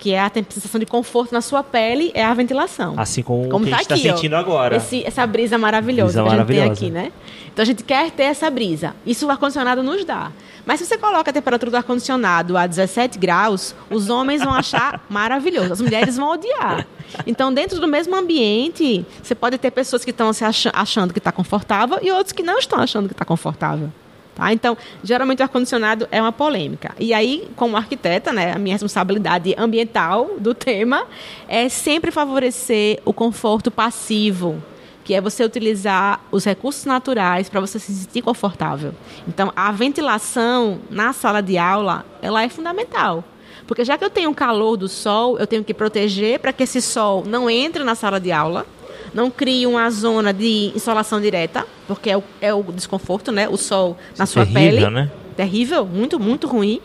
que 0.00 0.14
é 0.14 0.20
a 0.20 0.30
sensação 0.50 0.78
de 0.78 0.86
conforto 0.86 1.30
na 1.30 1.42
sua 1.42 1.62
pele, 1.62 2.10
é 2.14 2.24
a 2.24 2.32
ventilação. 2.32 2.94
Assim 2.96 3.22
como, 3.22 3.50
como 3.50 3.64
o 3.64 3.68
que 3.68 3.70
tá 3.70 3.76
a 3.76 3.82
gente 3.82 3.92
está 3.92 4.14
sentindo 4.16 4.34
agora. 4.34 4.76
Esse, 4.76 5.04
essa 5.04 5.26
brisa 5.26 5.58
maravilhosa 5.58 6.22
brisa 6.22 6.22
que 6.22 6.26
a 6.26 6.30
gente 6.30 6.38
maravilhosa. 6.38 6.80
tem 6.80 6.88
aqui, 6.88 6.90
né? 6.90 7.12
Então 7.52 7.62
a 7.62 7.66
gente 7.66 7.84
quer 7.84 8.10
ter 8.10 8.22
essa 8.22 8.50
brisa. 8.50 8.94
Isso 9.04 9.26
o 9.26 9.30
ar-condicionado 9.30 9.82
nos 9.82 10.02
dá. 10.04 10.32
Mas 10.64 10.80
se 10.80 10.86
você 10.86 10.96
coloca 10.96 11.30
a 11.30 11.32
temperatura 11.32 11.70
do 11.70 11.76
ar-condicionado 11.76 12.56
a 12.56 12.66
17 12.66 13.18
graus, 13.18 13.74
os 13.90 14.08
homens 14.08 14.42
vão 14.42 14.54
achar 14.54 15.04
maravilhoso, 15.10 15.74
as 15.74 15.80
mulheres 15.82 16.16
vão 16.16 16.30
odiar. 16.32 16.86
Então, 17.26 17.52
dentro 17.52 17.78
do 17.78 17.86
mesmo 17.86 18.16
ambiente, 18.16 19.04
você 19.22 19.34
pode 19.34 19.58
ter 19.58 19.70
pessoas 19.70 20.02
que 20.04 20.10
estão 20.10 20.32
se 20.32 20.44
achando 20.72 21.12
que 21.12 21.18
está 21.18 21.32
confortável 21.32 21.98
e 22.00 22.10
outros 22.10 22.32
que 22.32 22.42
não 22.42 22.58
estão 22.58 22.78
achando 22.78 23.06
que 23.06 23.14
está 23.14 23.24
confortável. 23.24 23.92
Tá? 24.40 24.54
Então, 24.54 24.74
geralmente 25.04 25.40
o 25.40 25.42
ar-condicionado 25.42 26.08
é 26.10 26.18
uma 26.18 26.32
polêmica. 26.32 26.94
E 26.98 27.12
aí, 27.12 27.46
como 27.56 27.76
arquiteta, 27.76 28.32
né, 28.32 28.54
a 28.54 28.58
minha 28.58 28.74
responsabilidade 28.74 29.54
ambiental 29.58 30.30
do 30.38 30.54
tema 30.54 31.06
é 31.46 31.68
sempre 31.68 32.10
favorecer 32.10 33.00
o 33.04 33.12
conforto 33.12 33.70
passivo, 33.70 34.62
que 35.04 35.12
é 35.12 35.20
você 35.20 35.44
utilizar 35.44 36.24
os 36.32 36.46
recursos 36.46 36.86
naturais 36.86 37.50
para 37.50 37.60
você 37.60 37.78
se 37.78 37.92
sentir 37.92 38.22
confortável. 38.22 38.94
Então, 39.28 39.52
a 39.54 39.70
ventilação 39.72 40.78
na 40.88 41.12
sala 41.12 41.42
de 41.42 41.58
aula, 41.58 42.06
ela 42.22 42.42
é 42.42 42.48
fundamental. 42.48 43.22
Porque 43.66 43.84
já 43.84 43.98
que 43.98 44.04
eu 44.04 44.10
tenho 44.10 44.30
o 44.30 44.34
calor 44.34 44.78
do 44.78 44.88
sol, 44.88 45.38
eu 45.38 45.46
tenho 45.46 45.62
que 45.62 45.74
proteger 45.74 46.38
para 46.38 46.50
que 46.50 46.62
esse 46.62 46.80
sol 46.80 47.24
não 47.26 47.50
entre 47.50 47.84
na 47.84 47.94
sala 47.94 48.18
de 48.18 48.32
aula, 48.32 48.66
Não 49.12 49.30
crie 49.30 49.66
uma 49.66 49.90
zona 49.90 50.32
de 50.32 50.72
insolação 50.74 51.20
direta, 51.20 51.66
porque 51.86 52.10
é 52.10 52.16
o, 52.16 52.22
é 52.40 52.54
o 52.54 52.62
desconforto, 52.62 53.32
né? 53.32 53.48
O 53.48 53.56
sol 53.56 53.96
na 54.16 54.26
sua 54.26 54.46
terrível, 54.46 54.82
pele. 54.82 54.90
né? 54.90 55.10
Terrível, 55.36 55.84
muito, 55.84 56.18
muito 56.18 56.46
ruim. 56.46 56.80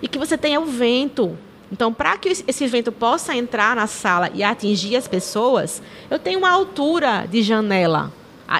E 0.00 0.08
que 0.08 0.18
você 0.18 0.38
tenha 0.38 0.60
o 0.60 0.66
vento. 0.66 1.36
Então, 1.70 1.92
para 1.92 2.16
que 2.16 2.28
esse 2.28 2.66
vento 2.66 2.92
possa 2.92 3.34
entrar 3.34 3.74
na 3.74 3.86
sala 3.86 4.30
e 4.34 4.42
atingir 4.42 4.96
as 4.96 5.08
pessoas, 5.08 5.82
eu 6.10 6.18
tenho 6.18 6.38
uma 6.38 6.50
altura 6.50 7.26
de 7.28 7.42
janela 7.42 8.12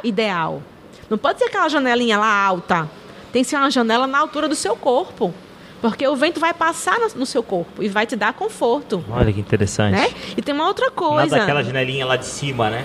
ideal. 0.02 0.62
Não 1.08 1.16
pode 1.16 1.38
ser 1.38 1.44
aquela 1.44 1.68
janelinha 1.68 2.18
lá 2.18 2.44
alta. 2.44 2.90
Tem 3.32 3.42
que 3.42 3.48
ser 3.48 3.56
uma 3.56 3.70
janela 3.70 4.06
na 4.06 4.18
altura 4.18 4.48
do 4.48 4.54
seu 4.54 4.74
corpo. 4.76 5.32
Porque 5.80 6.06
o 6.08 6.16
vento 6.16 6.40
vai 6.40 6.54
passar 6.54 6.98
no, 7.14 7.26
seu 7.26 7.42
corpo 7.42 7.82
e 7.82 7.88
vai 7.88 8.06
te 8.06 8.16
dar 8.16 8.32
conforto. 8.32 9.04
Olha 9.10 9.32
que 9.32 9.38
interessante. 9.38 9.92
Né? 9.92 10.08
E 10.36 10.42
tem 10.42 10.54
uma 10.54 10.66
outra 10.66 10.90
coisa. 10.90 11.26
Nada 11.26 11.38
daquela 11.38 11.62
janelinha 11.62 12.06
lá 12.06 12.16
de 12.16 12.26
cima, 12.26 12.70
né? 12.70 12.84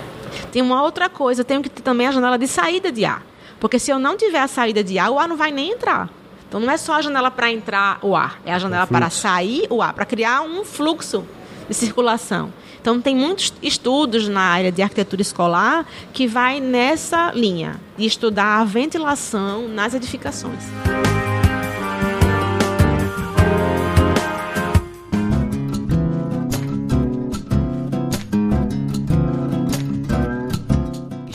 Tem 0.50 0.62
uma 0.62 0.82
outra 0.82 1.08
coisa. 1.08 1.42
Eu 1.42 1.44
tenho 1.44 1.62
que 1.62 1.68
ter 1.68 1.82
também 1.82 2.06
a 2.06 2.12
janela 2.12 2.38
de 2.38 2.46
saída 2.46 2.90
de 2.90 3.04
ar. 3.04 3.22
Porque 3.60 3.78
se 3.78 3.90
eu 3.90 3.98
não 3.98 4.16
tiver 4.16 4.40
a 4.40 4.48
saída 4.48 4.82
de 4.82 4.98
ar, 4.98 5.10
o 5.10 5.18
ar 5.18 5.28
não 5.28 5.36
vai 5.36 5.50
nem 5.50 5.72
entrar. 5.72 6.10
Então 6.48 6.60
não 6.60 6.70
é 6.70 6.76
só 6.76 6.94
a 6.94 7.00
janela 7.00 7.30
para 7.30 7.50
entrar 7.50 7.98
o 8.02 8.14
ar, 8.14 8.38
é 8.44 8.52
a 8.52 8.58
janela 8.58 8.86
para 8.86 9.08
sair 9.08 9.66
o 9.70 9.80
ar, 9.80 9.94
para 9.94 10.04
criar 10.04 10.42
um 10.42 10.66
fluxo 10.66 11.24
de 11.66 11.74
circulação. 11.74 12.52
Então 12.78 13.00
tem 13.00 13.16
muitos 13.16 13.54
estudos 13.62 14.28
na 14.28 14.42
área 14.42 14.70
de 14.70 14.82
arquitetura 14.82 15.22
escolar 15.22 15.86
que 16.12 16.26
vai 16.26 16.60
nessa 16.60 17.30
linha 17.32 17.80
de 17.96 18.04
estudar 18.04 18.60
a 18.60 18.64
ventilação 18.64 19.66
nas 19.68 19.94
edificações. 19.94 20.64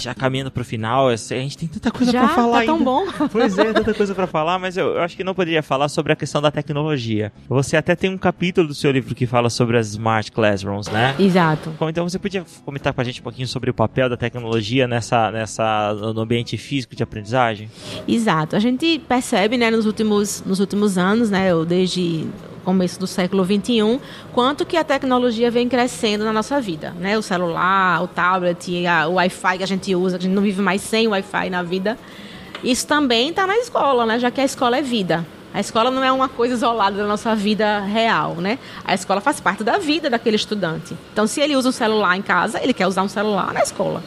Já 0.03 0.13
caminhando 0.13 0.51
pro 0.51 0.63
final, 0.63 1.09
a 1.09 1.15
gente 1.15 1.57
tem 1.57 1.67
tanta 1.67 1.91
coisa 1.91 2.11
para 2.11 2.27
falar 2.29 2.59
tá 2.59 2.65
tão 2.65 2.75
ainda. 2.75 2.85
bom. 2.85 3.07
Pois 3.31 3.57
é, 3.57 3.73
tanta 3.73 3.93
coisa 3.93 4.15
para 4.15 4.25
falar, 4.25 4.57
mas 4.57 4.77
eu, 4.77 4.95
eu, 4.95 5.01
acho 5.01 5.15
que 5.15 5.23
não 5.23 5.33
poderia 5.33 5.61
falar 5.61 5.89
sobre 5.89 6.13
a 6.13 6.15
questão 6.15 6.41
da 6.41 6.49
tecnologia. 6.49 7.31
Você 7.47 7.75
até 7.75 7.95
tem 7.95 8.09
um 8.09 8.17
capítulo 8.17 8.67
do 8.67 8.73
seu 8.73 8.91
livro 8.91 9.13
que 9.13 9.25
fala 9.25 9.49
sobre 9.49 9.77
as 9.77 9.89
smart 9.89 10.31
classrooms, 10.31 10.87
né? 10.87 11.15
Exato. 11.19 11.73
Então 11.81 12.07
você 12.07 12.17
podia 12.17 12.45
comentar 12.63 12.93
com 12.93 13.01
a 13.01 13.03
gente 13.03 13.19
um 13.19 13.23
pouquinho 13.23 13.47
sobre 13.47 13.69
o 13.69 13.73
papel 13.73 14.09
da 14.09 14.17
tecnologia 14.17 14.87
nessa, 14.87 15.31
nessa 15.31 15.93
no 15.93 16.21
ambiente 16.21 16.57
físico 16.57 16.95
de 16.95 17.03
aprendizagem? 17.03 17.69
Exato. 18.07 18.55
A 18.55 18.59
gente 18.59 18.99
percebe, 18.99 19.57
né, 19.57 19.69
nos 19.69 19.85
últimos 19.85 20.43
nos 20.45 20.59
últimos 20.59 20.97
anos, 20.97 21.29
né, 21.29 21.53
ou 21.53 21.65
desde 21.65 22.27
começo 22.67 22.99
do 22.99 23.07
século 23.07 23.45
21, 23.45 23.97
quanto 24.33 24.65
que 24.65 24.75
a 24.75 24.83
tecnologia 24.83 25.49
vem 25.49 25.69
crescendo 25.69 26.25
na 26.25 26.33
nossa 26.33 26.59
vida, 26.59 26.93
né? 26.99 27.17
O 27.17 27.21
celular, 27.21 28.03
o 28.03 28.09
tablet, 28.09 28.85
a, 28.85 29.07
o 29.07 29.13
Wi-Fi 29.13 29.59
que 29.59 29.63
a 29.63 29.67
gente 29.67 29.95
usa, 29.95 30.17
a 30.17 30.19
gente 30.19 30.33
não 30.33 30.41
vive 30.41 30.61
mais 30.61 30.81
sem 30.81 31.07
Wi-Fi 31.07 31.49
na 31.49 31.63
vida. 31.63 31.97
Isso 32.61 32.85
também 32.85 33.29
está 33.29 33.47
na 33.47 33.55
escola, 33.55 34.05
né? 34.05 34.19
Já 34.19 34.29
que 34.29 34.41
a 34.41 34.43
escola 34.43 34.75
é 34.75 34.81
vida. 34.81 35.25
A 35.53 35.61
escola 35.61 35.89
não 35.89 36.03
é 36.03 36.11
uma 36.11 36.27
coisa 36.27 36.55
isolada 36.55 36.97
da 36.97 37.07
nossa 37.07 37.33
vida 37.33 37.79
real, 37.85 38.35
né? 38.35 38.59
A 38.83 38.93
escola 38.93 39.21
faz 39.21 39.39
parte 39.39 39.63
da 39.63 39.77
vida 39.77 40.09
daquele 40.09 40.35
estudante. 40.35 40.93
Então, 41.13 41.25
se 41.25 41.39
ele 41.39 41.55
usa 41.55 41.69
um 41.69 41.71
celular 41.71 42.17
em 42.17 42.21
casa, 42.21 42.61
ele 42.61 42.73
quer 42.73 42.85
usar 42.85 43.01
um 43.01 43.07
celular 43.07 43.53
na 43.53 43.61
escola. 43.61 44.03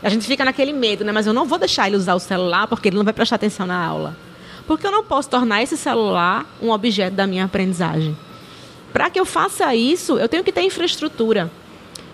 A 0.00 0.08
gente 0.08 0.24
fica 0.24 0.44
naquele 0.44 0.72
medo, 0.72 1.04
né? 1.04 1.10
Mas 1.10 1.26
eu 1.26 1.32
não 1.32 1.46
vou 1.46 1.58
deixar 1.58 1.88
ele 1.88 1.96
usar 1.96 2.14
o 2.14 2.20
celular 2.20 2.68
porque 2.68 2.90
ele 2.90 2.96
não 2.96 3.04
vai 3.04 3.12
prestar 3.12 3.34
atenção 3.34 3.66
na 3.66 3.84
aula. 3.84 4.16
Porque 4.66 4.86
eu 4.86 4.92
não 4.92 5.04
posso 5.04 5.28
tornar 5.28 5.62
esse 5.62 5.76
celular 5.76 6.46
um 6.62 6.70
objeto 6.70 7.14
da 7.14 7.26
minha 7.26 7.44
aprendizagem. 7.44 8.16
Para 8.92 9.10
que 9.10 9.18
eu 9.18 9.26
faça 9.26 9.74
isso, 9.74 10.18
eu 10.18 10.28
tenho 10.28 10.44
que 10.44 10.52
ter 10.52 10.62
infraestrutura. 10.62 11.50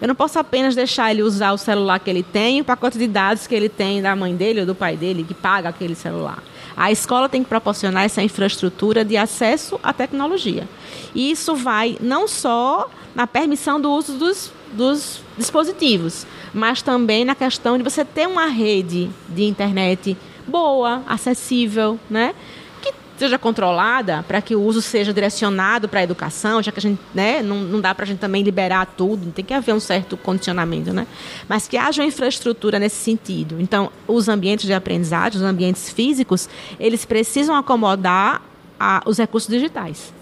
Eu 0.01 0.09
não 0.09 0.15
posso 0.15 0.39
apenas 0.39 0.75
deixar 0.75 1.11
ele 1.11 1.23
usar 1.23 1.53
o 1.53 1.59
celular 1.59 1.99
que 2.01 2.09
ele 2.09 2.23
tem, 2.23 2.61
o 2.61 2.65
pacote 2.65 2.97
de 2.99 3.07
dados 3.07 3.47
que 3.47 3.55
ele 3.55 3.69
tem 3.69 4.01
da 4.01 4.17
mãe 4.17 4.35
dele 4.35 4.61
ou 4.61 4.67
do 4.67 4.75
pai 4.75 4.97
dele, 4.97 5.23
que 5.23 5.35
paga 5.35 5.69
aquele 5.69 5.95
celular. 5.95 6.43
A 6.75 6.91
escola 6.91 7.29
tem 7.29 7.43
que 7.43 7.49
proporcionar 7.51 8.05
essa 8.05 8.23
infraestrutura 8.23 9.05
de 9.05 9.17
acesso 9.17 9.79
à 9.83 9.93
tecnologia. 9.93 10.67
E 11.15 11.31
isso 11.31 11.55
vai 11.55 11.99
não 12.01 12.27
só 12.27 12.89
na 13.15 13.27
permissão 13.27 13.79
do 13.79 13.91
uso 13.91 14.15
dos, 14.15 14.51
dos 14.73 15.21
dispositivos, 15.37 16.27
mas 16.55 16.81
também 16.81 17.25
na 17.25 17.35
questão 17.35 17.77
de 17.77 17.85
você 17.85 18.03
ter 18.03 18.27
uma 18.27 18.47
rede 18.47 19.11
de 19.29 19.45
internet 19.45 20.17
boa, 20.51 21.03
acessível, 21.07 21.99
né? 22.09 22.35
Que 22.83 22.93
seja 23.17 23.39
controlada 23.39 24.25
para 24.27 24.43
que 24.43 24.55
o 24.55 24.63
uso 24.63 24.83
seja 24.83 25.13
direcionado 25.13 25.89
para 25.89 26.01
a 26.01 26.03
educação, 26.03 26.63
já 26.63 26.73
que 26.73 26.79
a 26.79 26.83
gente, 26.83 27.01
né, 27.15 27.43
não, 27.43 27.57
não 27.57 27.81
dá 27.81 27.95
para 27.95 28.05
a 28.05 28.07
gente 28.07 28.19
também 28.19 28.43
liberar 28.43 28.87
tudo, 28.87 29.31
tem 29.31 29.45
que 29.45 29.55
haver 29.55 29.75
um 29.75 29.81
certo 29.81 30.17
condicionamento, 30.17 30.93
né? 30.93 31.07
Mas 31.49 31.69
que 31.69 31.77
haja 31.77 32.03
uma 32.03 32.09
infraestrutura 32.09 32.79
nesse 32.79 32.97
sentido. 32.97 33.57
Então, 33.61 33.91
os 34.07 34.29
ambientes 34.29 34.67
de 34.67 34.73
aprendizagem, 34.73 35.39
os 35.39 35.45
ambientes 35.45 35.91
físicos, 35.91 36.49
eles 36.79 37.05
precisam 37.05 37.55
acomodar 37.55 38.43
a, 38.79 39.03
os 39.07 39.19
recursos 39.19 39.49
digitais. 39.49 40.13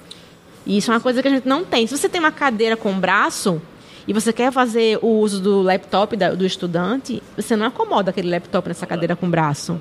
E 0.66 0.76
isso 0.76 0.90
é 0.90 0.94
uma 0.94 1.00
coisa 1.00 1.22
que 1.22 1.28
a 1.28 1.30
gente 1.30 1.48
não 1.48 1.64
tem. 1.64 1.86
Se 1.86 1.96
você 1.96 2.08
tem 2.08 2.20
uma 2.20 2.32
cadeira 2.32 2.76
com 2.76 2.92
braço, 2.98 3.60
e 4.08 4.12
você 4.14 4.32
quer 4.32 4.50
fazer 4.50 4.98
o 5.02 5.20
uso 5.20 5.38
do 5.38 5.60
laptop 5.60 6.16
do 6.16 6.46
estudante, 6.46 7.22
você 7.36 7.54
não 7.54 7.66
acomoda 7.66 8.08
aquele 8.08 8.30
laptop 8.30 8.66
nessa 8.66 8.86
cadeira 8.86 9.14
com 9.14 9.28
braço 9.28 9.78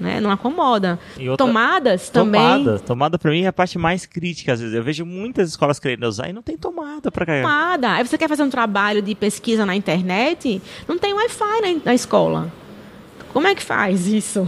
né? 0.00 0.20
Não 0.20 0.30
acomoda. 0.30 0.98
Outra, 1.18 1.36
tomadas 1.36 2.08
também. 2.08 2.40
Tomada. 2.40 2.78
Tomada 2.80 3.18
para 3.18 3.30
mim 3.30 3.42
é 3.42 3.48
a 3.48 3.52
parte 3.52 3.78
mais 3.78 4.06
crítica, 4.06 4.52
às 4.52 4.60
vezes. 4.60 4.74
Eu 4.74 4.82
vejo 4.82 5.04
muitas 5.04 5.48
escolas 5.50 5.78
querendo 5.78 6.04
usar 6.04 6.28
e 6.28 6.32
não 6.32 6.42
tem 6.42 6.56
tomada 6.56 7.10
para 7.10 7.26
carregar. 7.26 7.48
Tomada. 7.48 7.92
Aí 7.92 8.06
você 8.06 8.16
quer 8.16 8.28
fazer 8.28 8.42
um 8.42 8.50
trabalho 8.50 9.02
de 9.02 9.14
pesquisa 9.14 9.66
na 9.66 9.76
internet, 9.76 10.60
não 10.88 10.98
tem 10.98 11.12
Wi-Fi 11.12 11.60
na, 11.60 11.80
na 11.84 11.94
escola. 11.94 12.50
Como 13.32 13.46
é 13.46 13.54
que 13.54 13.62
faz 13.62 14.06
isso? 14.06 14.44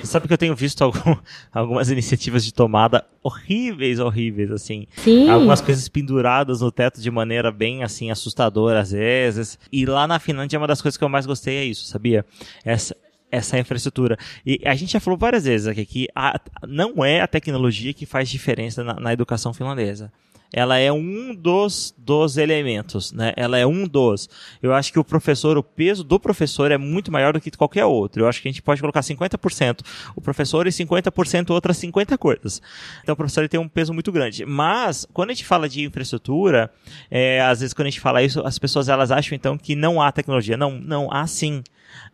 Você 0.00 0.06
sabe 0.06 0.28
que 0.28 0.32
eu 0.32 0.38
tenho 0.38 0.54
visto 0.54 0.82
algum, 0.82 1.16
algumas 1.52 1.90
iniciativas 1.90 2.44
de 2.44 2.54
tomada 2.54 3.04
horríveis, 3.22 3.98
horríveis, 3.98 4.52
assim. 4.52 4.86
Sim. 4.96 5.28
Algumas 5.28 5.60
coisas 5.60 5.88
penduradas 5.88 6.60
no 6.60 6.70
teto 6.70 7.00
de 7.00 7.10
maneira 7.10 7.50
bem, 7.50 7.82
assim, 7.82 8.10
assustadora 8.10 8.80
às 8.80 8.92
vezes. 8.92 9.58
E 9.72 9.84
lá 9.84 10.06
na 10.06 10.18
Finlândia, 10.20 10.58
uma 10.58 10.68
das 10.68 10.80
coisas 10.80 10.96
que 10.96 11.02
eu 11.02 11.08
mais 11.08 11.26
gostei 11.26 11.56
é 11.56 11.64
isso, 11.64 11.86
sabia? 11.86 12.24
Essa, 12.64 12.96
essa 13.34 13.58
infraestrutura. 13.58 14.16
E 14.46 14.60
a 14.64 14.74
gente 14.74 14.92
já 14.92 15.00
falou 15.00 15.18
várias 15.18 15.44
vezes 15.44 15.66
aqui 15.66 15.84
que 15.84 16.08
a, 16.14 16.40
não 16.66 17.04
é 17.04 17.20
a 17.20 17.26
tecnologia 17.26 17.92
que 17.92 18.06
faz 18.06 18.28
diferença 18.28 18.84
na, 18.84 18.94
na, 18.94 19.12
educação 19.12 19.52
finlandesa. 19.52 20.12
Ela 20.52 20.78
é 20.78 20.92
um 20.92 21.34
dos, 21.34 21.92
dos 21.98 22.36
elementos, 22.36 23.10
né? 23.10 23.32
Ela 23.36 23.58
é 23.58 23.66
um 23.66 23.88
dos. 23.88 24.28
Eu 24.62 24.72
acho 24.72 24.92
que 24.92 25.00
o 25.00 25.04
professor, 25.04 25.58
o 25.58 25.64
peso 25.64 26.04
do 26.04 26.20
professor 26.20 26.70
é 26.70 26.78
muito 26.78 27.10
maior 27.10 27.32
do 27.32 27.40
que 27.40 27.50
qualquer 27.50 27.84
outro. 27.84 28.22
Eu 28.22 28.28
acho 28.28 28.40
que 28.40 28.46
a 28.46 28.52
gente 28.52 28.62
pode 28.62 28.80
colocar 28.80 29.00
50% 29.00 29.80
o 30.14 30.20
professor 30.20 30.64
e 30.68 30.70
50% 30.70 31.50
outras 31.50 31.76
50 31.78 32.16
coisas. 32.16 32.62
Então 33.02 33.14
o 33.14 33.16
professor 33.16 33.48
tem 33.48 33.58
um 33.58 33.68
peso 33.68 33.92
muito 33.92 34.12
grande. 34.12 34.46
Mas, 34.46 35.04
quando 35.12 35.30
a 35.30 35.32
gente 35.32 35.44
fala 35.44 35.68
de 35.68 35.82
infraestrutura, 35.82 36.70
é, 37.10 37.40
às 37.40 37.58
vezes 37.58 37.74
quando 37.74 37.88
a 37.88 37.90
gente 37.90 38.00
fala 38.00 38.22
isso, 38.22 38.40
as 38.46 38.56
pessoas 38.56 38.88
elas 38.88 39.10
acham 39.10 39.34
então 39.34 39.58
que 39.58 39.74
não 39.74 40.00
há 40.00 40.12
tecnologia. 40.12 40.56
Não, 40.56 40.78
não, 40.78 41.12
há 41.12 41.26
sim. 41.26 41.64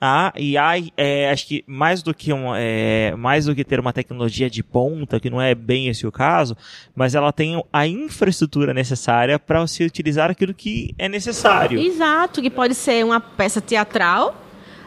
Ah, 0.00 0.32
e 0.36 0.56
há, 0.56 0.72
é, 0.96 1.30
acho 1.30 1.46
que 1.46 1.64
mais 1.66 2.02
do 2.02 2.14
que 2.14 2.32
um, 2.32 2.54
é, 2.54 3.14
mais 3.16 3.44
do 3.44 3.54
que 3.54 3.64
ter 3.64 3.78
uma 3.78 3.92
tecnologia 3.92 4.48
de 4.48 4.62
ponta, 4.62 5.20
que 5.20 5.28
não 5.28 5.40
é 5.40 5.54
bem 5.54 5.88
esse 5.88 6.06
o 6.06 6.12
caso, 6.12 6.56
mas 6.94 7.14
ela 7.14 7.32
tem 7.32 7.62
a 7.72 7.86
infraestrutura 7.86 8.72
necessária 8.72 9.38
para 9.38 9.66
se 9.66 9.84
utilizar 9.84 10.30
aquilo 10.30 10.54
que 10.54 10.94
é 10.98 11.08
necessário. 11.08 11.78
Exato, 11.78 12.40
que 12.40 12.50
pode 12.50 12.74
ser 12.74 13.04
uma 13.04 13.20
peça 13.20 13.60
teatral, 13.60 14.34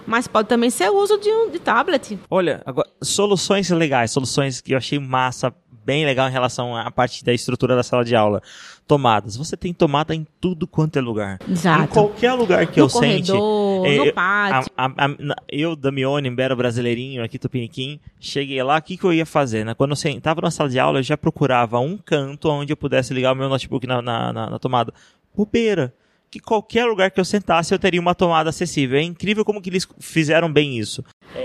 mas 0.06 0.28
pode 0.28 0.48
também 0.48 0.70
ser 0.70 0.89
o 0.89 0.98
uso 0.98 1.18
de 1.18 1.30
um 1.30 1.50
de 1.50 1.60
tablet. 1.60 2.20
Olha, 2.30 2.62
agora, 2.66 2.89
soluções 3.02 3.70
legais, 3.70 4.12
soluções 4.12 4.62
que 4.62 4.74
eu 4.74 4.78
achei 4.78 5.00
massa 5.00 5.54
bem 5.86 6.06
legal 6.06 6.28
em 6.30 6.32
relação 6.32 6.76
à 6.76 6.89
parte 6.89 7.24
da 7.24 7.34
estrutura 7.34 7.76
da 7.76 7.84
sala 7.84 8.04
de 8.06 8.16
aula. 8.16 8.41
Tomadas. 8.88 9.38
Você 9.38 9.56
tem 9.56 9.74
tomada 9.74 10.14
em 10.14 10.28
tudo 10.42 10.68
quanto 10.68 10.98
é 10.98 11.02
lugar. 11.02 11.40
Exato. 11.50 11.84
Em 11.84 11.88
qualquer 11.88 12.34
lugar 12.34 12.68
que 12.68 12.80
no 12.80 12.86
eu 12.86 12.90
corredor, 12.90 13.18
sente. 13.18 13.32
No 13.32 13.86
eu, 13.86 14.14
pátio. 14.14 14.72
A, 14.78 14.86
a, 14.86 15.06
a, 15.06 15.36
eu, 15.50 15.76
Damione, 15.76 16.30
Bero 16.30 16.56
Brasileirinho, 16.56 17.24
aqui 17.24 17.40
Tupiniquim, 17.40 18.00
cheguei 18.20 18.62
lá, 18.62 18.78
o 18.78 18.82
que, 18.82 18.98
que 18.98 19.04
eu 19.04 19.14
ia 19.14 19.26
fazer? 19.26 19.66
Né? 19.66 19.74
Quando 19.74 19.92
eu 19.92 19.96
sentava 19.96 20.42
na 20.42 20.52
sala 20.52 20.70
de 20.70 20.80
aula, 20.80 21.00
eu 21.00 21.04
já 21.04 21.18
procurava 21.18 21.80
um 21.80 21.98
canto 21.98 22.50
onde 22.50 22.74
eu 22.74 22.78
pudesse 22.78 23.14
ligar 23.14 23.32
o 23.32 23.36
meu 23.36 23.50
notebook 23.50 23.88
na, 23.88 24.02
na, 24.02 24.34
na, 24.34 24.50
na 24.50 24.60
tomada. 24.60 24.94
Bobeira 25.36 25.94
que 26.34 26.40
qualquer 26.40 26.86
lugar 26.86 27.12
que 27.12 27.20
eu 27.20 27.26
sentasse 27.26 27.72
eu 27.72 27.78
teria 27.78 28.02
uma 28.02 28.16
tomada 28.16 28.50
acessível. 28.50 28.98
É 28.98 29.04
incrível 29.04 29.46
como 29.46 29.62
que 29.62 29.70
eles 29.70 29.88
fizeram 30.00 30.52
bem 30.52 30.80
isso. 30.80 31.04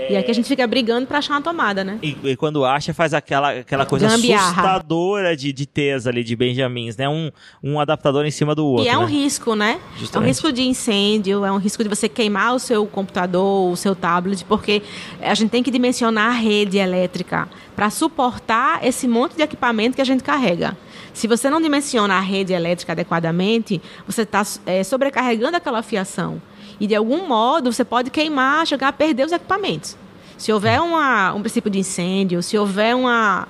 E 0.09 0.17
aqui 0.17 0.31
a 0.31 0.33
gente 0.33 0.47
fica 0.47 0.65
brigando 0.65 1.05
para 1.05 1.19
achar 1.19 1.33
uma 1.33 1.41
tomada, 1.43 1.83
né? 1.83 1.99
E, 2.01 2.17
e, 2.23 2.35
quando 2.35 2.65
acha, 2.65 2.91
faz 2.91 3.13
aquela, 3.13 3.51
aquela 3.59 3.85
coisa 3.85 4.07
Gambiarra. 4.07 4.45
assustadora 4.45 5.37
de, 5.37 5.53
de 5.53 5.67
T's 5.67 6.07
ali, 6.07 6.23
de 6.23 6.35
Benjamins, 6.35 6.97
né? 6.97 7.07
Um, 7.07 7.29
um 7.63 7.79
adaptador 7.79 8.25
em 8.25 8.31
cima 8.31 8.55
do 8.55 8.65
outro. 8.65 8.85
E 8.85 8.87
é 8.87 8.97
um 8.97 9.05
né? 9.05 9.11
risco, 9.11 9.55
né? 9.55 9.79
Justamente. 9.97 10.15
É 10.15 10.19
um 10.19 10.27
risco 10.27 10.51
de 10.51 10.63
incêndio, 10.63 11.45
é 11.45 11.51
um 11.51 11.57
risco 11.57 11.83
de 11.83 11.89
você 11.89 12.09
queimar 12.09 12.55
o 12.55 12.59
seu 12.59 12.87
computador, 12.87 13.71
o 13.71 13.75
seu 13.75 13.95
tablet, 13.95 14.43
porque 14.45 14.81
a 15.21 15.35
gente 15.35 15.51
tem 15.51 15.61
que 15.61 15.69
dimensionar 15.69 16.29
a 16.29 16.39
rede 16.39 16.79
elétrica 16.79 17.47
para 17.75 17.91
suportar 17.91 18.83
esse 18.83 19.07
monte 19.07 19.35
de 19.35 19.43
equipamento 19.43 19.95
que 19.95 20.01
a 20.01 20.05
gente 20.05 20.23
carrega. 20.23 20.75
Se 21.13 21.27
você 21.27 21.49
não 21.49 21.61
dimensiona 21.61 22.15
a 22.15 22.19
rede 22.19 22.53
elétrica 22.53 22.91
adequadamente, 22.93 23.81
você 24.05 24.23
está 24.23 24.43
é, 24.65 24.83
sobrecarregando 24.83 25.57
aquela 25.57 25.81
fiação. 25.81 26.41
E 26.79 26.87
de 26.87 26.95
algum 26.95 27.27
modo 27.27 27.71
você 27.71 27.83
pode 27.83 28.09
queimar, 28.09 28.65
chegar 28.65 28.87
a 28.89 28.93
perder 28.93 29.25
os 29.25 29.31
equipamentos. 29.31 29.97
Se 30.37 30.53
houver 30.53 30.79
uma, 30.79 31.33
um 31.33 31.41
princípio 31.41 31.69
de 31.69 31.79
incêndio, 31.79 32.41
se 32.41 32.57
houver 32.57 32.95
uma, 32.95 33.45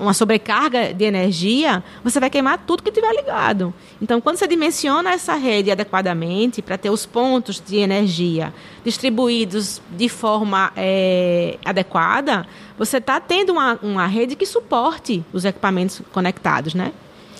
uma 0.00 0.12
sobrecarga 0.12 0.92
de 0.92 1.04
energia, 1.04 1.82
você 2.02 2.18
vai 2.18 2.28
queimar 2.28 2.58
tudo 2.66 2.82
que 2.82 2.90
tiver 2.90 3.12
ligado. 3.14 3.72
Então, 4.00 4.20
quando 4.20 4.36
você 4.36 4.46
dimensiona 4.46 5.12
essa 5.12 5.34
rede 5.34 5.70
adequadamente 5.70 6.60
para 6.60 6.76
ter 6.76 6.90
os 6.90 7.06
pontos 7.06 7.62
de 7.64 7.76
energia 7.76 8.52
distribuídos 8.84 9.80
de 9.90 10.08
forma 10.08 10.72
é, 10.76 11.58
adequada, 11.64 12.46
você 12.76 12.96
está 12.96 13.20
tendo 13.20 13.52
uma, 13.52 13.78
uma 13.82 14.06
rede 14.06 14.34
que 14.34 14.46
suporte 14.46 15.24
os 15.32 15.44
equipamentos 15.44 16.02
conectados, 16.12 16.74
né? 16.74 16.92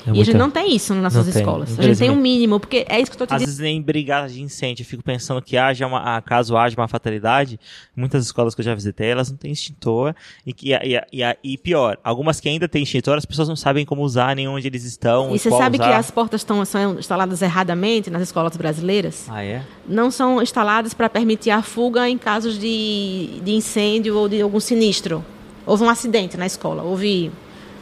É 0.07 0.11
e 0.13 0.21
a 0.21 0.25
gente 0.25 0.37
não 0.37 0.51
tem 0.51 0.75
isso 0.75 0.95
nas 0.95 1.15
nossas 1.15 1.35
escolas. 1.35 1.79
a 1.79 1.83
gente 1.83 1.99
tem 1.99 2.11
um 2.11 2.17
mínimo, 2.17 2.59
porque 2.59 2.85
é 2.89 3.01
isso 3.01 3.11
que 3.11 3.15
eu 3.15 3.25
estou 3.25 3.27
te 3.27 3.35
Às 3.35 3.41
vezes 3.41 3.59
nem 3.59 3.81
brigadas 3.81 4.33
de 4.33 4.43
incêndio. 4.43 4.83
Eu 4.83 4.87
fico 4.87 5.03
pensando 5.03 5.41
que 5.43 5.57
haja 5.57 5.87
uma, 5.87 6.21
caso 6.23 6.57
haja 6.57 6.77
uma 6.77 6.89
fatalidade, 6.89 7.59
muitas 7.95 8.25
escolas 8.25 8.55
que 8.55 8.61
eu 8.61 8.65
já 8.65 8.75
visitei, 8.75 9.09
elas 9.09 9.31
não 9.31 9.37
têm 9.37 9.53
extintor. 9.53 10.15
E, 10.47 10.53
que, 10.53 10.73
e, 10.73 11.01
e, 11.13 11.37
e 11.45 11.59
pior, 11.59 11.99
algumas 12.03 12.41
que 12.41 12.49
ainda 12.49 12.69
têm 12.69 12.83
extintor, 12.83 13.19
as 13.19 13.25
pessoas 13.25 13.49
não 13.49 13.57
sabem 13.57 13.85
como 13.85 14.03
usar, 14.03 14.35
nem 14.35 14.49
onde 14.49 14.67
eles 14.67 14.85
estão. 14.85 15.35
E 15.35 15.39
você 15.39 15.51
sabe 15.51 15.77
usar. 15.77 15.89
que 15.89 15.95
as 15.95 16.11
portas 16.11 16.41
estão, 16.41 16.65
são 16.65 16.99
instaladas 16.99 17.43
erradamente 17.43 18.11
nas 18.11 18.23
escolas 18.23 18.57
brasileiras? 18.57 19.27
Ah, 19.29 19.45
é? 19.45 19.63
Não 19.87 20.11
são 20.11 20.43
instaladas 20.43 20.95
para 20.95 21.09
permitir 21.09 21.51
a 21.51 21.63
fuga 21.63 22.09
em 22.09 22.17
casos 22.19 22.59
de, 22.59 23.41
de 23.43 23.53
incêndio 23.53 24.17
ou 24.17 24.29
de 24.29 24.41
algum 24.41 24.61
sinistro. 24.61 25.25
Houve 25.67 25.85
um 25.85 25.89
acidente 25.89 26.37
na 26.37 26.47
escola, 26.47 26.83
houve, 26.83 27.31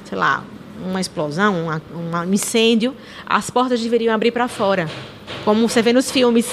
sei 0.05 0.19
lá, 0.19 0.45
uma 0.85 1.01
explosão, 1.01 1.67
uma, 1.93 2.23
um 2.23 2.33
incêndio, 2.33 2.95
as 3.27 3.51
portas 3.51 3.81
deveriam 3.81 4.15
abrir 4.15 4.31
para 4.31 4.49
fora, 4.49 4.89
como 5.45 5.69
você 5.69 5.83
vê 5.83 5.93
nos 5.93 6.11
filmes, 6.11 6.47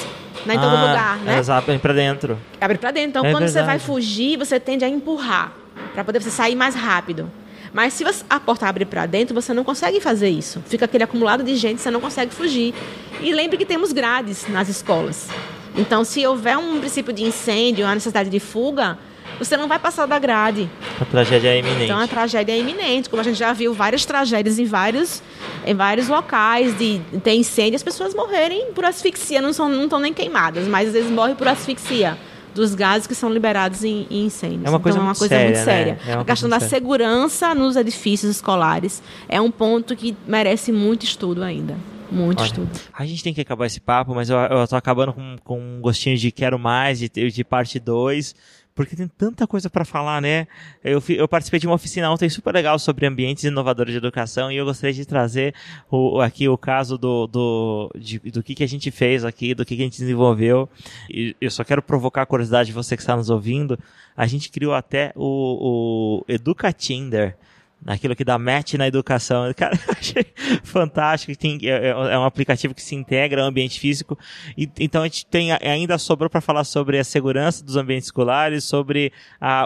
né, 0.45 0.55
em 0.55 0.59
todo 0.59 0.76
ah, 0.76 0.82
lugar, 0.82 1.17
né? 1.19 1.34
Elas 1.34 1.49
abrem 1.49 1.80
para 1.80 1.93
dentro. 1.93 2.38
Abre 2.59 2.78
para 2.78 2.91
dentro. 2.91 3.09
Então, 3.09 3.26
é 3.26 3.32
quando 3.32 3.43
verdade. 3.43 3.59
você 3.59 3.63
vai 3.63 3.80
fugir, 3.80 4.38
você 4.38 4.59
tende 4.59 4.86
a 4.86 4.89
empurrar 4.89 5.53
para 5.93 6.03
poder 6.03 6.21
você 6.21 6.30
sair 6.30 6.55
mais 6.55 6.76
rápido. 6.76 7.30
Mas 7.73 7.93
se 7.93 8.03
você, 8.05 8.23
a 8.30 8.39
porta 8.39 8.67
abre 8.67 8.86
para 8.86 9.05
dentro, 9.05 9.36
você 9.36 9.53
não 9.53 9.63
consegue 9.63 9.99
fazer 9.99 10.30
isso. 10.30 10.63
Fica 10.65 10.86
aquele 10.86 11.03
acumulado 11.03 11.43
de 11.43 11.55
gente, 11.55 11.82
você 11.82 11.91
não 11.91 11.99
consegue 11.99 12.34
fugir. 12.34 12.73
E 13.21 13.34
lembre 13.34 13.57
que 13.57 13.65
temos 13.65 13.91
grades 13.91 14.47
nas 14.47 14.69
escolas. 14.69 15.28
Então, 15.76 16.05
se 16.05 16.26
houver 16.26 16.57
um 16.57 16.80
princípio 16.80 17.11
de 17.11 17.23
incêndio, 17.23 17.86
uma 17.86 17.93
necessidade 17.93 18.30
de 18.30 18.39
fuga, 18.39 18.97
você 19.38 19.58
não 19.58 19.68
vai 19.68 19.80
passar 19.80 20.06
da 20.06 20.18
grade. 20.20 20.70
A 21.00 21.06
tragédia 21.06 21.50
é 21.50 21.60
iminente. 21.60 21.84
Então 21.84 22.00
a 22.00 22.08
tragédia 22.08 22.54
é 22.54 22.60
iminente, 22.60 23.10
como 23.10 23.22
a 23.22 23.24
gente 23.24 23.38
já 23.38 23.54
viu 23.54 23.74
várias 23.74 24.06
tragédias 24.06 24.60
em 24.60 24.66
vários, 24.66 25.22
em 25.66 25.74
vários 25.74 26.08
locais 26.08 26.78
de 26.78 27.02
ter 27.24 27.34
incêndio, 27.34 27.76
as 27.76 27.84
pessoas 27.84 28.14
morrerem 28.14 28.72
por 28.74 28.86
asfixia, 28.86 29.42
não 29.42 29.54
são 29.54 29.70
não 29.70 29.84
estão 29.84 30.00
nem 30.00 30.14
queimadas, 30.14 30.68
mas 30.68 30.88
às 30.88 30.94
vezes 30.94 31.12
morrem 31.12 31.36
por 31.36 31.48
asfixia 31.48 32.18
dos 32.56 32.74
gases 32.74 33.06
que 33.06 33.14
são 33.14 33.30
liberados 33.30 33.84
em, 33.84 34.08
em 34.10 34.26
incêndios. 34.26 34.64
É 34.64 34.70
uma 34.70 34.80
coisa, 34.80 34.98
então, 34.98 35.06
é 35.06 35.10
uma 35.10 35.16
coisa 35.16 35.36
séria, 35.36 35.52
muito 35.52 35.66
séria. 35.66 35.94
Né? 35.94 36.00
É 36.08 36.14
a 36.14 36.24
questão 36.24 36.50
da 36.50 36.60
séria. 36.60 36.76
segurança 36.76 37.54
nos 37.54 37.76
edifícios 37.76 38.32
escolares 38.32 39.04
é 39.28 39.42
um 39.42 39.52
ponto 39.52 39.96
que 39.96 40.16
merece 40.26 40.72
muito 40.72 41.04
estudo 41.04 41.44
ainda. 41.44 41.76
Muito 42.10 42.40
Olha, 42.40 42.48
estudo. 42.48 42.70
A 42.94 43.06
gente 43.06 43.22
tem 43.24 43.34
que 43.34 43.42
acabar 43.42 43.66
esse 43.66 43.82
papo, 43.82 44.16
mas 44.16 44.30
eu, 44.30 44.38
eu 44.38 44.68
tô 44.68 44.76
acabando 44.76 45.12
com, 45.12 45.36
com 45.44 45.60
um 45.60 45.82
gostinho 45.82 46.16
de 46.16 46.32
quero 46.32 46.58
mais, 46.58 47.00
de, 47.00 47.10
de 47.10 47.44
parte 47.44 47.78
2 47.78 48.34
porque 48.76 48.93
tem 48.93 49.07
tanta 49.07 49.47
coisa 49.47 49.69
para 49.69 49.86
falar, 49.86 50.21
né? 50.21 50.47
Eu, 50.84 51.01
eu, 51.07 51.28
participei 51.30 51.61
de 51.61 51.65
uma 51.65 51.76
oficina 51.76 52.11
ontem 52.11 52.28
super 52.28 52.53
legal 52.53 52.78
sobre 52.78 53.05
ambientes 53.05 53.45
inovadores 53.45 53.93
de 53.93 53.97
educação 53.97 54.51
e 54.51 54.57
eu 54.57 54.65
gostaria 54.65 54.93
de 54.93 55.05
trazer 55.05 55.55
o, 55.89 56.19
aqui 56.19 56.49
o 56.49 56.57
caso 56.57 56.97
do, 56.97 57.26
do, 57.26 57.91
de, 57.97 58.19
do 58.19 58.43
que, 58.43 58.53
que 58.53 58.63
a 58.63 58.67
gente 58.67 58.91
fez 58.91 59.23
aqui, 59.23 59.55
do 59.55 59.65
que, 59.65 59.78
que 59.78 59.82
a 59.82 59.86
gente 59.86 59.99
desenvolveu. 59.99 60.69
E 61.09 61.34
eu 61.39 61.49
só 61.49 61.63
quero 61.63 61.82
provocar 61.82 62.23
a 62.23 62.26
curiosidade 62.26 62.67
de 62.67 62.73
você 62.73 62.97
que 62.97 63.01
está 63.01 63.15
nos 63.15 63.30
ouvindo. 63.30 63.80
A 64.15 64.28
gente 64.28 64.51
criou 64.51 64.73
até 64.73 65.13
o, 65.15 66.19
o 66.19 66.26
Educatinder 66.28 67.38
naquilo 67.86 68.16
que 68.16 68.26
dá 68.26 68.38
match 68.40 68.74
na 68.74 68.88
educação. 68.88 69.54
Cara, 69.56 69.80
eu 69.88 69.94
achei 69.94 70.26
fantástico. 70.64 71.38
Tem, 71.38 71.60
é, 71.64 71.68
é, 71.68 71.90
é, 71.90 72.18
um 72.18 72.24
aplicativo 72.24 72.74
que 72.74 72.82
se 72.82 72.96
integra 72.96 73.44
ao 73.44 73.48
ambiente 73.48 73.80
físico. 73.80 74.18
E, 74.58 74.68
então 74.80 75.04
a 75.04 75.06
gente 75.06 75.26
tem 75.28 75.52
ainda 75.52 75.98
sobrou 75.98 76.30
para 76.30 76.42
falar 76.42 76.64
sobre 76.64 76.98
a 76.98 77.04
segurança 77.04 77.64
dos 77.64 77.76
ambientes 77.76 78.08
escolares, 78.08 78.64
sobre 78.64 79.14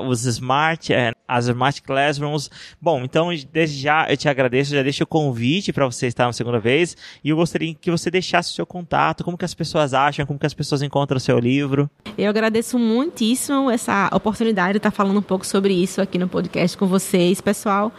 os 0.06 0.26
smart, 0.26 0.94
é, 0.94 1.14
as 1.28 1.48
smart 1.48 1.82
classrooms. 1.82 2.50
Bom, 2.82 3.04
então 3.04 3.30
desde 3.52 3.80
já 3.82 4.10
eu 4.10 4.18
te 4.18 4.28
agradeço, 4.28 4.76
já 4.76 4.84
deixo 4.84 5.04
o 5.04 5.08
convite 5.08 5.72
para 5.72 5.86
você 5.86 6.08
estar 6.08 6.28
uma 6.28 6.34
segunda 6.34 6.60
vez 6.60 6.98
e 7.24 7.30
eu 7.30 7.38
gostaria 7.38 7.74
que 7.74 7.90
você 7.90 8.12
deixasse 8.12 8.52
o 8.52 8.54
seu 8.54 8.66
contato, 8.66 9.24
como 9.24 9.38
que 9.38 9.46
as 9.46 9.54
pessoas 9.54 9.94
acham, 9.94 10.26
como 10.26 10.38
que 10.38 10.46
as 10.46 10.54
pessoas 10.54 10.82
encontram 10.82 11.18
o 11.18 11.20
seu 11.20 11.40
livro. 11.40 11.90
Eu 12.18 12.30
agradeço 12.30 12.78
muitíssimo 12.78 13.70
essa 13.70 14.10
oportunidade 14.14 14.74
de 14.74 14.78
estar 14.78 14.92
falando 14.92 15.20
um 15.20 15.24
pouco 15.24 15.46
sobre 15.46 15.74
isso 15.74 16.02
aqui 16.02 16.18
no 16.18 16.28
podcast 16.28 16.78
com 16.78 16.88
vocês, 16.88 17.40
pessoal. 17.40 17.94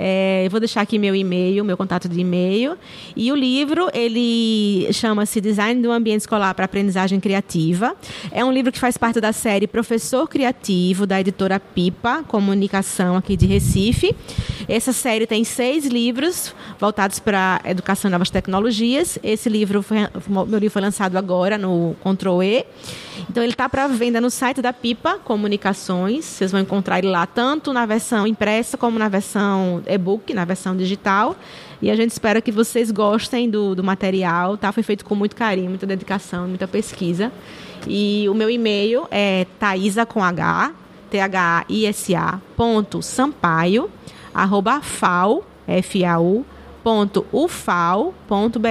É, 0.00 0.46
eu 0.46 0.50
vou 0.50 0.60
deixar 0.60 0.82
aqui 0.82 0.96
meu 0.96 1.12
e-mail, 1.12 1.64
meu 1.64 1.76
contato 1.76 2.08
de 2.08 2.20
e-mail. 2.20 2.78
E 3.16 3.32
o 3.32 3.34
livro, 3.34 3.90
ele 3.92 4.88
chama-se 4.92 5.40
Design 5.40 5.82
do 5.82 5.90
Ambiente 5.90 6.20
Escolar 6.20 6.54
para 6.54 6.66
Aprendizagem 6.66 7.18
Criativa. 7.18 7.96
É 8.30 8.44
um 8.44 8.52
livro 8.52 8.70
que 8.70 8.78
faz 8.78 8.96
parte 8.96 9.20
da 9.20 9.32
série 9.32 9.66
Professor 9.66 10.28
Criativo, 10.28 11.04
da 11.04 11.20
editora 11.20 11.58
Pipa 11.58 12.22
Comunicação, 12.22 13.16
aqui 13.16 13.36
de 13.36 13.46
Recife. 13.46 14.14
Essa 14.68 14.92
série 14.92 15.26
tem 15.26 15.42
seis 15.42 15.86
livros 15.86 16.54
voltados 16.78 17.18
para 17.18 17.60
educação 17.64 18.08
e 18.08 18.12
novas 18.12 18.30
tecnologias. 18.30 19.18
Esse 19.22 19.48
livro, 19.48 19.82
foi, 19.82 19.98
meu 20.28 20.58
livro 20.58 20.70
foi 20.70 20.82
lançado 20.82 21.16
agora 21.16 21.58
no 21.58 21.96
Control 22.00 22.42
E. 22.42 22.64
Então 23.28 23.42
ele 23.42 23.52
está 23.52 23.68
para 23.68 23.88
venda 23.88 24.20
no 24.20 24.30
site 24.30 24.62
da 24.62 24.72
Pipa 24.72 25.18
Comunicações. 25.18 26.24
Vocês 26.24 26.52
vão 26.52 26.60
encontrar 26.60 26.98
ele 26.98 27.08
lá 27.08 27.26
tanto 27.26 27.72
na 27.72 27.84
versão 27.84 28.26
impressa 28.26 28.76
como 28.76 28.98
na 28.98 29.08
versão 29.08 29.82
e-book, 29.88 30.32
na 30.34 30.44
versão 30.44 30.76
digital. 30.76 31.36
E 31.80 31.90
a 31.90 31.96
gente 31.96 32.10
espera 32.10 32.40
que 32.40 32.52
vocês 32.52 32.90
gostem 32.90 33.48
do, 33.48 33.74
do 33.74 33.82
material. 33.82 34.56
Tá? 34.56 34.70
Foi 34.72 34.82
feito 34.82 35.04
com 35.04 35.14
muito 35.14 35.34
carinho, 35.34 35.70
muita 35.70 35.86
dedicação, 35.86 36.46
muita 36.46 36.68
pesquisa. 36.68 37.32
E 37.86 38.28
o 38.28 38.34
meu 38.34 38.50
e-mail 38.50 39.06
é 39.10 39.46
thaisa 39.58 40.04
com 40.04 40.22
h, 40.22 40.72
t 41.10 41.18
h 41.18 41.64
i 41.68 41.86
s 41.86 42.14
a 42.14 42.40
ponto 42.56 43.00
sampaio 43.00 43.90
arroba 44.34 44.80
fau, 44.80 45.44
f 45.66 46.04
a 46.04 46.18
u 46.20 46.44
www.ufal.br. 46.84 48.68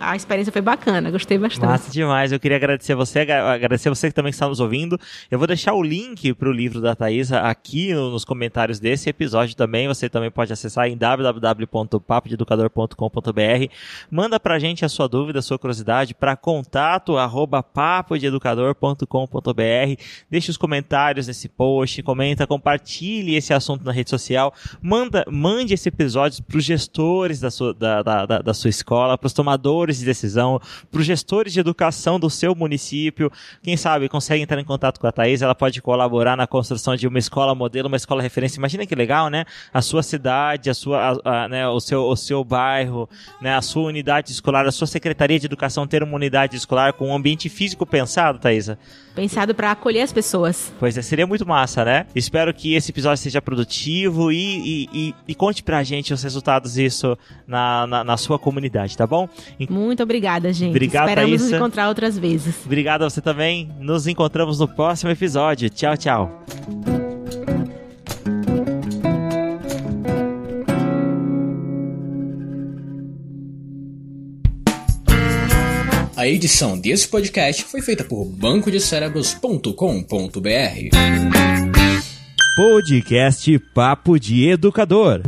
A 0.00 0.16
experiência 0.16 0.52
foi 0.52 0.62
bacana, 0.62 1.10
gostei 1.10 1.36
bastante. 1.38 1.66
Massa 1.66 1.90
demais. 1.90 2.30
Eu 2.32 2.40
queria 2.40 2.56
agradecer 2.56 2.94
você, 2.94 3.20
agradecer 3.20 3.90
você 3.90 4.08
que 4.08 4.14
também 4.14 4.30
está 4.30 4.48
nos 4.48 4.60
ouvindo. 4.60 4.98
Eu 5.30 5.38
vou 5.38 5.46
deixar 5.46 5.74
o 5.74 5.82
link 5.82 6.32
para 6.34 6.48
o 6.48 6.52
livro 6.52 6.80
da 6.80 6.94
Thaisa 6.94 7.40
aqui 7.40 7.92
nos 7.92 8.24
comentários 8.24 8.80
desse 8.80 9.10
episódio 9.10 9.54
também. 9.56 9.88
Você 9.88 10.08
também 10.08 10.30
pode 10.30 10.52
acessar 10.52 10.86
em 10.88 10.96
www.papodeeducador.com.br. 10.96 13.72
Manda 14.10 14.40
pra 14.40 14.58
gente 14.58 14.84
a 14.84 14.88
sua 14.88 15.08
dúvida, 15.08 15.38
a 15.40 15.42
sua 15.42 15.58
curiosidade 15.58 16.14
para 16.14 16.36
contato 16.36 17.16
arroba. 17.16 17.64
Deixe 20.30 20.50
os 20.50 20.56
comentários 20.56 21.26
nesse 21.26 21.48
post, 21.48 22.02
comenta, 22.02 22.46
compartilhe 22.46 23.34
esse 23.34 23.52
assunto 23.52 23.84
na 23.84 23.90
rede 23.92 24.08
social. 24.10 24.54
Manda, 24.80 25.24
mande 25.30 25.74
esse 25.74 25.88
episódio 25.88 26.44
para 26.44 26.58
os 26.58 26.64
gestores 26.64 27.40
da 27.48 27.50
sua, 27.50 27.74
da, 27.74 28.02
da, 28.02 28.26
da 28.26 28.54
sua 28.54 28.70
escola, 28.70 29.16
para 29.16 29.26
os 29.26 29.32
tomadores 29.32 29.98
de 29.98 30.04
decisão, 30.04 30.60
para 30.90 31.00
os 31.00 31.06
gestores 31.06 31.52
de 31.52 31.60
educação 31.60 32.20
do 32.20 32.28
seu 32.30 32.54
município. 32.54 33.30
Quem 33.62 33.76
sabe 33.76 34.08
consegue 34.08 34.42
entrar 34.42 34.60
em 34.60 34.64
contato 34.64 35.00
com 35.00 35.06
a 35.06 35.12
Thaís, 35.12 35.42
ela 35.42 35.54
pode 35.54 35.80
colaborar 35.82 36.36
na 36.36 36.46
construção 36.46 36.94
de 36.94 37.06
uma 37.06 37.18
escola 37.18 37.54
modelo, 37.54 37.88
uma 37.88 37.96
escola 37.96 38.22
referência. 38.22 38.58
Imagina 38.58 38.86
que 38.86 38.94
legal, 38.94 39.28
né? 39.28 39.44
A 39.72 39.80
sua 39.80 40.02
cidade, 40.02 40.70
a 40.70 40.74
sua, 40.74 41.20
a, 41.24 41.44
a, 41.44 41.48
né, 41.48 41.68
o, 41.68 41.80
seu, 41.80 42.02
o 42.02 42.16
seu 42.16 42.44
bairro, 42.44 43.08
né, 43.40 43.54
a 43.54 43.62
sua 43.62 43.84
unidade 43.84 44.30
escolar, 44.30 44.66
a 44.66 44.72
sua 44.72 44.86
secretaria 44.86 45.38
de 45.38 45.46
educação 45.46 45.86
ter 45.86 46.02
uma 46.02 46.14
unidade 46.14 46.56
escolar 46.56 46.92
com 46.92 47.08
um 47.08 47.14
ambiente 47.14 47.48
físico 47.48 47.86
pensado, 47.86 48.38
Thaisa. 48.38 48.78
Pensado 49.14 49.54
para 49.54 49.72
acolher 49.72 50.02
as 50.02 50.12
pessoas. 50.12 50.72
Pois 50.78 50.96
é, 50.96 51.02
seria 51.02 51.26
muito 51.26 51.46
massa, 51.46 51.84
né? 51.84 52.06
Espero 52.14 52.54
que 52.54 52.74
esse 52.74 52.92
episódio 52.92 53.20
seja 53.20 53.42
produtivo 53.42 54.30
e, 54.30 54.36
e, 54.36 54.88
e, 54.92 55.14
e 55.28 55.34
conte 55.34 55.62
pra 55.62 55.82
gente 55.82 56.12
os 56.12 56.22
resultados 56.22 56.74
disso 56.74 57.18
na, 57.48 57.86
na, 57.86 58.04
na, 58.04 58.16
sua 58.18 58.38
comunidade, 58.38 58.96
tá 58.96 59.06
bom? 59.06 59.26
Muito 59.70 60.02
obrigada, 60.02 60.52
gente. 60.52 60.70
Obrigado, 60.70 61.08
Esperamos 61.08 61.30
Thaísa. 61.30 61.44
nos 61.44 61.52
encontrar 61.54 61.88
outras 61.88 62.18
vezes. 62.18 62.66
Obrigado 62.66 63.02
a 63.02 63.10
você 63.10 63.22
também. 63.22 63.70
Nos 63.80 64.06
encontramos 64.06 64.60
no 64.60 64.68
próximo 64.68 65.10
episódio. 65.10 65.70
Tchau, 65.70 65.96
tchau. 65.96 66.44
A 76.18 76.26
edição 76.26 76.78
desse 76.78 77.08
podcast 77.08 77.64
foi 77.64 77.80
feita 77.80 78.04
por 78.04 78.24
bancodecerebros.com.br. 78.24 80.96
Podcast 82.56 83.58
Papo 83.72 84.18
de 84.18 84.48
Educador. 84.48 85.22